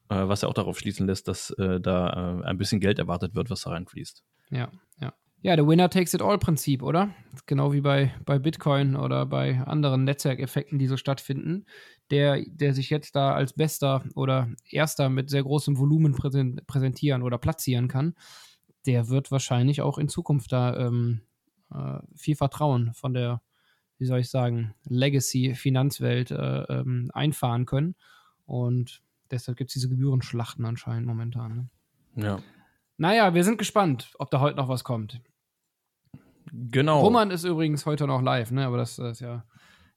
Äh, 0.10 0.28
was 0.28 0.42
ja 0.42 0.50
auch 0.50 0.54
darauf 0.54 0.80
schließen 0.80 1.06
lässt, 1.06 1.28
dass 1.28 1.52
äh, 1.52 1.80
da 1.80 2.42
äh, 2.42 2.46
ein 2.46 2.58
bisschen 2.58 2.80
Geld 2.80 3.00
erwartet 3.00 3.36
wird, 3.36 3.50
was 3.50 3.62
da 3.62 3.72
reinfließt. 3.72 4.24
Ja, 4.50 4.70
ja. 5.00 5.14
Ja, 5.42 5.56
der 5.56 5.66
Winner 5.66 5.90
takes 5.90 6.14
it 6.14 6.22
all 6.22 6.38
Prinzip, 6.38 6.84
oder? 6.84 7.16
Genau 7.46 7.72
wie 7.72 7.80
bei, 7.80 8.14
bei 8.26 8.40
Bitcoin 8.40 8.98
oder 8.98 9.26
bei 9.26 9.62
anderen 9.62 10.04
Netzwerkeffekten, 10.04 10.80
die 10.80 10.88
so 10.88 10.98
stattfinden. 10.98 11.66
Der, 12.12 12.44
der 12.46 12.74
sich 12.74 12.90
jetzt 12.90 13.16
da 13.16 13.34
als 13.34 13.54
Bester 13.54 14.04
oder 14.16 14.50
Erster 14.70 15.08
mit 15.08 15.30
sehr 15.30 15.44
großem 15.44 15.78
Volumen 15.78 16.14
präsentieren 16.14 17.22
oder 17.22 17.38
platzieren 17.38 17.88
kann, 17.88 18.16
der 18.86 19.08
wird 19.08 19.32
wahrscheinlich 19.32 19.82
auch 19.82 19.98
in 19.98 20.10
Zukunft 20.10 20.52
da 20.52 20.76
ähm, 20.76 21.22
äh, 21.74 22.00
viel 22.16 22.36
Vertrauen 22.36 22.94
von 22.94 23.14
der, 23.14 23.42
wie 23.98 24.06
soll 24.06 24.20
ich 24.20 24.30
sagen, 24.30 24.74
Legacy-Finanzwelt 24.90 26.32
äh, 26.32 26.64
ähm, 26.64 27.12
einfahren 27.14 27.66
können. 27.66 27.96
Und 28.46 29.04
Deshalb 29.32 29.58
gibt 29.58 29.70
es 29.70 29.74
diese 29.74 29.90
Gebührenschlachten 29.90 30.66
anscheinend 30.66 31.08
momentan. 31.08 31.70
Ne? 32.16 32.24
Ja. 32.24 32.40
Naja, 32.98 33.34
wir 33.34 33.44
sind 33.44 33.58
gespannt, 33.58 34.12
ob 34.20 34.30
da 34.32 34.40
heute 34.40 34.58
noch 34.58 34.68
was 34.68 34.84
kommt. 34.84 35.22
Genau. 36.52 37.02
Roman 37.02 37.32
ist 37.32 37.44
übrigens 37.44 37.86
heute 37.86 38.08
noch 38.08 38.22
live, 38.22 38.52
ne? 38.52 38.66
Aber 38.66 38.78
das, 38.78 38.96
das 38.96 39.14
ist 39.14 39.20
ja 39.22 39.46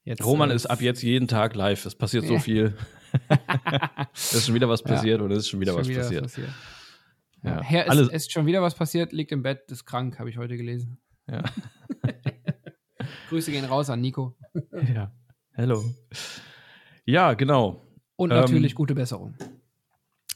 jetzt. 0.04 0.24
Roman 0.24 0.50
äh, 0.50 0.54
ist 0.54 0.66
ab 0.66 0.80
jetzt 0.80 1.02
jeden 1.02 1.28
Tag 1.28 1.54
live. 1.54 1.84
Es 1.86 1.94
passiert 1.94 2.26
so 2.26 2.38
viel. 2.38 2.76
es 4.12 4.34
ist 4.34 4.46
schon 4.46 4.54
wieder 4.54 4.68
was 4.68 4.82
passiert 4.82 5.18
ja. 5.18 5.24
und 5.24 5.30
es 5.32 5.38
ist 5.38 5.48
schon 5.48 5.60
wieder, 5.60 5.72
ist 5.72 5.78
was, 5.78 5.88
wieder 5.88 6.02
passiert. 6.02 6.24
was 6.24 6.32
passiert. 6.32 6.50
Ja. 7.42 7.60
Herr, 7.60 7.92
ist, 7.92 8.12
ist 8.12 8.32
schon 8.32 8.46
wieder 8.46 8.62
was 8.62 8.74
passiert, 8.74 9.12
liegt 9.12 9.32
im 9.32 9.42
Bett, 9.42 9.70
ist 9.70 9.84
krank, 9.84 10.18
habe 10.18 10.30
ich 10.30 10.38
heute 10.38 10.56
gelesen. 10.56 10.98
Ja. 11.28 11.42
Grüße 13.30 13.50
gehen 13.50 13.64
raus 13.64 13.90
an 13.90 14.00
Nico. 14.00 14.36
ja. 14.94 15.12
Hallo. 15.56 15.84
Ja, 17.04 17.34
genau. 17.34 17.82
Und 18.16 18.30
natürlich 18.30 18.72
ähm, 18.72 18.76
gute 18.76 18.94
Besserung. 18.94 19.34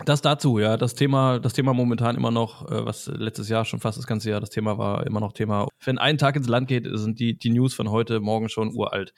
Das 0.04 0.20
dazu, 0.20 0.58
ja. 0.58 0.76
Das 0.76 0.94
Thema, 0.94 1.38
das 1.38 1.54
Thema 1.54 1.72
momentan 1.72 2.16
immer 2.16 2.30
noch, 2.30 2.70
äh, 2.70 2.84
was 2.84 3.06
letztes 3.06 3.48
Jahr 3.48 3.64
schon 3.64 3.80
fast 3.80 3.96
das 3.96 4.06
ganze 4.06 4.30
Jahr 4.30 4.40
das 4.40 4.50
Thema 4.50 4.76
war, 4.76 5.06
immer 5.06 5.20
noch 5.20 5.32
Thema. 5.32 5.68
Wenn 5.82 5.98
ein 5.98 6.18
Tag 6.18 6.36
ins 6.36 6.48
Land 6.48 6.68
geht, 6.68 6.86
sind 6.90 7.18
die, 7.18 7.38
die 7.38 7.50
News 7.50 7.74
von 7.74 7.90
heute 7.90 8.20
Morgen 8.20 8.48
schon 8.48 8.74
uralt. 8.74 9.14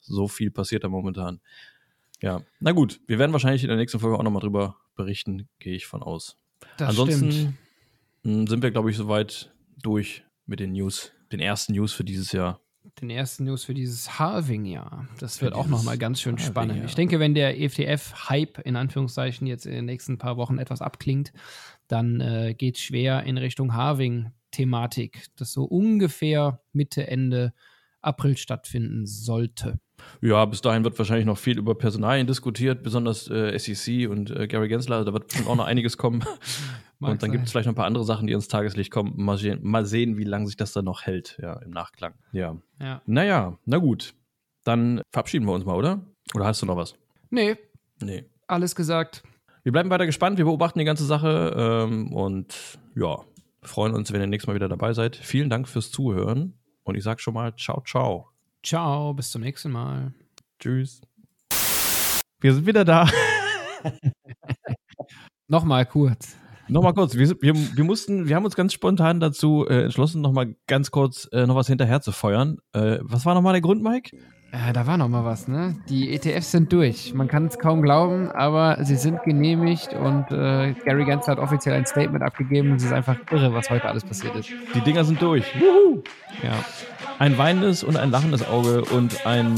So 0.00 0.26
viel 0.26 0.50
passiert 0.50 0.82
da 0.82 0.88
momentan. 0.88 1.40
Ja, 2.22 2.42
na 2.58 2.72
gut, 2.72 3.00
wir 3.06 3.18
werden 3.18 3.32
wahrscheinlich 3.32 3.62
in 3.62 3.68
der 3.68 3.78
nächsten 3.78 4.00
Folge 4.00 4.18
auch 4.18 4.22
nochmal 4.22 4.42
drüber 4.42 4.76
berichten, 4.94 5.48
gehe 5.58 5.74
ich 5.74 5.86
von 5.86 6.02
aus. 6.02 6.36
Das 6.76 6.90
Ansonsten 6.90 7.32
stimmt. 7.32 7.54
Hm, 8.24 8.46
sind 8.46 8.62
wir, 8.62 8.70
glaube 8.70 8.90
ich, 8.90 8.96
soweit 8.96 9.54
durch 9.80 10.24
mit 10.44 10.60
den 10.60 10.72
News, 10.72 11.12
den 11.32 11.40
ersten 11.40 11.72
News 11.72 11.92
für 11.92 12.04
dieses 12.04 12.32
Jahr 12.32 12.60
den 13.00 13.10
ersten 13.10 13.44
News 13.44 13.64
für 13.64 13.74
dieses 13.74 14.18
Halving-Jahr. 14.18 15.06
Das 15.18 15.40
wird 15.42 15.54
auch 15.54 15.66
nochmal 15.66 15.98
ganz 15.98 16.20
schön 16.20 16.38
spannend. 16.38 16.84
Ich 16.84 16.94
denke, 16.94 17.20
wenn 17.20 17.34
der 17.34 17.60
ETF-Hype 17.60 18.58
in 18.60 18.76
Anführungszeichen 18.76 19.46
jetzt 19.46 19.66
in 19.66 19.72
den 19.72 19.84
nächsten 19.84 20.18
paar 20.18 20.36
Wochen 20.36 20.58
etwas 20.58 20.80
abklingt, 20.80 21.32
dann 21.88 22.20
äh, 22.20 22.54
geht 22.54 22.76
es 22.76 22.82
schwer 22.82 23.24
in 23.24 23.36
Richtung 23.36 23.74
Halving-Thematik, 23.74 25.26
das 25.36 25.52
so 25.52 25.64
ungefähr 25.64 26.60
Mitte, 26.72 27.06
Ende 27.06 27.52
April 28.00 28.36
stattfinden 28.36 29.06
sollte. 29.06 29.78
Ja, 30.22 30.44
bis 30.46 30.62
dahin 30.62 30.84
wird 30.84 30.98
wahrscheinlich 30.98 31.26
noch 31.26 31.38
viel 31.38 31.58
über 31.58 31.74
Personalien 31.74 32.26
diskutiert, 32.26 32.82
besonders 32.82 33.28
äh, 33.30 33.58
SEC 33.58 34.08
und 34.08 34.30
äh, 34.30 34.46
Gary 34.46 34.68
Gensler. 34.68 35.04
Da 35.04 35.12
wird 35.12 35.28
bestimmt 35.28 35.48
auch 35.48 35.56
noch 35.56 35.66
einiges 35.66 35.98
kommen. 35.98 36.24
Und 37.00 37.22
dann 37.22 37.32
gibt 37.32 37.46
es 37.46 37.50
vielleicht 37.52 37.66
noch 37.66 37.72
ein 37.72 37.76
paar 37.76 37.86
andere 37.86 38.04
Sachen, 38.04 38.26
die 38.26 38.32
ins 38.34 38.48
Tageslicht 38.48 38.90
kommen. 38.90 39.14
Mal, 39.16 39.38
sehen, 39.38 39.60
mal 39.62 39.86
sehen, 39.86 40.16
wie 40.18 40.24
lange 40.24 40.46
sich 40.46 40.56
das 40.56 40.72
dann 40.72 40.84
noch 40.84 41.02
hält, 41.02 41.38
ja, 41.42 41.54
im 41.60 41.70
Nachklang. 41.70 42.14
Ja. 42.32 42.56
Ja. 42.80 43.00
Naja, 43.06 43.58
na 43.64 43.78
gut. 43.78 44.14
Dann 44.64 45.00
verabschieden 45.10 45.46
wir 45.46 45.52
uns 45.54 45.64
mal, 45.64 45.74
oder? 45.74 46.00
Oder 46.34 46.44
hast 46.44 46.60
du 46.62 46.66
noch 46.66 46.76
was? 46.76 46.94
Nee, 47.30 47.56
Nee. 48.02 48.24
alles 48.46 48.74
gesagt. 48.76 49.22
Wir 49.62 49.72
bleiben 49.72 49.90
weiter 49.90 50.06
gespannt, 50.06 50.38
wir 50.38 50.44
beobachten 50.44 50.78
die 50.78 50.84
ganze 50.84 51.04
Sache 51.04 51.54
ähm, 51.56 52.12
und 52.12 52.78
ja, 52.94 53.18
freuen 53.62 53.94
uns, 53.94 54.12
wenn 54.12 54.20
ihr 54.20 54.26
nächstes 54.26 54.46
Mal 54.48 54.54
wieder 54.54 54.68
dabei 54.68 54.92
seid. 54.92 55.16
Vielen 55.16 55.50
Dank 55.50 55.68
fürs 55.68 55.90
Zuhören 55.90 56.54
und 56.82 56.94
ich 56.96 57.02
sag 57.04 57.20
schon 57.20 57.34
mal 57.34 57.54
ciao, 57.56 57.82
ciao. 57.86 58.28
Ciao, 58.62 59.14
bis 59.14 59.30
zum 59.30 59.42
nächsten 59.42 59.70
Mal. 59.70 60.12
Tschüss. 60.58 61.00
Wir 62.40 62.54
sind 62.54 62.66
wieder 62.66 62.84
da. 62.84 63.08
Nochmal 65.48 65.84
kurz. 65.86 66.36
Nochmal 66.70 66.94
kurz, 66.94 67.16
wir, 67.16 67.28
wir, 67.40 67.54
wir 67.54 67.84
mussten, 67.84 68.28
wir 68.28 68.36
haben 68.36 68.44
uns 68.44 68.54
ganz 68.54 68.72
spontan 68.72 69.18
dazu 69.18 69.66
äh, 69.68 69.84
entschlossen, 69.84 70.22
nochmal 70.22 70.54
ganz 70.68 70.92
kurz 70.92 71.28
äh, 71.32 71.44
noch 71.44 71.56
was 71.56 71.66
hinterher 71.66 72.00
zu 72.00 72.12
feuern. 72.12 72.58
Äh, 72.72 72.98
was 73.00 73.26
war 73.26 73.34
nochmal 73.34 73.54
der 73.54 73.60
Grund, 73.60 73.82
Mike? 73.82 74.16
Äh, 74.52 74.72
da 74.72 74.86
war 74.86 74.96
noch 74.96 75.08
mal 75.08 75.24
was, 75.24 75.48
ne? 75.48 75.76
Die 75.88 76.14
ETFs 76.14 76.52
sind 76.52 76.72
durch. 76.72 77.12
Man 77.12 77.26
kann 77.26 77.46
es 77.46 77.58
kaum 77.58 77.82
glauben, 77.82 78.30
aber 78.30 78.84
sie 78.84 78.94
sind 78.94 79.22
genehmigt 79.24 79.94
und 79.94 80.30
äh, 80.30 80.74
Gary 80.84 81.04
Gensler 81.04 81.32
hat 81.32 81.38
offiziell 81.40 81.74
ein 81.74 81.86
Statement 81.86 82.22
abgegeben. 82.22 82.74
Es 82.74 82.84
ist 82.84 82.92
einfach 82.92 83.16
irre, 83.32 83.52
was 83.52 83.68
heute 83.68 83.86
alles 83.88 84.04
passiert 84.04 84.36
ist. 84.36 84.50
Die 84.74 84.80
Dinger 84.80 85.04
sind 85.04 85.20
durch. 85.20 85.44
Wuhu! 85.58 86.02
Ja. 86.42 86.52
Ein 87.18 87.36
weinendes 87.36 87.82
und 87.82 87.96
ein 87.96 88.12
lachendes 88.12 88.48
Auge 88.48 88.82
und 88.84 89.26
ein 89.26 89.56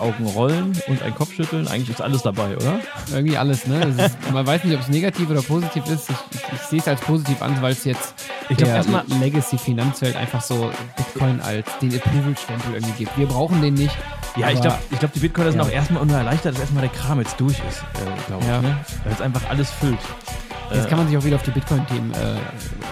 Augenrollen 0.00 0.72
und 0.86 1.02
ein 1.02 1.14
Kopfschütteln. 1.14 1.68
Eigentlich 1.68 1.90
ist 1.90 2.00
alles 2.00 2.22
dabei, 2.22 2.56
oder? 2.56 2.80
Irgendwie 3.12 3.36
alles, 3.36 3.66
ne? 3.66 3.80
Es 3.98 4.06
Ist, 4.12 4.32
man 4.32 4.46
weiß 4.46 4.64
nicht, 4.64 4.74
ob 4.74 4.80
es 4.82 4.88
negativ 4.88 5.28
oder 5.30 5.42
positiv 5.42 5.84
ist. 5.86 6.10
Ich, 6.10 6.16
ich, 6.34 6.52
ich 6.54 6.60
sehe 6.62 6.78
es 6.80 6.88
als 6.88 7.00
positiv 7.00 7.40
an, 7.42 7.60
weil 7.62 7.72
es 7.72 7.84
jetzt 7.84 8.14
Ich 8.48 8.56
glaub, 8.56 8.68
der 8.68 8.76
erstmal- 8.76 9.04
Legacy-Finanzwelt 9.20 10.16
einfach 10.16 10.42
so 10.42 10.70
Bitcoin 10.96 11.40
als 11.40 11.66
den 11.80 11.94
Approval-Stempel 11.94 12.74
irgendwie 12.74 12.92
gibt. 13.04 13.16
Wir 13.18 13.26
brauchen 13.26 13.60
den 13.62 13.74
nicht. 13.74 13.96
Ja, 14.36 14.50
ich 14.50 14.60
glaube, 14.60 14.78
ich 14.90 14.98
glaub, 14.98 15.12
die 15.12 15.20
Bitcoiner 15.20 15.50
sind 15.50 15.60
Ja. 15.60 15.66
auch 15.66 15.70
erstmal 15.72 16.04
nur 16.06 16.16
erleichtert, 16.16 16.54
dass 16.54 16.60
erstmal 16.60 16.82
der 16.82 16.90
Kram 16.92 17.18
jetzt 17.18 17.40
durch 17.40 17.56
ist, 17.68 17.82
äh, 17.82 18.26
glaube 18.28 18.42
ich. 18.44 18.48
Ja. 18.48 18.60
Ne? 18.62 18.76
Weil 19.04 19.12
es 19.12 19.20
einfach 19.20 19.42
alles 19.50 19.70
füllt. 19.70 19.98
Jetzt 20.70 20.86
Äh, 20.86 20.88
kann 20.88 20.98
man 20.98 21.08
sich 21.08 21.16
auch 21.16 21.24
wieder 21.24 21.36
auf 21.36 21.42
die 21.42 21.50
Bitcoin-Themen 21.50 22.12
äh, 22.12 22.36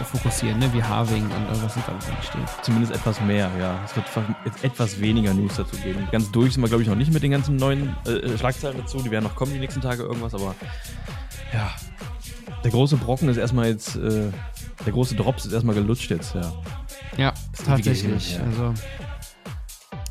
fokussieren, 0.04 0.58
ne? 0.58 0.72
wie 0.72 0.82
Harving 0.82 1.24
und 1.24 1.30
äh, 1.30 1.62
was 1.62 1.74
sonst 1.74 1.88
alles 1.88 2.08
entsteht. 2.08 2.42
Zumindest 2.62 2.92
etwas 2.94 3.20
mehr, 3.20 3.50
ja. 3.60 3.78
Es 3.84 3.94
wird 3.96 4.06
jetzt 4.44 4.64
etwas 4.64 5.00
weniger 5.00 5.34
News 5.34 5.56
dazu 5.56 5.76
geben. 5.76 6.08
Ganz 6.10 6.30
durch 6.30 6.54
sind 6.54 6.62
wir, 6.62 6.68
glaube 6.68 6.82
ich, 6.82 6.88
noch 6.88 6.96
nicht 6.96 7.12
mit 7.12 7.22
den 7.22 7.30
ganzen 7.32 7.56
neuen 7.56 7.94
äh, 8.06 8.36
Schlagzeilen 8.38 8.78
dazu. 8.78 8.98
Die 9.02 9.10
werden 9.10 9.24
noch 9.24 9.34
kommen 9.34 9.52
die 9.52 9.58
nächsten 9.58 9.80
Tage 9.80 10.02
irgendwas, 10.04 10.34
aber 10.34 10.54
ja. 11.52 11.70
Der 12.64 12.70
große 12.70 12.96
Brocken 12.96 13.28
ist 13.28 13.36
erstmal 13.36 13.68
jetzt, 13.68 13.96
äh, 13.96 14.30
der 14.84 14.92
große 14.92 15.14
Drops 15.14 15.44
ist 15.46 15.52
erstmal 15.52 15.74
gelutscht 15.74 16.10
jetzt, 16.10 16.34
ja. 16.34 16.52
Ja, 17.16 17.32
tatsächlich. 17.64 18.36
ja. 18.36 18.42
Also, 18.42 18.74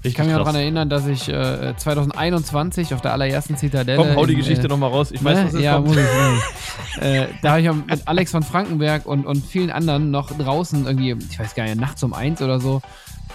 Richtig 0.06 0.12
ich 0.12 0.18
kann 0.18 0.28
mich 0.28 0.36
auch 0.36 0.40
daran 0.40 0.56
erinnern, 0.56 0.90
dass 0.90 1.08
ich 1.08 1.28
äh, 1.30 1.74
2021 1.76 2.94
auf 2.94 3.02
der 3.02 3.14
allerersten 3.14 3.58
Zitadelle. 3.58 3.98
Komm, 3.98 4.16
hau 4.16 4.26
die 4.26 4.34
in, 4.34 4.40
Geschichte 4.40 4.66
äh, 4.66 4.70
nochmal 4.70 4.92
raus. 4.92 5.12
Ich 5.12 5.24
weiß, 5.24 5.38
ne? 5.38 5.46
was 5.46 5.54
jetzt 5.54 5.64
ja, 5.64 5.76
kommt. 5.76 5.88
muss 5.88 5.98
ich 5.98 7.02
äh, 7.02 7.28
da 7.42 7.50
habe 7.52 7.62
ich 7.62 7.72
mit 7.72 8.08
Alex 8.08 8.32
von 8.32 8.44
Frankenberg 8.44 9.06
und, 9.06 9.26
und 9.26 9.46
vielen 9.46 9.72
anderen 9.72 10.12
noch 10.12 10.32
draußen 10.32 10.86
irgendwie, 10.86 11.16
ich 11.30 11.40
weiß 11.40 11.56
gar 11.56 11.64
nicht, 11.64 11.80
nachts 11.80 12.04
um 12.04 12.14
eins 12.14 12.42
oder 12.42 12.60
so, 12.60 12.82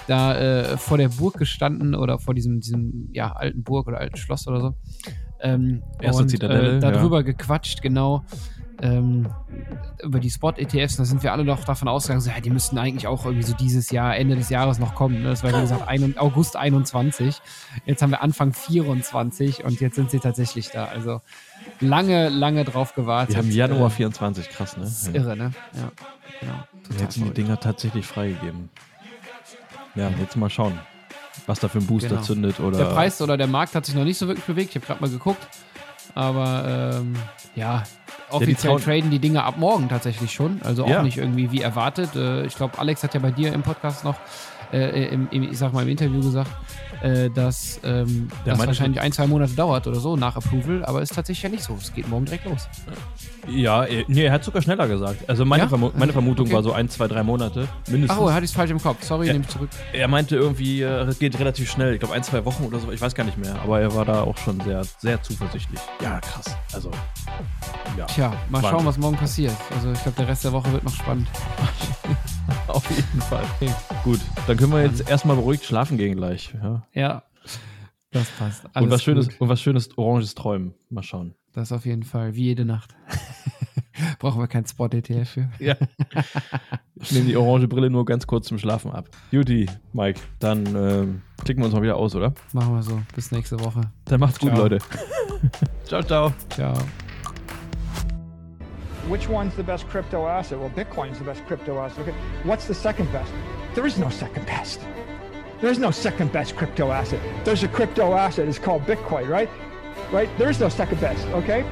da 0.07 0.37
äh, 0.37 0.77
vor 0.77 0.97
der 0.97 1.09
Burg 1.09 1.39
gestanden 1.39 1.95
oder 1.95 2.19
vor 2.19 2.35
diesem, 2.35 2.61
diesem 2.61 3.09
ja, 3.13 3.33
alten 3.33 3.63
Burg 3.63 3.89
oder 3.89 3.99
alten 3.99 4.17
Schloss 4.17 4.47
oder 4.47 4.61
so. 4.61 4.75
Ähm, 5.41 5.83
Erste 6.01 6.23
und 6.23 6.29
Zitadelle, 6.29 6.77
äh, 6.77 6.81
darüber 6.81 7.23
gequatscht, 7.23 7.83
genau. 7.83 8.25
Ähm, 8.83 9.29
über 10.03 10.21
die 10.21 10.31
Spot-ETFs, 10.31 10.97
da 10.97 11.05
sind 11.05 11.23
wir 11.23 11.33
alle 11.33 11.45
noch 11.45 11.65
davon 11.65 11.87
ausgegangen, 11.89 12.23
so, 12.23 12.31
ja, 12.31 12.41
die 12.41 12.49
müssten 12.51 12.79
eigentlich 12.79 13.07
auch 13.07 13.27
irgendwie 13.27 13.45
so 13.45 13.55
dieses 13.55 13.91
Jahr, 13.91 14.17
Ende 14.17 14.37
des 14.37 14.49
Jahres 14.49 14.79
noch 14.79 14.95
kommen. 14.95 15.23
Ne? 15.23 15.29
Das 15.29 15.43
war, 15.45 15.53
wie 15.53 15.61
gesagt, 15.61 15.87
ein, 15.87 16.17
August 16.17 16.57
21. 16.57 17.43
Jetzt 17.85 18.01
haben 18.01 18.11
wir 18.11 18.23
Anfang 18.23 18.53
24 18.55 19.65
und 19.65 19.81
jetzt 19.81 19.97
sind 19.97 20.11
sie 20.11 20.19
tatsächlich 20.19 20.71
da. 20.71 20.87
Also 20.87 21.21
lange, 21.81 22.31
lange 22.31 22.65
drauf 22.65 22.95
gewartet. 22.95 23.37
Wir 23.37 23.43
haben 23.43 23.51
Januar 23.51 23.89
Äh, 23.89 23.95
24, 23.95 24.49
krass, 24.49 24.77
ne? 24.77 24.85
das 24.85 25.03
ist 25.03 25.15
irre, 25.15 25.37
ne? 25.37 25.53
Ja, 25.75 25.91
genau. 26.41 26.53
Total 26.85 27.03
Jetzt 27.03 27.15
sind 27.15 27.27
die. 27.27 27.43
Dinger 27.43 27.61
tatsächlich 27.61 28.07
freigegeben. 28.07 28.71
Ja, 29.95 30.09
jetzt 30.21 30.37
mal 30.37 30.49
schauen, 30.49 30.79
was 31.47 31.61
da 31.61 31.69
für 31.69 31.79
ein 31.79 31.87
Booster 31.87 32.09
Genau. 32.09 32.23
zündet 32.23 32.61
oder. 32.61 32.79
Der 32.79 32.85
Preis 32.87 33.21
oder 33.21 33.37
der 33.37 33.47
Markt 33.49 33.75
hat 33.75 33.85
sich 33.85 33.95
noch 33.95 34.05
nicht 34.05 34.17
so 34.19 34.27
wirklich 34.27 34.47
bewegt. 34.47 34.71
Ich 34.71 34.77
habe 34.77 34.87
gerade 34.87 35.01
mal 35.03 35.11
geguckt. 35.11 35.47
Aber 36.15 36.95
ähm, 37.01 37.15
ja, 37.55 37.85
offiziell 38.31 38.73
trauen- 38.75 38.83
traden 38.83 39.11
die 39.11 39.19
Dinge 39.19 39.43
ab 39.45 39.57
morgen 39.59 39.89
tatsächlich 39.89 40.33
schon. 40.33 40.61
Also 40.65 40.85
auch 40.85 40.89
Ja. 40.89 41.03
nicht 41.03 41.19
irgendwie 41.19 41.51
wie 41.53 41.61
erwartet. 41.63 42.15
Äh, 42.17 42.47
ich 42.47 42.57
glaube, 42.57 42.79
Alex 42.79 43.03
hat 43.03 43.15
ja 43.15 43.21
bei 43.21 43.31
dir 43.31 43.53
im 43.53 43.63
Podcast 43.63 44.05
noch, 44.05 44.17
äh, 44.73 45.09
im, 45.09 45.29
im, 45.31 45.43
ich 45.45 45.59
sag 45.59 45.73
mal 45.73 45.83
im 45.83 45.89
Interview 45.89 46.21
gesagt, 46.21 46.51
äh, 47.03 47.31
dass 47.31 47.81
ähm, 47.83 48.29
das 48.45 48.59
wahrscheinlich 48.59 49.01
ein, 49.01 49.11
zwei 49.11 49.27
Monate 49.27 49.55
dauert 49.55 49.87
oder 49.87 49.99
so 49.99 50.17
nach 50.17 50.37
Approval. 50.37 50.85
Aber 50.85 51.01
ist 51.03 51.15
tatsächlich 51.15 51.43
ja 51.43 51.49
nicht 51.49 51.63
so. 51.65 51.75
Es 51.81 51.93
geht 51.95 52.09
morgen 52.09 52.27
direkt 52.27 52.45
los. 52.45 52.69
Ja, 53.49 53.85
äh, 53.85 54.05
nee, 54.07 54.25
er 54.25 54.33
hat 54.33 54.45
sogar 54.45 54.61
schneller 54.63 54.87
gesagt. 54.87 55.29
Also 55.29 55.45
meine, 55.47 55.63
Ja? 55.65 55.69
Vermu 55.69 55.91
meine 55.97 56.13
Vermutung 56.13 56.47
Okay. 56.47 56.55
war 56.55 56.63
so 56.63 56.73
ein, 56.73 56.89
zwei, 56.91 57.09
drei 57.09 57.23
Monate 57.23 57.67
mindestens. 57.89 58.11
Ach, 58.19 58.23
oh, 58.23 58.31
hatte 58.31 58.45
ich 58.45 58.51
es 58.51 58.55
falsch 58.57 58.71
im 58.71 58.81
Kopf. 58.81 59.03
Sorry, 59.03 59.27
Ja. 59.29 59.33
nehme 59.33 59.45
ich 59.47 59.51
zurück. 59.51 59.71
Er 59.95 60.09
meinte 60.09 60.37
irgendwie, 60.37 60.83
äh, 60.83 60.87
es 61.05 61.19
geht 61.19 61.39
relativ 61.39 61.71
schnell. 61.71 61.95
Ich 61.95 62.01
glaube 62.01 62.15
ein, 62.15 62.23
zwei 62.23 62.45
Wochen 62.45 62.65
oder 62.65 62.79
so. 62.79 62.93
Ich 62.93 63.01
weiß 63.01 63.15
gar 63.15 63.25
nicht 63.25 63.39
mehr. 63.39 63.57
Aber 63.65 63.81
er 63.81 63.95
war 63.95 64.05
da 64.05 64.23
auch 64.23 64.37
schon 64.37 64.61
sehr, 64.61 64.83
sehr 64.99 65.23
zuversichtlich. 65.23 65.81
Ja, 66.03 66.21
krass. 66.21 66.55
Also, 66.75 66.91
ja. 68.01 68.07
Tja, 68.07 68.29
mal 68.31 68.37
Wahnsinn. 68.63 68.71
schauen, 68.71 68.87
was 68.87 68.99
morgen 68.99 69.17
passiert. 69.17 69.55
Also 69.75 69.93
ich 69.93 70.03
glaube, 70.03 70.17
der 70.17 70.29
Rest 70.29 70.45
der 70.45 70.53
Woche 70.53 70.73
wird 70.73 70.85
noch 70.85 70.95
spannend. 70.95 71.29
Auf 72.67 72.89
jeden 72.91 73.21
Fall. 73.23 73.45
Okay. 73.61 73.71
Gut, 74.05 74.21
dann 74.47 74.57
können 74.57 74.73
wir 74.73 74.83
jetzt 74.83 75.09
erstmal 75.09 75.37
beruhigt 75.37 75.65
schlafen 75.65 75.99
gehen 75.99 76.17
gleich. 76.17 76.55
Ja. 76.63 76.83
Ja, 76.95 77.23
das 78.11 78.29
passt. 78.39 78.65
Und, 78.65 78.77
Alles 78.77 78.91
was 78.91 79.03
Schönes, 79.03 79.29
gut. 79.29 79.41
und 79.41 79.49
was 79.51 79.61
Schönes 79.61 79.99
Oranges 79.99 80.35
träumen. 80.35 80.75
Mal 80.89 81.03
schauen. 81.03 81.35
Das 81.53 81.73
auf 81.73 81.85
jeden 81.85 82.03
Fall, 82.05 82.35
wie 82.35 82.45
jede 82.45 82.65
Nacht. 82.65 82.95
Brauchen 84.19 84.41
wir 84.41 84.49
kein 84.49 84.65
Spot-ETF 84.67 85.29
für. 85.29 85.51
Ja. 85.59 85.77
ich 86.95 87.13
nehme 87.13 87.27
die 87.27 87.37
orange 87.37 87.69
Brille 87.69 87.91
nur 87.91 88.07
ganz 88.07 88.27
kurz 88.27 88.47
zum 88.49 88.57
Schlafen 88.59 88.93
ab. 88.93 89.09
Juti, 89.31 89.69
Mike, 89.93 90.21
dann 90.39 90.65
ähm, 90.75 91.23
klicken 91.45 91.63
wir 91.63 91.67
uns 91.67 91.75
mal 91.75 91.83
wieder 91.83 91.97
aus, 91.97 92.15
oder? 92.15 92.33
Machen 92.55 92.75
wir 92.75 92.83
so. 92.83 92.99
Bis 93.15 93.31
nächste 93.31 93.61
Woche. 93.61 93.83
Dann 94.07 94.21
macht's 94.21 94.39
gut, 94.39 94.51
Ciao. 94.53 94.63
Leute. 94.63 94.79
ciao, 95.85 96.03
ciao. 96.03 96.33
Ciao. 96.49 96.75
Which 99.09 99.29
one's 99.29 99.55
the 99.55 99.63
best 99.63 99.89
crypto 99.89 100.27
asset? 100.27 100.59
Well, 100.59 100.71
Bitcoin's 100.71 101.19
the 101.19 101.25
best 101.25 101.45
crypto 101.47 101.79
asset. 101.79 102.01
Okay. 102.01 102.15
What's 102.45 102.67
the 102.67 102.75
second 102.75 103.11
best? 103.13 103.33
There 103.75 103.87
is 103.87 103.99
no 103.99 104.09
second 104.09 104.47
best. 104.47 104.81
There 105.61 105.71
is 105.71 105.79
no 105.79 105.91
second 105.91 106.33
best 106.33 106.57
crypto 106.57 106.91
asset. 106.91 107.21
There's 107.45 107.63
a 107.63 107.69
crypto 107.69 108.15
asset. 108.15 108.49
It's 108.49 108.59
called 108.59 108.83
Bitcoin, 108.83 109.29
right? 109.29 109.51
Right? 110.13 110.29
There 110.39 110.49
is 110.49 110.61
no 110.61 110.69
second 110.69 111.01
best. 111.01 111.27
Okay. 111.29 111.65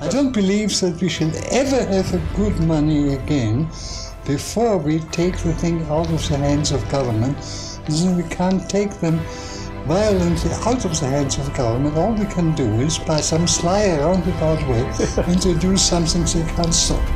I 0.00 0.08
don't 0.08 0.32
believe 0.32 0.78
that 0.80 1.00
we 1.00 1.08
should 1.08 1.34
ever 1.50 1.84
have 1.84 2.12
a 2.12 2.36
good 2.36 2.58
money 2.60 3.14
again 3.14 3.64
before 4.26 4.76
we 4.76 4.98
take 5.10 5.38
the 5.38 5.54
thing 5.54 5.82
out 5.84 6.10
of 6.10 6.28
the 6.28 6.36
hands 6.36 6.70
of 6.70 6.86
government. 6.90 7.36
Then 7.88 8.16
we 8.16 8.24
can't 8.24 8.68
take 8.68 8.90
them 9.00 9.20
violently 9.86 10.50
out 10.50 10.84
of 10.84 10.98
the 10.98 11.06
hands 11.06 11.38
of 11.38 11.46
the 11.46 11.52
government. 11.52 11.96
All 11.96 12.12
we 12.12 12.26
can 12.26 12.54
do 12.54 12.66
is, 12.80 12.98
by 12.98 13.20
some 13.20 13.46
sly 13.46 13.96
roundabout 13.96 14.60
way, 14.68 14.82
introduce 15.32 15.88
something 15.88 16.24
they 16.24 16.52
can't 16.54 16.74
stop. 16.74 17.15